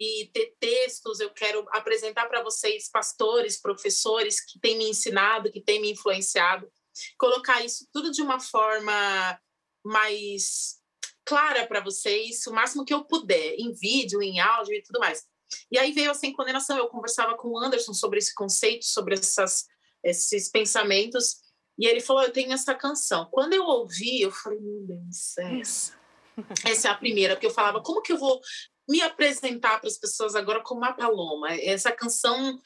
e 0.00 0.30
ter 0.32 0.54
textos. 0.60 1.18
Eu 1.18 1.30
quero 1.30 1.66
apresentar 1.70 2.26
para 2.26 2.40
vocês 2.40 2.88
pastores, 2.88 3.60
professores 3.60 4.40
que 4.40 4.60
têm 4.60 4.78
me 4.78 4.88
ensinado, 4.88 5.50
que 5.50 5.60
têm 5.60 5.80
me 5.80 5.90
influenciado, 5.90 6.70
colocar 7.18 7.64
isso 7.64 7.88
tudo 7.92 8.12
de 8.12 8.22
uma 8.22 8.38
forma 8.38 9.40
mais 9.84 10.76
clara 11.24 11.66
para 11.66 11.80
vocês, 11.80 12.46
o 12.46 12.52
máximo 12.52 12.84
que 12.84 12.94
eu 12.94 13.04
puder, 13.04 13.56
em 13.58 13.72
vídeo, 13.72 14.22
em 14.22 14.38
áudio 14.38 14.72
e 14.72 14.82
tudo 14.84 15.00
mais. 15.00 15.24
E 15.68 15.76
aí 15.76 15.90
veio 15.90 16.12
a 16.12 16.14
Sem 16.14 16.32
Condenação, 16.32 16.76
eu 16.76 16.88
conversava 16.88 17.36
com 17.36 17.48
o 17.48 17.58
Anderson 17.58 17.92
sobre 17.92 18.20
esse 18.20 18.32
conceito, 18.32 18.84
sobre 18.84 19.14
essas 19.14 19.66
esses 20.08 20.48
pensamentos. 20.50 21.36
E 21.78 21.86
ele 21.86 22.00
falou: 22.00 22.22
Eu 22.22 22.32
tenho 22.32 22.52
essa 22.52 22.74
canção. 22.74 23.28
Quando 23.30 23.52
eu 23.52 23.64
ouvi, 23.64 24.22
eu 24.22 24.30
falei: 24.30 24.58
Meu 24.60 24.86
Deus, 24.86 25.36
é 25.38 25.60
essa. 25.60 25.96
Essa 26.66 26.88
é 26.88 26.90
a 26.90 26.94
primeira, 26.94 27.34
porque 27.34 27.46
eu 27.46 27.50
falava: 27.50 27.82
Como 27.82 28.02
que 28.02 28.12
eu 28.12 28.18
vou 28.18 28.40
me 28.88 29.00
apresentar 29.02 29.80
para 29.80 29.88
as 29.88 29.98
pessoas 29.98 30.34
agora 30.34 30.62
como 30.62 30.80
uma 30.80 30.92
paloma? 30.92 31.52
Essa 31.54 31.90
canção, 31.90 32.60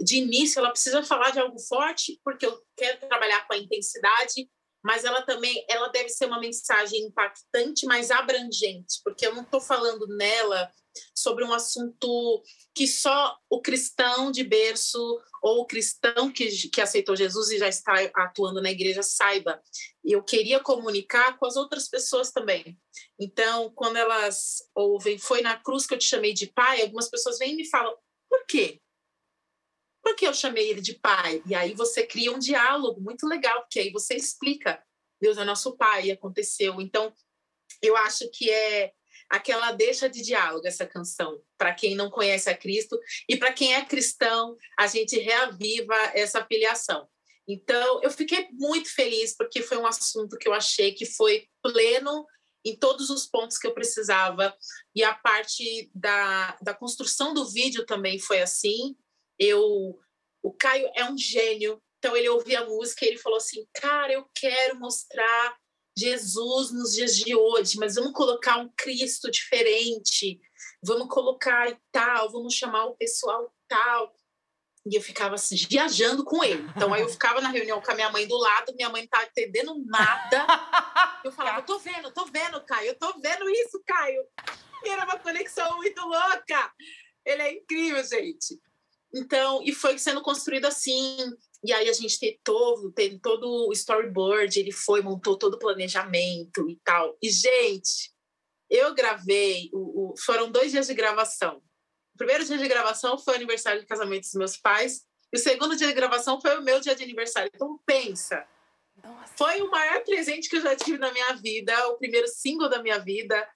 de 0.00 0.16
início, 0.18 0.60
ela 0.60 0.70
precisa 0.70 1.02
falar 1.02 1.30
de 1.30 1.40
algo 1.40 1.58
forte, 1.58 2.20
porque 2.22 2.46
eu 2.46 2.56
quero 2.76 3.00
trabalhar 3.00 3.46
com 3.46 3.54
a 3.54 3.58
intensidade, 3.58 4.48
mas 4.86 5.02
ela 5.02 5.20
também 5.22 5.66
ela 5.68 5.88
deve 5.88 6.08
ser 6.08 6.26
uma 6.26 6.38
mensagem 6.38 7.06
impactante, 7.06 7.84
mas 7.86 8.12
abrangente, 8.12 9.00
porque 9.02 9.26
eu 9.26 9.34
não 9.34 9.42
estou 9.42 9.60
falando 9.60 10.06
nela 10.16 10.70
sobre 11.12 11.42
um 11.42 11.52
assunto 11.52 12.40
que 12.72 12.86
só 12.86 13.36
o 13.50 13.60
cristão 13.60 14.30
de 14.30 14.44
berço 14.44 15.20
ou 15.42 15.62
o 15.62 15.66
cristão 15.66 16.30
que, 16.30 16.68
que 16.68 16.80
aceitou 16.80 17.16
Jesus 17.16 17.50
e 17.50 17.58
já 17.58 17.66
está 17.66 17.94
atuando 18.14 18.62
na 18.62 18.70
igreja 18.70 19.02
saiba. 19.02 19.60
Eu 20.04 20.22
queria 20.22 20.60
comunicar 20.60 21.36
com 21.36 21.46
as 21.46 21.56
outras 21.56 21.88
pessoas 21.88 22.30
também. 22.30 22.78
Então, 23.18 23.72
quando 23.74 23.96
elas 23.96 24.58
ouvem, 24.72 25.18
foi 25.18 25.42
na 25.42 25.56
cruz 25.56 25.84
que 25.84 25.94
eu 25.94 25.98
te 25.98 26.06
chamei 26.06 26.32
de 26.32 26.46
pai, 26.46 26.80
algumas 26.80 27.10
pessoas 27.10 27.38
vêm 27.38 27.54
e 27.54 27.56
me 27.56 27.68
falam, 27.68 27.92
por 28.30 28.46
quê? 28.46 28.80
Por 30.06 30.14
que 30.14 30.24
eu 30.24 30.32
chamei 30.32 30.70
ele 30.70 30.80
de 30.80 30.94
pai? 30.94 31.42
E 31.44 31.52
aí 31.52 31.74
você 31.74 32.06
cria 32.06 32.30
um 32.30 32.38
diálogo 32.38 33.00
muito 33.00 33.26
legal, 33.26 33.62
porque 33.62 33.80
aí 33.80 33.90
você 33.90 34.14
explica, 34.14 34.80
Deus 35.20 35.36
é 35.36 35.44
nosso 35.44 35.76
pai, 35.76 36.12
aconteceu. 36.12 36.80
Então, 36.80 37.12
eu 37.82 37.96
acho 37.96 38.30
que 38.30 38.48
é 38.48 38.92
aquela 39.28 39.72
deixa 39.72 40.08
de 40.08 40.22
diálogo 40.22 40.64
essa 40.64 40.86
canção 40.86 41.42
para 41.58 41.74
quem 41.74 41.96
não 41.96 42.08
conhece 42.08 42.48
a 42.48 42.56
Cristo 42.56 42.96
e 43.28 43.36
para 43.36 43.52
quem 43.52 43.74
é 43.74 43.84
cristão 43.84 44.56
a 44.78 44.86
gente 44.86 45.18
reaviva 45.18 45.96
essa 46.14 46.44
filiação 46.44 47.08
então 47.48 48.00
eu 48.04 48.10
fiquei 48.12 48.46
muito 48.52 48.88
feliz 48.94 49.34
porque 49.36 49.60
foi 49.60 49.78
um 49.78 49.86
assunto 49.86 50.38
que 50.38 50.46
eu 50.46 50.54
achei 50.54 50.92
que 50.92 51.04
foi 51.04 51.48
pleno 51.60 52.24
em 52.64 52.78
todos 52.78 53.10
os 53.10 53.26
pontos 53.26 53.58
que 53.58 53.66
eu 53.66 53.74
precisava 53.74 54.56
e 54.94 55.02
a 55.02 55.12
parte 55.12 55.90
da, 55.92 56.56
da 56.62 56.72
construção 56.72 57.34
do 57.34 57.50
vídeo 57.50 57.84
também 57.84 58.20
foi 58.20 58.40
assim 58.40 58.94
eu 59.38 59.98
o 60.42 60.52
Caio 60.52 60.88
é 60.94 61.04
um 61.10 61.18
gênio, 61.18 61.82
então 61.98 62.16
ele 62.16 62.28
ouvia 62.28 62.60
a 62.60 62.66
música 62.66 63.04
e 63.04 63.08
ele 63.08 63.18
falou 63.18 63.38
assim: 63.38 63.66
"Cara, 63.74 64.12
eu 64.12 64.28
quero 64.34 64.78
mostrar 64.78 65.56
Jesus 65.98 66.72
nos 66.72 66.94
dias 66.94 67.16
de 67.16 67.34
hoje, 67.34 67.78
mas 67.78 67.96
vamos 67.96 68.12
colocar 68.12 68.58
um 68.58 68.70
Cristo 68.76 69.30
diferente, 69.30 70.40
vamos 70.82 71.08
colocar 71.08 71.68
e 71.68 71.76
tal, 71.90 72.30
vamos 72.30 72.54
chamar 72.54 72.84
o 72.86 72.96
pessoal 72.96 73.52
tal". 73.68 74.14
E 74.88 74.94
eu 74.94 75.02
ficava 75.02 75.34
assim, 75.34 75.56
viajando 75.68 76.24
com 76.24 76.44
ele. 76.44 76.62
Então 76.76 76.94
aí 76.94 77.02
eu 77.02 77.08
ficava 77.08 77.40
na 77.40 77.48
reunião 77.48 77.82
com 77.82 77.90
a 77.90 77.94
minha 77.96 78.10
mãe 78.10 78.24
do 78.28 78.36
lado, 78.36 78.72
minha 78.76 78.88
mãe 78.88 79.02
não 79.02 79.06
estava 79.06 79.24
entendendo 79.24 79.84
nada. 79.84 80.46
Eu 81.24 81.32
falava, 81.32 81.60
tô 81.62 81.76
vendo, 81.80 82.12
tô 82.12 82.24
vendo, 82.26 82.64
Caio, 82.64 82.90
eu 82.90 82.94
tô 82.96 83.12
vendo 83.18 83.50
isso, 83.50 83.82
Caio. 83.84 84.22
E 84.84 84.88
era 84.88 85.04
uma 85.04 85.18
conexão 85.18 85.76
muito 85.78 86.00
louca. 86.02 86.72
Ele 87.24 87.42
é 87.42 87.52
incrível, 87.54 88.04
gente. 88.04 88.60
Então, 89.16 89.62
e 89.64 89.72
foi 89.72 89.98
sendo 89.98 90.20
construído 90.20 90.66
assim. 90.66 91.16
E 91.64 91.72
aí 91.72 91.88
a 91.88 91.92
gente 91.92 92.20
tem 92.20 92.38
todo, 92.44 92.92
tem 92.92 93.18
todo 93.18 93.66
o 93.66 93.72
storyboard, 93.72 94.60
ele 94.60 94.70
foi, 94.70 95.00
montou 95.00 95.38
todo 95.38 95.54
o 95.54 95.58
planejamento 95.58 96.68
e 96.68 96.78
tal. 96.84 97.16
E, 97.22 97.30
gente, 97.30 98.12
eu 98.68 98.94
gravei, 98.94 99.70
o, 99.72 100.12
o, 100.12 100.14
foram 100.18 100.50
dois 100.50 100.70
dias 100.70 100.86
de 100.86 100.94
gravação. 100.94 101.62
O 102.14 102.18
primeiro 102.18 102.44
dia 102.44 102.58
de 102.58 102.68
gravação 102.68 103.18
foi 103.18 103.34
o 103.34 103.36
aniversário 103.36 103.80
de 103.80 103.86
casamento 103.86 104.22
dos 104.22 104.34
meus 104.34 104.56
pais, 104.56 105.02
e 105.32 105.38
o 105.38 105.40
segundo 105.40 105.76
dia 105.76 105.86
de 105.86 105.94
gravação 105.94 106.40
foi 106.40 106.56
o 106.58 106.62
meu 106.62 106.78
dia 106.78 106.94
de 106.94 107.02
aniversário. 107.02 107.50
Então, 107.54 107.80
pensa. 107.86 108.46
Nossa. 109.02 109.32
Foi 109.36 109.60
o 109.62 109.70
maior 109.70 110.04
presente 110.04 110.48
que 110.48 110.56
eu 110.56 110.62
já 110.62 110.76
tive 110.76 110.98
na 110.98 111.10
minha 111.10 111.32
vida, 111.34 111.88
o 111.88 111.96
primeiro 111.96 112.28
single 112.28 112.68
da 112.68 112.82
minha 112.82 112.98
vida. 112.98 113.48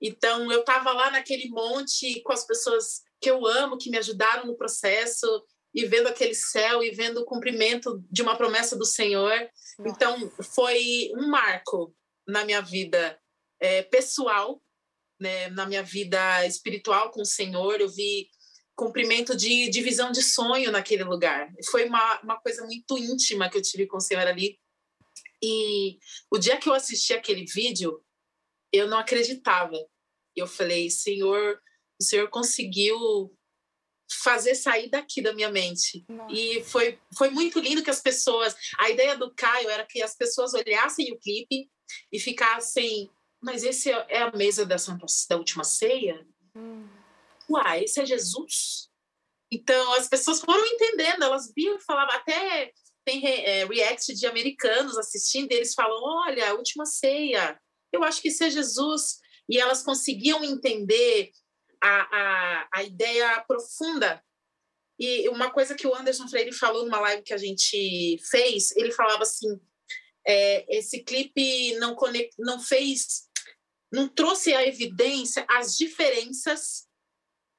Então, 0.00 0.50
eu 0.52 0.60
estava 0.60 0.92
lá 0.92 1.10
naquele 1.10 1.48
monte 1.48 2.20
com 2.22 2.32
as 2.32 2.46
pessoas 2.46 3.02
que 3.20 3.30
eu 3.30 3.46
amo, 3.46 3.78
que 3.78 3.90
me 3.90 3.98
ajudaram 3.98 4.46
no 4.46 4.56
processo, 4.56 5.26
e 5.74 5.84
vendo 5.86 6.08
aquele 6.08 6.34
céu 6.34 6.82
e 6.82 6.90
vendo 6.90 7.18
o 7.18 7.24
cumprimento 7.24 8.02
de 8.10 8.22
uma 8.22 8.36
promessa 8.36 8.76
do 8.76 8.84
Senhor. 8.84 9.32
Nossa. 9.78 9.90
Então, 9.90 10.30
foi 10.54 11.10
um 11.14 11.28
marco 11.28 11.94
na 12.26 12.44
minha 12.44 12.60
vida 12.60 13.18
é, 13.60 13.82
pessoal, 13.82 14.62
né, 15.20 15.48
na 15.50 15.66
minha 15.66 15.82
vida 15.82 16.46
espiritual 16.46 17.10
com 17.10 17.22
o 17.22 17.26
Senhor. 17.26 17.80
Eu 17.80 17.88
vi 17.88 18.28
cumprimento 18.74 19.36
de 19.36 19.68
divisão 19.68 20.12
de 20.12 20.22
sonho 20.22 20.70
naquele 20.70 21.04
lugar. 21.04 21.52
Foi 21.70 21.84
uma, 21.84 22.20
uma 22.22 22.40
coisa 22.40 22.64
muito 22.64 22.96
íntima 22.96 23.50
que 23.50 23.58
eu 23.58 23.62
tive 23.62 23.86
com 23.86 23.96
o 23.96 24.00
Senhor 24.00 24.26
ali. 24.26 24.58
E 25.42 25.98
o 26.30 26.38
dia 26.38 26.56
que 26.56 26.68
eu 26.68 26.74
assisti 26.74 27.12
aquele 27.12 27.44
vídeo, 27.44 28.02
eu 28.72 28.88
não 28.88 28.98
acreditava. 28.98 29.76
Eu 30.34 30.46
falei, 30.46 30.90
Senhor, 30.90 31.60
o 32.00 32.04
Senhor 32.04 32.28
conseguiu 32.28 33.34
fazer 34.22 34.54
sair 34.54 34.88
daqui 34.88 35.20
da 35.20 35.34
minha 35.34 35.50
mente. 35.50 36.04
Nossa. 36.08 36.32
E 36.32 36.64
foi, 36.64 36.98
foi 37.16 37.30
muito 37.30 37.58
lindo 37.60 37.82
que 37.82 37.90
as 37.90 38.00
pessoas. 38.00 38.56
A 38.78 38.88
ideia 38.90 39.16
do 39.16 39.34
Caio 39.34 39.68
era 39.68 39.84
que 39.84 40.02
as 40.02 40.16
pessoas 40.16 40.54
olhassem 40.54 41.12
o 41.12 41.18
clipe 41.18 41.70
e 42.10 42.18
ficassem. 42.18 43.10
Mas 43.40 43.62
esse 43.62 43.90
é, 43.90 44.06
é 44.08 44.22
a 44.22 44.32
mesa 44.32 44.64
da, 44.64 44.78
Santa, 44.78 45.06
da 45.28 45.36
última 45.36 45.62
ceia? 45.62 46.26
Hum. 46.56 46.88
Uai, 47.48 47.84
esse 47.84 48.00
é 48.00 48.06
Jesus? 48.06 48.88
Então 49.50 49.94
as 49.94 50.08
pessoas 50.08 50.40
foram 50.40 50.64
entendendo, 50.66 51.22
elas 51.22 51.50
viam 51.56 51.78
falavam, 51.80 52.14
até 52.14 52.72
tem 53.04 53.24
é, 53.24 53.64
react 53.64 54.12
de 54.12 54.26
americanos 54.26 54.98
assistindo, 54.98 55.50
eles 55.52 55.72
falam: 55.72 55.98
olha, 56.02 56.54
última 56.54 56.84
ceia, 56.84 57.58
eu 57.92 58.02
acho 58.04 58.20
que 58.20 58.28
isso 58.28 58.44
é 58.44 58.50
Jesus. 58.50 59.18
E 59.48 59.58
elas 59.58 59.82
conseguiam 59.82 60.44
entender 60.44 61.30
a, 61.82 62.16
a, 62.16 62.68
a 62.74 62.82
ideia 62.82 63.40
profunda. 63.46 64.22
E 64.98 65.28
uma 65.28 65.50
coisa 65.50 65.74
que 65.74 65.86
o 65.86 65.94
Anderson 65.94 66.26
Freire 66.26 66.52
falou 66.52 66.84
numa 66.84 67.00
live 67.00 67.22
que 67.22 67.34
a 67.34 67.38
gente 67.38 68.18
fez, 68.30 68.74
ele 68.76 68.90
falava 68.90 69.22
assim: 69.22 69.60
é, 70.26 70.76
esse 70.76 71.04
clipe 71.04 71.74
não, 71.76 71.94
conect, 71.94 72.34
não 72.38 72.60
fez, 72.60 73.28
não 73.92 74.08
trouxe 74.08 74.52
à 74.52 74.66
evidência 74.66 75.46
as 75.48 75.76
diferenças 75.76 76.88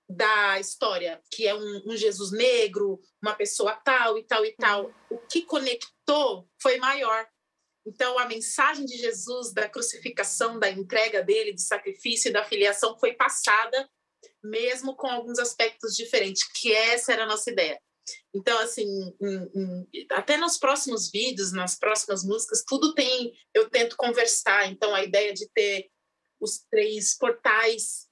da 0.09 0.59
história, 0.59 1.22
que 1.32 1.47
é 1.47 1.53
um, 1.53 1.84
um, 1.86 1.95
Jesus 1.95 2.32
negro, 2.32 2.99
uma 3.22 3.36
pessoa 3.36 3.76
tal 3.76 4.17
e 4.17 4.24
tal 4.24 4.43
e 4.43 4.51
tal. 4.53 4.91
O 5.09 5.20
que 5.20 5.43
conectou 5.43 6.49
foi 6.61 6.78
maior. 6.78 7.28
Então, 7.86 8.20
a 8.20 8.26
mensagem 8.26 8.86
de 8.86 8.97
Jesus, 8.97 9.53
da 9.53 9.70
crucificação, 9.70 10.59
da 10.59 10.70
entrega 10.70 11.24
dele, 11.24 11.53
do 11.53 11.61
sacrifício 11.61 12.30
e 12.30 12.34
da 12.34 12.43
filiação 12.43 12.97
foi 12.99 13.13
passada 13.13 13.89
mesmo 14.43 14.95
com 14.95 15.07
alguns 15.07 15.39
aspectos 15.39 15.95
diferentes, 15.95 16.43
que 16.51 16.74
essa 16.74 17.13
era 17.13 17.24
a 17.24 17.28
nossa 17.28 17.49
ideia. 17.51 17.80
Então, 18.34 18.57
assim, 18.59 18.88
até 20.11 20.38
nos 20.38 20.57
próximos 20.57 21.11
vídeos, 21.11 21.51
nas 21.51 21.78
próximas 21.78 22.24
músicas, 22.24 22.63
tudo 22.65 22.93
tem. 22.93 23.34
Eu 23.53 23.70
tento 23.70 23.95
conversar. 23.95 24.72
Então, 24.72 24.93
a 24.95 25.03
ideia 25.03 25.34
de 25.34 25.47
ter 25.49 25.89
os 26.39 26.59
três 26.72 27.17
portais 27.17 28.07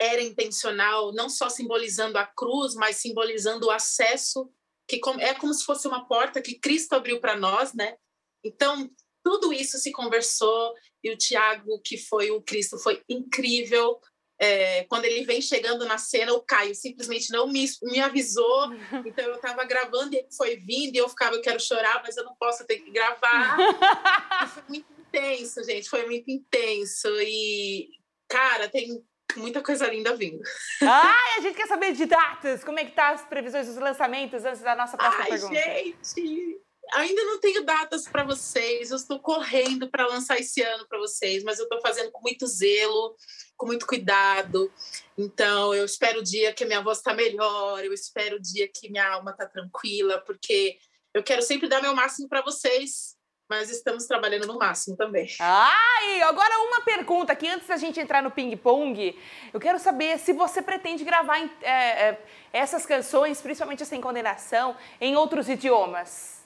era 0.00 0.22
intencional, 0.22 1.12
não 1.12 1.28
só 1.28 1.48
simbolizando 1.48 2.18
a 2.18 2.26
cruz, 2.26 2.74
mas 2.74 2.96
simbolizando 2.96 3.66
o 3.66 3.70
acesso, 3.70 4.50
que 4.88 5.00
é 5.20 5.34
como 5.34 5.54
se 5.54 5.64
fosse 5.64 5.86
uma 5.86 6.06
porta 6.08 6.42
que 6.42 6.58
Cristo 6.58 6.94
abriu 6.94 7.20
para 7.20 7.36
nós, 7.36 7.72
né? 7.72 7.96
Então, 8.44 8.90
tudo 9.22 9.52
isso 9.52 9.78
se 9.78 9.92
conversou 9.92 10.74
e 11.04 11.10
o 11.10 11.16
Tiago, 11.16 11.80
que 11.84 11.96
foi 11.96 12.30
o 12.30 12.42
Cristo, 12.42 12.78
foi 12.78 13.02
incrível 13.08 14.00
é, 14.42 14.82
quando 14.88 15.04
ele 15.04 15.24
vem 15.24 15.40
chegando 15.40 15.86
na 15.86 15.98
cena, 15.98 16.32
o 16.32 16.42
Caio 16.42 16.74
simplesmente 16.74 17.30
não 17.30 17.46
me, 17.46 17.64
me 17.84 18.00
avisou. 18.00 18.72
Então 19.06 19.24
eu 19.26 19.36
estava 19.36 19.64
gravando 19.64 20.14
e 20.14 20.18
ele 20.18 20.28
foi 20.36 20.56
vindo 20.56 20.96
e 20.96 20.98
eu 20.98 21.08
ficava, 21.08 21.36
eu 21.36 21.42
quero 21.42 21.60
chorar, 21.60 22.02
mas 22.02 22.16
eu 22.16 22.24
não 22.24 22.34
posso, 22.34 22.62
eu 22.62 22.66
tenho 22.66 22.84
que 22.84 22.90
gravar. 22.90 23.56
foi 24.52 24.62
muito 24.68 24.86
intenso, 24.98 25.62
gente, 25.62 25.88
foi 25.88 26.06
muito 26.06 26.28
intenso. 26.28 27.08
E, 27.20 27.88
cara, 28.28 28.68
tem 28.68 29.04
muita 29.36 29.62
coisa 29.62 29.86
linda 29.86 30.16
vindo. 30.16 30.42
Ai, 30.82 31.38
a 31.38 31.40
gente 31.40 31.56
quer 31.56 31.68
saber 31.68 31.92
de 31.92 32.06
datas. 32.06 32.64
Como 32.64 32.80
é 32.80 32.84
que 32.84 32.92
tá 32.92 33.10
as 33.10 33.24
previsões 33.24 33.66
dos 33.66 33.76
lançamentos 33.76 34.44
antes 34.44 34.62
da 34.62 34.74
nossa 34.74 34.96
próxima 34.96 35.24
Ai, 35.24 35.30
pergunta? 35.30 35.54
gente, 35.54 36.61
ainda 36.94 37.24
não 37.24 37.40
tenho 37.40 37.64
datas 37.64 38.08
para 38.08 38.24
vocês. 38.24 38.90
Eu 38.90 38.96
estou 38.96 39.18
correndo 39.20 39.90
para 39.90 40.06
lançar 40.06 40.38
esse 40.38 40.62
ano 40.62 40.86
para 40.88 40.98
vocês, 40.98 41.42
mas 41.42 41.58
eu 41.58 41.64
estou 41.64 41.80
fazendo 41.80 42.10
com 42.10 42.20
muito 42.20 42.46
zelo 42.46 43.16
com 43.62 43.66
muito 43.66 43.86
cuidado. 43.86 44.72
Então, 45.16 45.72
eu 45.72 45.84
espero 45.84 46.18
o 46.18 46.22
dia 46.22 46.52
que 46.52 46.64
minha 46.64 46.82
voz 46.82 46.98
está 46.98 47.14
melhor, 47.14 47.84
eu 47.84 47.92
espero 47.92 48.36
o 48.36 48.42
dia 48.42 48.68
que 48.68 48.90
minha 48.90 49.08
alma 49.08 49.30
está 49.30 49.46
tranquila, 49.46 50.18
porque 50.26 50.78
eu 51.14 51.22
quero 51.22 51.42
sempre 51.42 51.68
dar 51.68 51.80
meu 51.80 51.94
máximo 51.94 52.28
para 52.28 52.42
vocês, 52.42 53.14
mas 53.48 53.70
estamos 53.70 54.06
trabalhando 54.06 54.48
no 54.48 54.58
máximo 54.58 54.96
também. 54.96 55.28
Ai, 55.38 56.22
agora 56.22 56.58
uma 56.58 56.80
pergunta 56.80 57.32
aqui 57.32 57.46
antes 57.46 57.68
da 57.68 57.76
gente 57.76 58.00
entrar 58.00 58.20
no 58.20 58.32
ping-pong. 58.32 59.16
Eu 59.52 59.60
quero 59.60 59.78
saber 59.78 60.18
se 60.18 60.32
você 60.32 60.60
pretende 60.60 61.04
gravar 61.04 61.38
é, 61.62 62.18
essas 62.52 62.84
canções, 62.84 63.40
principalmente 63.40 63.86
Sem 63.86 64.00
Condenação, 64.00 64.76
em 65.00 65.14
outros 65.14 65.48
idiomas. 65.48 66.41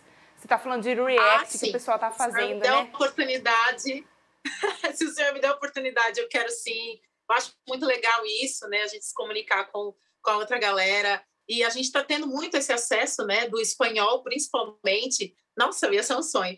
Você 0.46 0.54
está 0.54 0.58
falando 0.60 0.82
de 0.84 0.94
react 0.94 1.56
ah, 1.56 1.58
que 1.58 1.68
o 1.70 1.72
pessoal 1.72 1.96
está 1.96 2.12
fazendo, 2.12 2.64
Se 2.64 2.70
né? 2.70 2.76
oportunidade, 2.76 4.06
se 4.94 5.04
o 5.04 5.10
senhor 5.10 5.34
me 5.34 5.40
der 5.40 5.50
oportunidade, 5.50 6.20
eu 6.20 6.28
quero 6.28 6.48
sim. 6.50 7.00
Eu 7.28 7.36
acho 7.36 7.52
muito 7.66 7.84
legal 7.84 8.24
isso, 8.24 8.68
né? 8.68 8.82
A 8.82 8.86
gente 8.86 9.04
se 9.04 9.12
comunicar 9.12 9.64
com, 9.72 9.92
com 10.22 10.30
a 10.30 10.36
outra 10.36 10.56
galera. 10.56 11.20
E 11.48 11.64
a 11.64 11.70
gente 11.70 11.86
está 11.86 12.04
tendo 12.04 12.28
muito 12.28 12.56
esse 12.56 12.72
acesso, 12.72 13.26
né? 13.26 13.48
Do 13.48 13.60
espanhol, 13.60 14.22
principalmente. 14.22 15.34
Nossa, 15.56 15.92
ia 15.92 16.04
ser 16.04 16.14
um 16.14 16.22
sonho. 16.22 16.56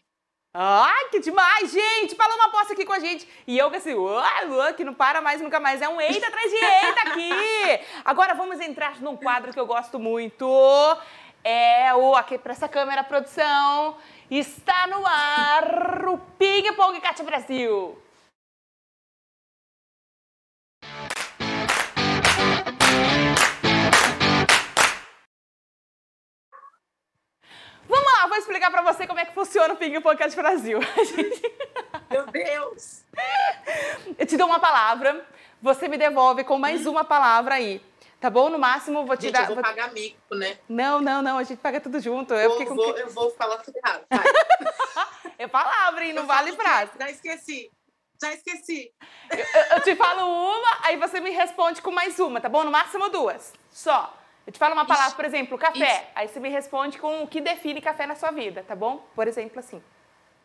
Ai, 0.53 1.09
que 1.11 1.21
demais, 1.21 1.71
gente! 1.71 2.15
Paloma 2.15 2.51
Posse 2.51 2.73
aqui 2.73 2.85
com 2.85 2.93
a 2.93 2.99
gente. 2.99 3.29
E 3.47 3.57
eu 3.57 3.71
que 3.71 3.77
assim, 3.77 3.95
uá, 3.95 4.73
que 4.73 4.83
não 4.83 4.93
para 4.93 5.21
mais, 5.21 5.41
nunca 5.41 5.61
mais. 5.61 5.81
É 5.81 5.89
um 5.89 6.01
eita 6.01 6.27
atrás 6.27 6.51
de 6.51 6.57
eita 6.57 7.01
aqui! 7.09 7.87
Agora 8.05 8.35
vamos 8.35 8.59
entrar 8.61 9.01
num 9.01 9.17
quadro 9.17 9.53
que 9.53 9.61
eu 9.61 9.67
gosto 9.67 9.99
muito. 9.99 10.47
É 11.45 11.95
o, 11.95 12.15
aqui 12.15 12.37
para 12.37 12.53
essa 12.53 12.69
câmera, 12.69 13.05
produção. 13.05 13.97
Está 14.31 14.87
no 14.87 15.07
ar 15.07 16.09
o 16.09 16.19
Ping 16.39 16.73
Pong 16.75 17.01
Cat 17.01 17.23
Brasil. 17.23 18.03
Vamos 27.89 28.13
lá, 28.13 28.27
vou 28.27 28.37
explicar 28.37 28.71
para 28.71 28.83
você 28.83 29.07
como 29.07 29.19
é 29.19 29.25
que 29.25 29.33
funciona 29.33 29.73
o 29.73 29.77
Ping 29.77 30.01
Pong 30.01 30.17
Cat 30.17 30.35
Brasil. 30.37 30.81
Meu 32.11 32.27
Deus! 32.27 33.03
Eu 34.19 34.27
te 34.27 34.37
dou 34.37 34.47
uma 34.47 34.59
palavra, 34.59 35.27
você 35.63 35.89
me 35.89 35.97
devolve 35.97 36.45
com 36.45 36.59
mais 36.59 36.87
uma 36.87 37.05
palavra 37.05 37.55
aí. 37.55 37.81
Tá 38.21 38.29
bom? 38.29 38.49
No 38.49 38.59
máximo, 38.59 39.07
vou 39.07 39.17
te 39.17 39.27
gente, 39.27 39.33
dar. 39.33 39.43
Eu 39.43 39.47
vou 39.47 39.55
vou... 39.57 39.65
pagar 39.65 39.93
mico, 39.93 40.35
né? 40.35 40.59
Não, 40.69 41.01
não, 41.01 41.23
não, 41.23 41.39
a 41.39 41.45
gente 41.45 41.59
paga 41.59 41.81
tudo 41.81 42.01
junto. 42.01 42.35
Eu, 42.35 42.51
vou, 42.51 42.67
com... 42.67 42.75
vou, 42.75 42.97
eu 42.97 43.11
vou 43.11 43.31
falar 43.31 43.59
tudo 43.59 43.77
errado. 43.77 44.05
É 45.39 45.47
palavra, 45.47 46.03
hein? 46.05 46.13
Não 46.13 46.23
eu 46.23 46.27
vale 46.27 46.53
frase. 46.53 46.93
Já 46.99 47.11
esqueci. 47.11 47.71
Já 48.21 48.33
esqueci. 48.33 48.93
Eu, 49.31 49.77
eu, 49.77 49.83
te 49.83 49.95
falo 49.95 50.27
uma, 50.27 50.79
aí 50.83 50.97
você 50.97 51.21
me 51.21 51.31
responde 51.31 51.81
com 51.81 51.93
mais 51.93 52.19
uma, 52.19 52.41
tá 52.41 52.49
bom? 52.49 52.65
No 52.65 52.73
máximo 52.73 53.09
duas. 53.09 53.53
Só. 53.71 54.13
Eu 54.45 54.53
te 54.53 54.59
falo 54.59 54.75
uma 54.75 54.87
palavra, 54.87 55.15
por 55.15 55.25
exemplo, 55.25 55.57
café. 55.57 56.03
Isso. 56.03 56.11
Aí 56.17 56.27
você 56.27 56.41
me 56.41 56.49
responde 56.49 56.99
com 56.99 57.23
o 57.23 57.29
que 57.29 57.41
define 57.41 57.81
café 57.81 58.07
na 58.07 58.17
sua 58.17 58.33
vida, 58.33 58.65
tá 58.67 58.75
bom? 58.75 59.07
Por 59.15 59.29
exemplo, 59.29 59.61
assim. 59.61 59.81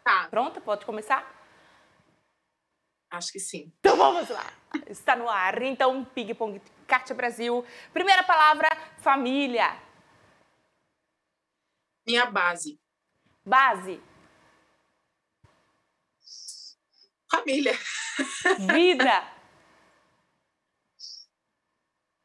Tá. 0.04 0.28
Pronta? 0.30 0.62
Pode 0.62 0.86
começar? 0.86 1.26
Acho 3.10 3.32
que 3.32 3.40
sim. 3.40 3.72
Então 3.80 3.96
vamos 3.96 4.30
lá. 4.30 4.46
Está 4.88 5.16
no 5.16 5.28
ar. 5.28 5.62
Então, 5.64 6.04
Ping 6.04 6.34
Kátia 6.88 7.16
Brasil. 7.16 7.66
Primeira 7.92 8.24
palavra, 8.24 8.68
família. 9.00 9.82
Minha 12.06 12.26
base. 12.26 12.80
Base. 13.46 14.02
Família. 17.30 17.74
Vida. 18.74 19.24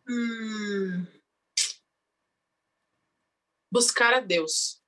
hum. 0.09 1.07
Buscar 3.71 4.15
a 4.15 4.21
Deus. 4.21 4.83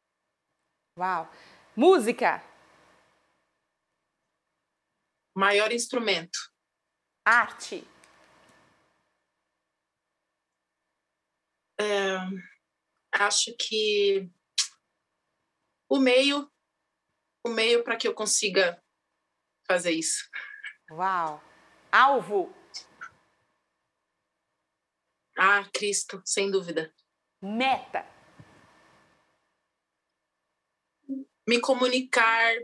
Uau. 0.97 1.31
Música. 1.77 2.43
Maior 5.35 5.73
instrumento. 5.73 6.39
Arte. 7.25 7.87
É, 11.81 12.19
acho 13.11 13.57
que 13.57 14.31
o 15.89 15.99
meio, 15.99 16.47
o 17.43 17.49
meio 17.49 17.83
para 17.83 17.97
que 17.97 18.07
eu 18.07 18.13
consiga 18.13 18.83
fazer 19.67 19.93
isso. 19.93 20.29
Uau! 20.91 21.43
Alvo. 21.91 22.55
Ah, 25.39 25.65
Cristo, 25.73 26.21
sem 26.23 26.51
dúvida. 26.51 26.93
Meta. 27.41 28.07
Me 31.49 31.59
comunicar 31.63 32.57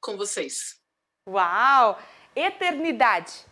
com 0.00 0.16
vocês. 0.16 0.82
Uau! 1.28 2.00
Eternidade. 2.34 3.44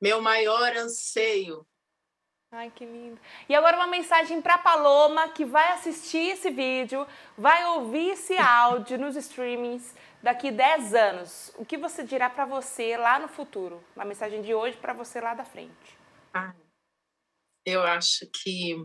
Meu 0.00 0.20
maior 0.20 0.76
anseio. 0.76 1.64
Ai, 2.54 2.70
que 2.70 2.84
lindo. 2.84 3.18
E 3.48 3.54
agora 3.54 3.78
uma 3.78 3.86
mensagem 3.86 4.42
para 4.42 4.58
Paloma 4.58 5.26
que 5.30 5.42
vai 5.42 5.72
assistir 5.72 6.32
esse 6.32 6.50
vídeo, 6.50 7.06
vai 7.36 7.64
ouvir 7.64 8.10
esse 8.10 8.36
áudio 8.36 8.98
nos 8.98 9.16
streamings 9.16 9.94
daqui 10.22 10.50
10 10.50 10.94
anos. 10.94 11.50
O 11.56 11.64
que 11.64 11.78
você 11.78 12.04
dirá 12.04 12.28
para 12.28 12.44
você 12.44 12.94
lá 12.98 13.18
no 13.18 13.26
futuro? 13.26 13.82
Uma 13.96 14.04
mensagem 14.04 14.42
de 14.42 14.52
hoje 14.52 14.76
para 14.76 14.92
você 14.92 15.18
lá 15.18 15.32
da 15.32 15.46
frente. 15.46 15.98
Ah, 16.34 16.54
eu 17.64 17.82
acho 17.84 18.26
que 18.30 18.76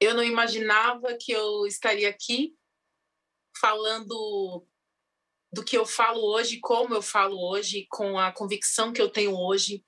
eu 0.00 0.12
não 0.12 0.24
imaginava 0.24 1.16
que 1.16 1.30
eu 1.30 1.64
estaria 1.64 2.10
aqui 2.10 2.56
falando 3.56 4.66
do 5.52 5.64
que 5.64 5.78
eu 5.78 5.86
falo 5.86 6.20
hoje, 6.34 6.58
como 6.58 6.92
eu 6.92 7.02
falo 7.02 7.38
hoje, 7.38 7.86
com 7.88 8.18
a 8.18 8.32
convicção 8.32 8.92
que 8.92 9.00
eu 9.00 9.08
tenho 9.08 9.32
hoje. 9.32 9.84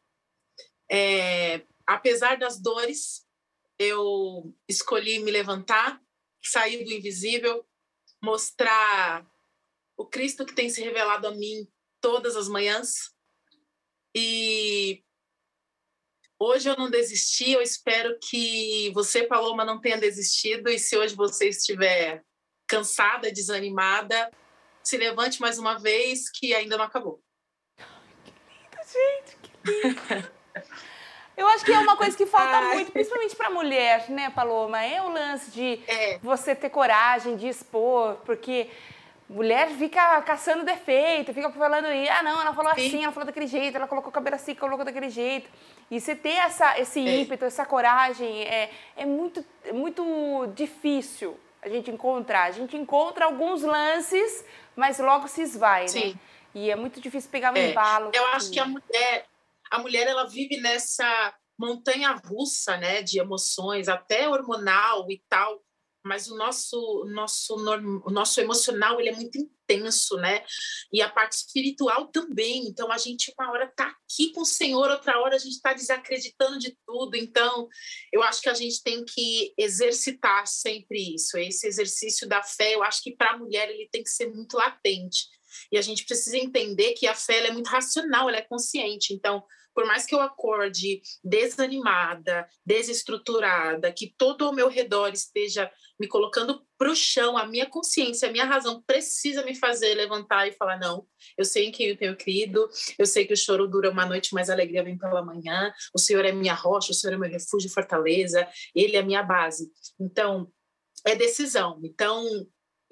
É, 0.89 1.67
apesar 1.95 2.37
das 2.37 2.61
dores, 2.61 3.27
eu 3.79 4.55
escolhi 4.69 5.19
me 5.19 5.31
levantar, 5.31 6.01
sair 6.43 6.85
do 6.85 6.93
invisível, 6.93 7.67
mostrar 8.23 9.27
o 9.97 10.07
Cristo 10.07 10.47
que 10.47 10.55
tem 10.55 10.69
se 10.69 10.83
revelado 10.83 11.27
a 11.27 11.31
mim 11.33 11.69
todas 12.01 12.37
as 12.37 12.49
manhãs. 12.49 13.13
E 14.15 15.03
hoje 16.39 16.69
eu 16.69 16.77
não 16.77 16.91
desisti, 16.91 17.53
eu 17.53 17.63
espero 17.63 18.19
que 18.19 18.91
você, 18.93 19.25
Paloma, 19.27 19.65
não 19.65 19.81
tenha 19.81 19.99
desistido. 19.99 20.69
E 20.69 20.79
se 20.79 20.97
hoje 20.97 21.15
você 21.15 21.49
estiver 21.49 22.25
cansada, 22.67 23.31
desanimada, 23.31 24.31
se 24.83 24.97
levante 24.97 25.41
mais 25.41 25.59
uma 25.59 25.79
vez, 25.79 26.31
que 26.31 26.55
ainda 26.55 26.77
não 26.77 26.85
acabou. 26.85 27.23
Que 28.25 28.31
lindo, 28.31 28.79
gente, 28.89 29.37
que 29.37 29.89
lindo. 29.89 30.33
Eu 31.37 31.49
acho 31.49 31.65
que 31.65 31.73
é 31.73 31.79
uma 31.79 31.97
coisa 31.97 32.17
que 32.17 32.27
falta 32.27 32.57
Ai. 32.59 32.75
muito, 32.75 32.93
principalmente 32.93 33.35
para 33.35 33.51
mulher, 33.51 34.11
né, 34.11 34.31
Paloma? 34.31 34.83
É 34.83 35.01
o 35.03 35.09
lance 35.09 35.51
de 35.51 35.81
é. 35.87 36.19
você 36.23 36.55
ter 36.55 36.71
coragem 36.71 37.37
de 37.37 37.49
expor, 37.49 38.17
porque 38.25 38.69
mulher 39.29 39.69
fica 39.71 40.21
caçando 40.23 40.65
defeito, 40.65 41.33
fica 41.33 41.51
falando, 41.51 41.87
ah, 41.87 42.23
não, 42.23 42.41
ela 42.41 42.53
falou 42.53 42.75
Sim. 42.75 42.87
assim, 42.87 43.05
ela 43.05 43.13
falou 43.13 43.27
daquele 43.27 43.47
jeito, 43.47 43.77
ela 43.77 43.87
colocou 43.89 44.11
o 44.11 44.13
cabelo 44.13 44.37
assim, 44.37 44.55
colocou 44.55 44.85
daquele 44.85 45.09
jeito. 45.09 45.49
E 45.91 46.01
você 46.01 46.15
ter 46.15 46.37
essa, 46.37 46.79
esse 46.79 47.01
é. 47.01 47.21
ímpeto, 47.21 47.45
essa 47.45 47.65
coragem, 47.65 48.43
é, 48.43 48.71
é 48.97 49.07
muito, 49.07 49.45
muito 49.73 50.49
difícil 50.55 51.39
a 51.63 51.69
gente 51.69 51.91
encontrar. 51.91 52.45
A 52.45 52.51
gente 52.51 52.77
encontra 52.77 53.25
alguns 53.25 53.63
lances 53.63 54.45
mas 54.77 54.99
logo 54.99 55.29
se 55.29 55.43
esvai, 55.43 55.83
né? 55.83 55.89
Sim. 55.89 56.09
né? 56.13 56.15
E 56.55 56.71
é 56.71 56.77
muito 56.77 57.01
difícil 57.01 57.31
pegar 57.31 57.53
um 57.53 57.57
é. 57.57 57.71
embalo. 57.71 58.11
Eu 58.13 58.27
acho 58.29 58.51
que 58.51 58.61
a 58.61 58.67
mulher, 58.67 59.25
a 59.73 59.79
mulher 59.79 60.07
ela 60.07 60.25
vive 60.25 60.59
nessa 60.59 61.35
montanha 61.59 62.13
russa, 62.13 62.77
né, 62.77 63.03
de 63.03 63.19
emoções, 63.19 63.89
até 63.89 64.29
hormonal 64.29 65.11
e 65.11 65.23
tal 65.29 65.63
mas 66.05 66.29
o 66.29 66.37
nosso 66.37 67.05
nosso 67.11 67.55
o 67.55 68.11
nosso 68.11 68.41
emocional 68.41 68.99
ele 68.99 69.11
é 69.11 69.15
muito 69.15 69.39
intenso, 69.39 70.17
né? 70.17 70.45
E 70.93 71.01
a 71.01 71.09
parte 71.09 71.35
espiritual 71.35 72.09
também. 72.09 72.67
Então 72.67 72.91
a 72.91 72.99
gente 72.99 73.33
uma 73.39 73.51
hora 73.51 73.73
tá 73.75 73.87
aqui 73.87 74.33
com 74.33 74.41
o 74.41 74.47
Senhor, 74.47 74.91
outra 74.91 75.21
hora 75.21 75.37
a 75.37 75.39
gente 75.39 75.55
está 75.55 75.73
desacreditando 75.73 76.59
de 76.59 76.77
tudo. 76.87 77.17
Então 77.17 77.69
eu 78.13 78.23
acho 78.23 78.43
que 78.43 78.49
a 78.49 78.55
gente 78.55 78.83
tem 78.83 79.05
que 79.05 79.55
exercitar 79.57 80.47
sempre 80.47 81.15
isso. 81.15 81.39
Esse 81.39 81.67
exercício 81.67 82.29
da 82.29 82.43
fé, 82.43 82.75
eu 82.75 82.83
acho 82.83 83.03
que 83.03 83.15
para 83.15 83.33
a 83.33 83.39
mulher 83.39 83.71
ele 83.71 83.89
tem 83.91 84.03
que 84.03 84.11
ser 84.11 84.29
muito 84.29 84.57
latente. 84.57 85.29
E 85.71 85.79
a 85.79 85.83
gente 85.83 86.05
precisa 86.05 86.37
entender 86.37 86.95
que 86.95 87.07
a 87.07 87.15
fé 87.15 87.47
é 87.47 87.53
muito 87.53 87.69
racional, 87.69 88.29
ela 88.29 88.39
é 88.39 88.43
consciente. 88.43 89.15
Então 89.15 89.45
por 89.75 89.87
mais 89.87 90.07
que 90.07 90.15
eu 90.15 90.21
acorde 90.21 91.03
desanimada, 91.23 92.47
desestruturada, 92.65 93.93
que 93.93 94.15
todo 94.17 94.45
ao 94.45 94.53
meu 94.53 94.69
redor 94.69 95.13
esteja 95.13 95.71
me 95.99 96.07
colocando 96.07 96.65
para 96.77 96.91
o 96.91 96.97
chão, 96.97 97.39
a 97.39 97.47
minha 97.47 97.67
consciência, 97.67 98.29
a 98.29 98.33
minha 98.33 98.45
razão 98.45 98.83
precisa 98.83 99.45
me 99.45 99.55
fazer 99.55 99.95
levantar 99.95 100.49
e 100.49 100.53
falar: 100.53 100.79
não, 100.79 101.07
eu 101.39 101.45
sei 101.45 101.67
em 101.67 101.73
quem 101.73 101.89
eu 101.89 101.97
tenho 101.97 102.17
crido, 102.17 102.69
eu 102.99 103.07
sei 103.07 103.25
que 103.25 103.33
o 103.33 103.37
choro 103.37 103.69
dura 103.69 103.91
uma 103.91 104.05
noite, 104.05 104.35
mas 104.35 104.51
a 104.51 104.53
alegria 104.53 104.83
vem 104.83 104.99
pela 104.99 105.25
manhã, 105.25 105.73
o 105.95 105.99
Senhor 105.99 106.25
é 106.25 106.33
minha 106.33 106.55
rocha, 106.55 106.93
o 106.93 106.95
Senhor 106.95 107.15
é 107.15 107.19
meu 107.19 107.31
refúgio 107.31 107.69
e 107.69 107.73
fortaleza, 107.73 108.49
Ele 108.75 108.97
é 108.97 109.01
a 109.01 109.05
minha 109.05 109.23
base. 109.23 109.71
Então, 110.01 110.51
é 111.07 111.15
decisão. 111.15 111.81
Então, 111.85 112.25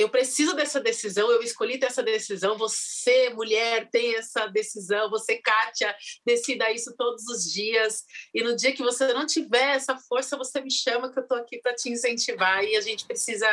eu 0.00 0.08
preciso 0.08 0.54
dessa 0.54 0.80
decisão, 0.80 1.30
eu 1.30 1.42
escolhi 1.42 1.78
ter 1.78 1.86
essa 1.86 2.02
decisão, 2.02 2.56
você, 2.56 3.28
mulher, 3.34 3.90
tem 3.90 4.16
essa 4.16 4.46
decisão, 4.46 5.10
você, 5.10 5.36
Kátia, 5.36 5.94
decida 6.24 6.72
isso 6.72 6.94
todos 6.96 7.26
os 7.28 7.44
dias, 7.52 8.06
e 8.32 8.42
no 8.42 8.56
dia 8.56 8.72
que 8.72 8.82
você 8.82 9.12
não 9.12 9.26
tiver 9.26 9.76
essa 9.76 9.98
força, 9.98 10.38
você 10.38 10.62
me 10.62 10.70
chama 10.70 11.12
que 11.12 11.18
eu 11.18 11.22
estou 11.22 11.36
aqui 11.36 11.58
para 11.58 11.74
te 11.74 11.90
incentivar, 11.90 12.64
e 12.64 12.76
a 12.76 12.80
gente 12.80 13.04
precisa 13.06 13.46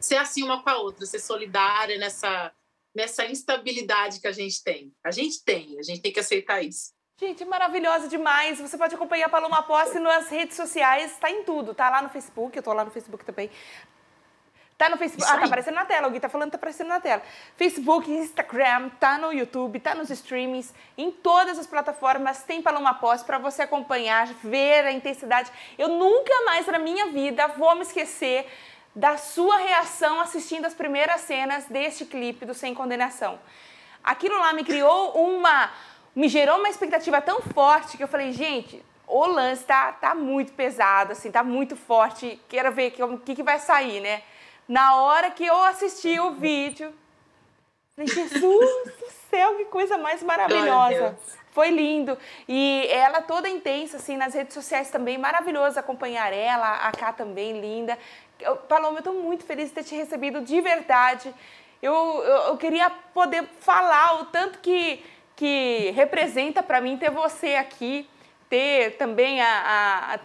ser 0.00 0.18
assim 0.18 0.44
uma 0.44 0.62
com 0.62 0.70
a 0.70 0.78
outra, 0.78 1.04
ser 1.04 1.18
solidária 1.18 1.98
nessa, 1.98 2.52
nessa 2.94 3.26
instabilidade 3.26 4.20
que 4.20 4.28
a 4.28 4.32
gente 4.32 4.62
tem. 4.62 4.94
A 5.04 5.10
gente 5.10 5.42
tem, 5.42 5.80
a 5.80 5.82
gente 5.82 6.00
tem 6.00 6.12
que 6.12 6.20
aceitar 6.20 6.62
isso. 6.62 6.92
Gente, 7.18 7.44
maravilhosa 7.44 8.08
demais. 8.08 8.60
Você 8.60 8.78
pode 8.78 8.94
acompanhar 8.94 9.26
a 9.26 9.28
Paloma 9.28 9.62
Posse 9.64 9.98
nas 9.98 10.28
redes 10.28 10.56
sociais, 10.56 11.12
está 11.12 11.30
em 11.30 11.42
tudo. 11.42 11.74
Tá 11.74 11.90
lá 11.90 12.02
no 12.02 12.08
Facebook, 12.08 12.56
eu 12.56 12.62
tô 12.62 12.72
lá 12.72 12.84
no 12.84 12.90
Facebook 12.90 13.24
também. 13.24 13.50
Tá 14.82 14.88
no 14.88 14.96
Facebook. 14.96 15.30
Ah, 15.32 15.38
tá 15.38 15.44
aparecendo 15.46 15.76
na 15.76 15.84
tela. 15.84 16.08
O 16.08 16.10
Gui 16.10 16.18
tá 16.18 16.28
falando 16.28 16.48
que 16.48 16.52
tá 16.52 16.56
aparecendo 16.56 16.88
na 16.88 16.98
tela. 16.98 17.22
Facebook, 17.56 18.10
Instagram, 18.10 18.88
tá 18.98 19.16
no 19.16 19.32
YouTube, 19.32 19.78
tá 19.78 19.94
nos 19.94 20.10
streamings, 20.10 20.74
em 20.98 21.08
todas 21.08 21.56
as 21.56 21.68
plataformas 21.68 22.42
tem 22.42 22.60
Paloma 22.60 22.92
Pós 22.92 23.22
para 23.22 23.38
você 23.38 23.62
acompanhar, 23.62 24.26
ver 24.42 24.84
a 24.84 24.90
intensidade. 24.90 25.52
Eu 25.78 25.86
nunca 25.86 26.32
mais 26.46 26.66
na 26.66 26.80
minha 26.80 27.12
vida 27.12 27.46
vou 27.56 27.72
me 27.76 27.82
esquecer 27.82 28.44
da 28.92 29.16
sua 29.16 29.56
reação 29.58 30.20
assistindo 30.20 30.64
as 30.64 30.74
primeiras 30.74 31.20
cenas 31.20 31.66
deste 31.66 32.04
clipe 32.04 32.44
do 32.44 32.52
Sem 32.52 32.74
Condenação. 32.74 33.38
Aquilo 34.02 34.36
lá 34.36 34.52
me 34.52 34.64
criou 34.64 35.12
uma. 35.12 35.70
me 36.12 36.28
gerou 36.28 36.58
uma 36.58 36.68
expectativa 36.68 37.20
tão 37.20 37.40
forte 37.40 37.96
que 37.96 38.02
eu 38.02 38.08
falei, 38.08 38.32
gente, 38.32 38.84
o 39.06 39.26
lance 39.26 39.62
tá, 39.62 39.92
tá 39.92 40.12
muito 40.12 40.52
pesado, 40.54 41.12
assim, 41.12 41.30
tá 41.30 41.44
muito 41.44 41.76
forte. 41.76 42.42
Quero 42.48 42.72
ver 42.72 42.92
o 42.98 43.18
que, 43.18 43.36
que 43.36 43.44
vai 43.44 43.60
sair, 43.60 44.00
né? 44.00 44.24
Na 44.68 44.96
hora 44.96 45.30
que 45.30 45.44
eu 45.44 45.62
assisti 45.64 46.18
o 46.20 46.32
vídeo, 46.32 46.92
falei, 47.94 48.08
Jesus 48.08 48.70
do 48.84 49.10
céu, 49.30 49.56
que 49.56 49.64
coisa 49.66 49.98
mais 49.98 50.22
maravilhosa. 50.22 51.18
Foi 51.50 51.68
lindo. 51.70 52.16
E 52.48 52.86
ela 52.90 53.20
toda 53.20 53.48
intensa, 53.48 53.98
assim, 53.98 54.16
nas 54.16 54.32
redes 54.32 54.54
sociais 54.54 54.90
também, 54.90 55.18
maravilhoso 55.18 55.78
acompanhar 55.78 56.32
ela, 56.32 56.76
a 56.76 56.92
Cá 56.92 57.12
também, 57.12 57.60
linda. 57.60 57.98
Eu, 58.40 58.56
Paloma, 58.56 58.96
eu 58.96 58.98
estou 58.98 59.14
muito 59.14 59.44
feliz 59.44 59.68
de 59.68 59.74
ter 59.74 59.84
te 59.84 59.94
recebido 59.94 60.40
de 60.40 60.60
verdade. 60.60 61.32
Eu, 61.82 61.92
eu, 61.92 62.36
eu 62.48 62.56
queria 62.56 62.88
poder 62.88 63.44
falar 63.60 64.22
o 64.22 64.26
tanto 64.26 64.60
que, 64.60 65.04
que 65.36 65.90
representa 65.94 66.62
para 66.62 66.80
mim 66.80 66.96
ter 66.96 67.10
você 67.10 67.56
aqui, 67.56 68.08
ter 68.48 68.96
também 68.96 69.42
a, 69.42 69.46
a, 69.46 70.14
a 70.14 70.20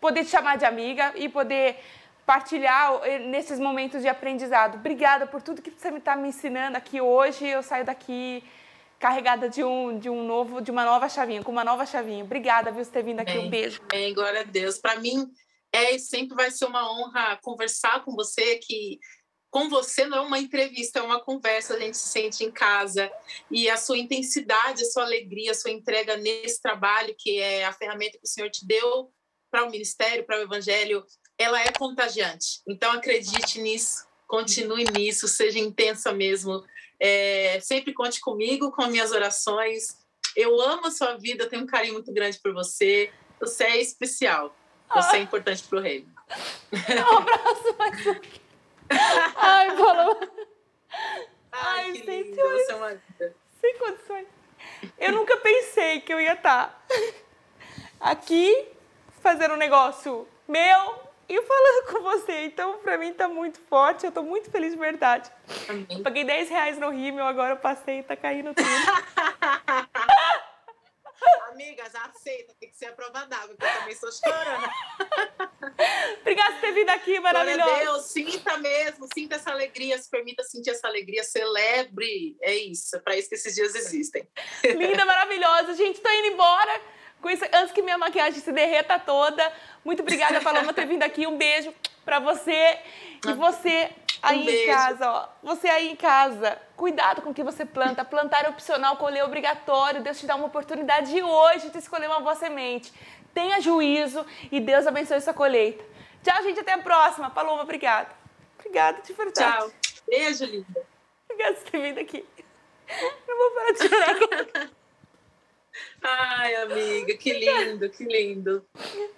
poder 0.00 0.24
te 0.24 0.30
chamar 0.30 0.56
de 0.56 0.64
amiga 0.64 1.12
e 1.14 1.28
poder 1.28 1.78
partilhar 2.26 3.00
nesses 3.28 3.58
momentos 3.58 4.02
de 4.02 4.08
aprendizado. 4.08 4.76
Obrigada 4.76 5.26
por 5.26 5.42
tudo 5.42 5.62
que 5.62 5.70
você 5.70 5.88
está 5.88 6.16
me 6.16 6.28
ensinando 6.28 6.76
aqui 6.76 7.00
hoje. 7.00 7.46
Eu 7.46 7.62
saio 7.62 7.84
daqui 7.84 8.42
carregada 8.98 9.48
de 9.48 9.64
um, 9.64 9.98
de 9.98 10.08
um 10.08 10.24
novo, 10.24 10.60
de 10.60 10.70
uma 10.70 10.84
nova 10.84 11.08
chavinha, 11.08 11.42
com 11.42 11.50
uma 11.50 11.64
nova 11.64 11.84
chavinha. 11.84 12.22
Obrigada, 12.22 12.70
viu, 12.70 12.84
por 12.84 12.92
ter 12.92 13.02
vindo 13.02 13.18
aqui. 13.18 13.32
Bem, 13.32 13.46
um 13.46 13.50
beijo. 13.50 13.82
Bem, 13.90 14.14
glória 14.14 14.42
a 14.42 14.44
Deus. 14.44 14.78
Para 14.78 14.96
mim, 15.00 15.28
é 15.72 15.98
sempre 15.98 16.36
vai 16.36 16.50
ser 16.50 16.66
uma 16.66 16.88
honra 16.88 17.38
conversar 17.42 18.04
com 18.04 18.14
você, 18.14 18.58
que 18.58 19.00
com 19.50 19.68
você 19.68 20.06
não 20.06 20.18
é 20.18 20.20
uma 20.20 20.38
entrevista, 20.38 21.00
é 21.00 21.02
uma 21.02 21.20
conversa, 21.20 21.74
a 21.74 21.78
gente 21.78 21.96
se 21.96 22.08
sente 22.08 22.44
em 22.44 22.50
casa. 22.50 23.10
E 23.50 23.68
a 23.68 23.76
sua 23.76 23.98
intensidade, 23.98 24.82
a 24.82 24.86
sua 24.86 25.02
alegria, 25.02 25.50
a 25.50 25.54
sua 25.54 25.70
entrega 25.70 26.16
nesse 26.16 26.62
trabalho, 26.62 27.14
que 27.18 27.38
é 27.38 27.64
a 27.64 27.72
ferramenta 27.72 28.18
que 28.18 28.24
o 28.24 28.28
Senhor 28.28 28.50
te 28.50 28.66
deu 28.66 29.12
para 29.50 29.64
o 29.64 29.70
ministério, 29.70 30.24
para 30.24 30.38
o 30.38 30.42
evangelho, 30.42 31.04
ela 31.42 31.60
é 31.60 31.72
contagiante. 31.72 32.60
Então 32.66 32.92
acredite 32.92 33.60
nisso, 33.60 34.06
continue 34.26 34.84
nisso, 34.84 35.26
seja 35.26 35.58
intensa 35.58 36.12
mesmo. 36.12 36.64
É, 37.00 37.58
sempre 37.60 37.92
conte 37.92 38.20
comigo, 38.20 38.70
com 38.70 38.86
minhas 38.86 39.10
orações. 39.10 39.96
Eu 40.36 40.60
amo 40.60 40.86
a 40.86 40.90
sua 40.90 41.16
vida, 41.16 41.48
tenho 41.48 41.64
um 41.64 41.66
carinho 41.66 41.94
muito 41.94 42.12
grande 42.12 42.38
por 42.40 42.52
você. 42.52 43.10
Você 43.40 43.64
é 43.64 43.80
especial. 43.80 44.54
Você 44.94 45.16
é 45.16 45.20
importante 45.20 45.62
pro 45.64 45.80
reino. 45.80 46.10
Um 46.72 47.16
abraço 47.18 47.76
mais 47.76 48.06
um. 48.06 48.20
Ai, 49.36 49.76
Paloma. 49.76 50.30
Ai, 51.52 51.84
Ai 51.86 51.94
sem 51.96 52.22
lindo, 52.22 52.36
você 52.36 52.72
é 52.72 52.74
uma... 52.74 53.02
Sem 53.60 53.78
condições. 53.78 54.26
Eu 54.98 55.12
nunca 55.12 55.36
pensei 55.38 56.00
que 56.00 56.12
eu 56.12 56.20
ia 56.20 56.34
estar 56.34 56.86
aqui 58.00 58.68
fazendo 59.22 59.54
um 59.54 59.58
negócio 59.58 60.26
meu 60.48 61.01
e 61.34 61.42
falando 61.42 61.86
com 61.90 62.02
você. 62.02 62.44
Então, 62.44 62.78
pra 62.78 62.98
mim 62.98 63.12
tá 63.12 63.26
muito 63.26 63.58
forte. 63.60 64.04
Eu 64.04 64.12
tô 64.12 64.22
muito 64.22 64.50
feliz 64.50 64.72
de 64.72 64.78
verdade. 64.78 65.30
Amém. 65.68 66.02
Paguei 66.02 66.24
10 66.24 66.50
reais 66.50 66.78
no 66.78 66.90
Rímel, 66.90 67.24
agora 67.26 67.54
eu 67.54 67.56
passei 67.56 68.00
e 68.00 68.02
tá 68.02 68.16
caindo 68.16 68.54
tudo. 68.54 68.68
Amiga, 71.52 71.84
já 71.90 72.04
aceita, 72.06 72.54
tem 72.58 72.70
que 72.70 72.76
ser 72.76 72.86
a 72.86 72.92
prova 72.92 73.26
d'água, 73.26 73.48
porque 73.48 73.64
eu 73.64 73.78
também 73.78 73.92
estou 73.92 74.10
chorando. 74.10 74.68
Obrigada 76.20 76.52
por 76.54 76.60
ter 76.60 76.72
vindo 76.72 76.90
aqui, 76.90 77.20
maravilhoso. 77.20 77.62
Glória 77.62 77.84
Deus, 77.84 78.06
sinta 78.06 78.58
mesmo, 78.58 79.06
sinta 79.14 79.36
essa 79.36 79.50
alegria, 79.50 79.98
se 79.98 80.10
permita 80.10 80.42
sentir 80.42 80.70
essa 80.70 80.88
alegria, 80.88 81.22
celebre. 81.22 82.36
É 82.40 82.54
isso, 82.54 82.96
é 82.96 82.98
para 82.98 83.16
isso 83.16 83.28
que 83.28 83.34
esses 83.34 83.54
dias 83.54 83.74
existem. 83.74 84.26
Linda, 84.64 85.04
maravilhosa. 85.04 85.74
Gente, 85.74 86.00
tô 86.00 86.10
indo 86.10 86.28
embora. 86.28 86.80
Isso, 87.30 87.44
antes 87.52 87.72
que 87.72 87.82
minha 87.82 87.98
maquiagem 87.98 88.40
se 88.40 88.52
derreta 88.52 88.98
toda. 88.98 89.52
Muito 89.84 90.02
obrigada, 90.02 90.40
Paloma, 90.40 90.66
por 90.66 90.74
ter 90.74 90.86
vindo 90.86 91.02
aqui. 91.02 91.26
Um 91.26 91.36
beijo 91.36 91.72
para 92.04 92.18
você. 92.18 92.78
E 93.24 93.30
ah, 93.30 93.34
você 93.34 93.90
aí 94.22 94.46
um 94.46 94.50
em 94.50 94.66
casa, 94.66 95.10
ó. 95.10 95.28
Você 95.42 95.68
aí 95.68 95.88
em 95.90 95.96
casa, 95.96 96.58
cuidado 96.76 97.22
com 97.22 97.30
o 97.30 97.34
que 97.34 97.42
você 97.42 97.64
planta. 97.64 98.04
Plantar 98.04 98.44
é 98.44 98.48
opcional, 98.48 98.96
colher 98.96 99.20
é 99.20 99.24
obrigatório. 99.24 100.02
Deus 100.02 100.18
te 100.18 100.26
dá 100.26 100.34
uma 100.34 100.46
oportunidade 100.46 101.12
de 101.12 101.22
hoje 101.22 101.70
de 101.70 101.78
escolher 101.78 102.06
uma 102.06 102.20
boa 102.20 102.34
semente. 102.34 102.92
Tenha 103.32 103.60
juízo 103.60 104.26
e 104.50 104.60
Deus 104.60 104.86
abençoe 104.86 105.20
sua 105.20 105.32
colheita. 105.32 105.84
Tchau, 106.22 106.42
gente. 106.42 106.60
Até 106.60 106.72
a 106.72 106.78
próxima. 106.78 107.30
Paloma, 107.30 107.62
obrigada. 107.62 108.10
Obrigada, 108.58 109.00
de 109.02 109.12
verdade. 109.12 109.58
Tchau. 109.58 109.72
Beijo, 110.08 110.44
linda. 110.44 110.86
Obrigada 111.28 111.56
por 111.56 111.70
ter 111.70 111.80
vindo 111.80 111.98
aqui. 111.98 112.24
Não 113.26 113.36
vou 113.38 113.50
parar 113.50 113.72
de 113.72 113.88
chorar. 113.88 114.70
Ai, 116.02 116.54
amiga, 116.56 117.16
que 117.16 117.32
lindo, 117.32 117.88
que 117.90 118.04
lindo. 118.04 118.66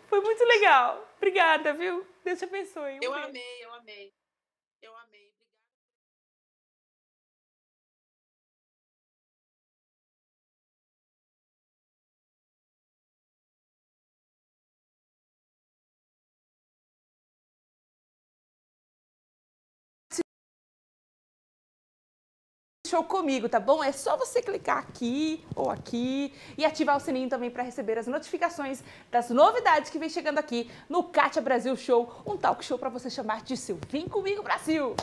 Foi 0.09 0.20
muito 0.20 0.44
legal. 0.44 1.09
Obrigada, 1.16 1.72
viu? 1.72 2.07
Deus 2.24 2.38
te 2.38 2.44
abençoe. 2.44 2.94
Um 2.94 3.02
eu 3.02 3.12
beijo. 3.12 3.28
amei, 3.28 3.64
eu 3.64 3.74
amei. 3.74 4.13
Show 22.95 23.03
comigo, 23.03 23.49
tá 23.49 23.59
bom? 23.59 23.82
É 23.82 23.90
só 23.90 24.16
você 24.16 24.40
clicar 24.40 24.78
aqui 24.78 25.45
ou 25.57 25.68
aqui 25.68 26.32
e 26.57 26.64
ativar 26.64 26.97
o 26.97 27.01
sininho 27.01 27.28
também 27.28 27.51
para 27.51 27.64
receber 27.64 27.99
as 27.99 28.07
notificações 28.07 28.84
das 29.11 29.30
novidades 29.30 29.90
que 29.90 29.99
vem 29.99 30.09
chegando 30.09 30.38
aqui 30.38 30.70
no 30.88 31.03
Kátia 31.03 31.42
Brasil 31.42 31.74
Show, 31.74 32.22
um 32.24 32.36
talk 32.36 32.64
show 32.64 32.78
para 32.78 32.88
você 32.88 33.11
chamar 33.11 33.42
de 33.42 33.57
seu 33.57 33.76
Vem 33.90 34.09
Comigo 34.09 34.45
Brasil! 34.45 34.95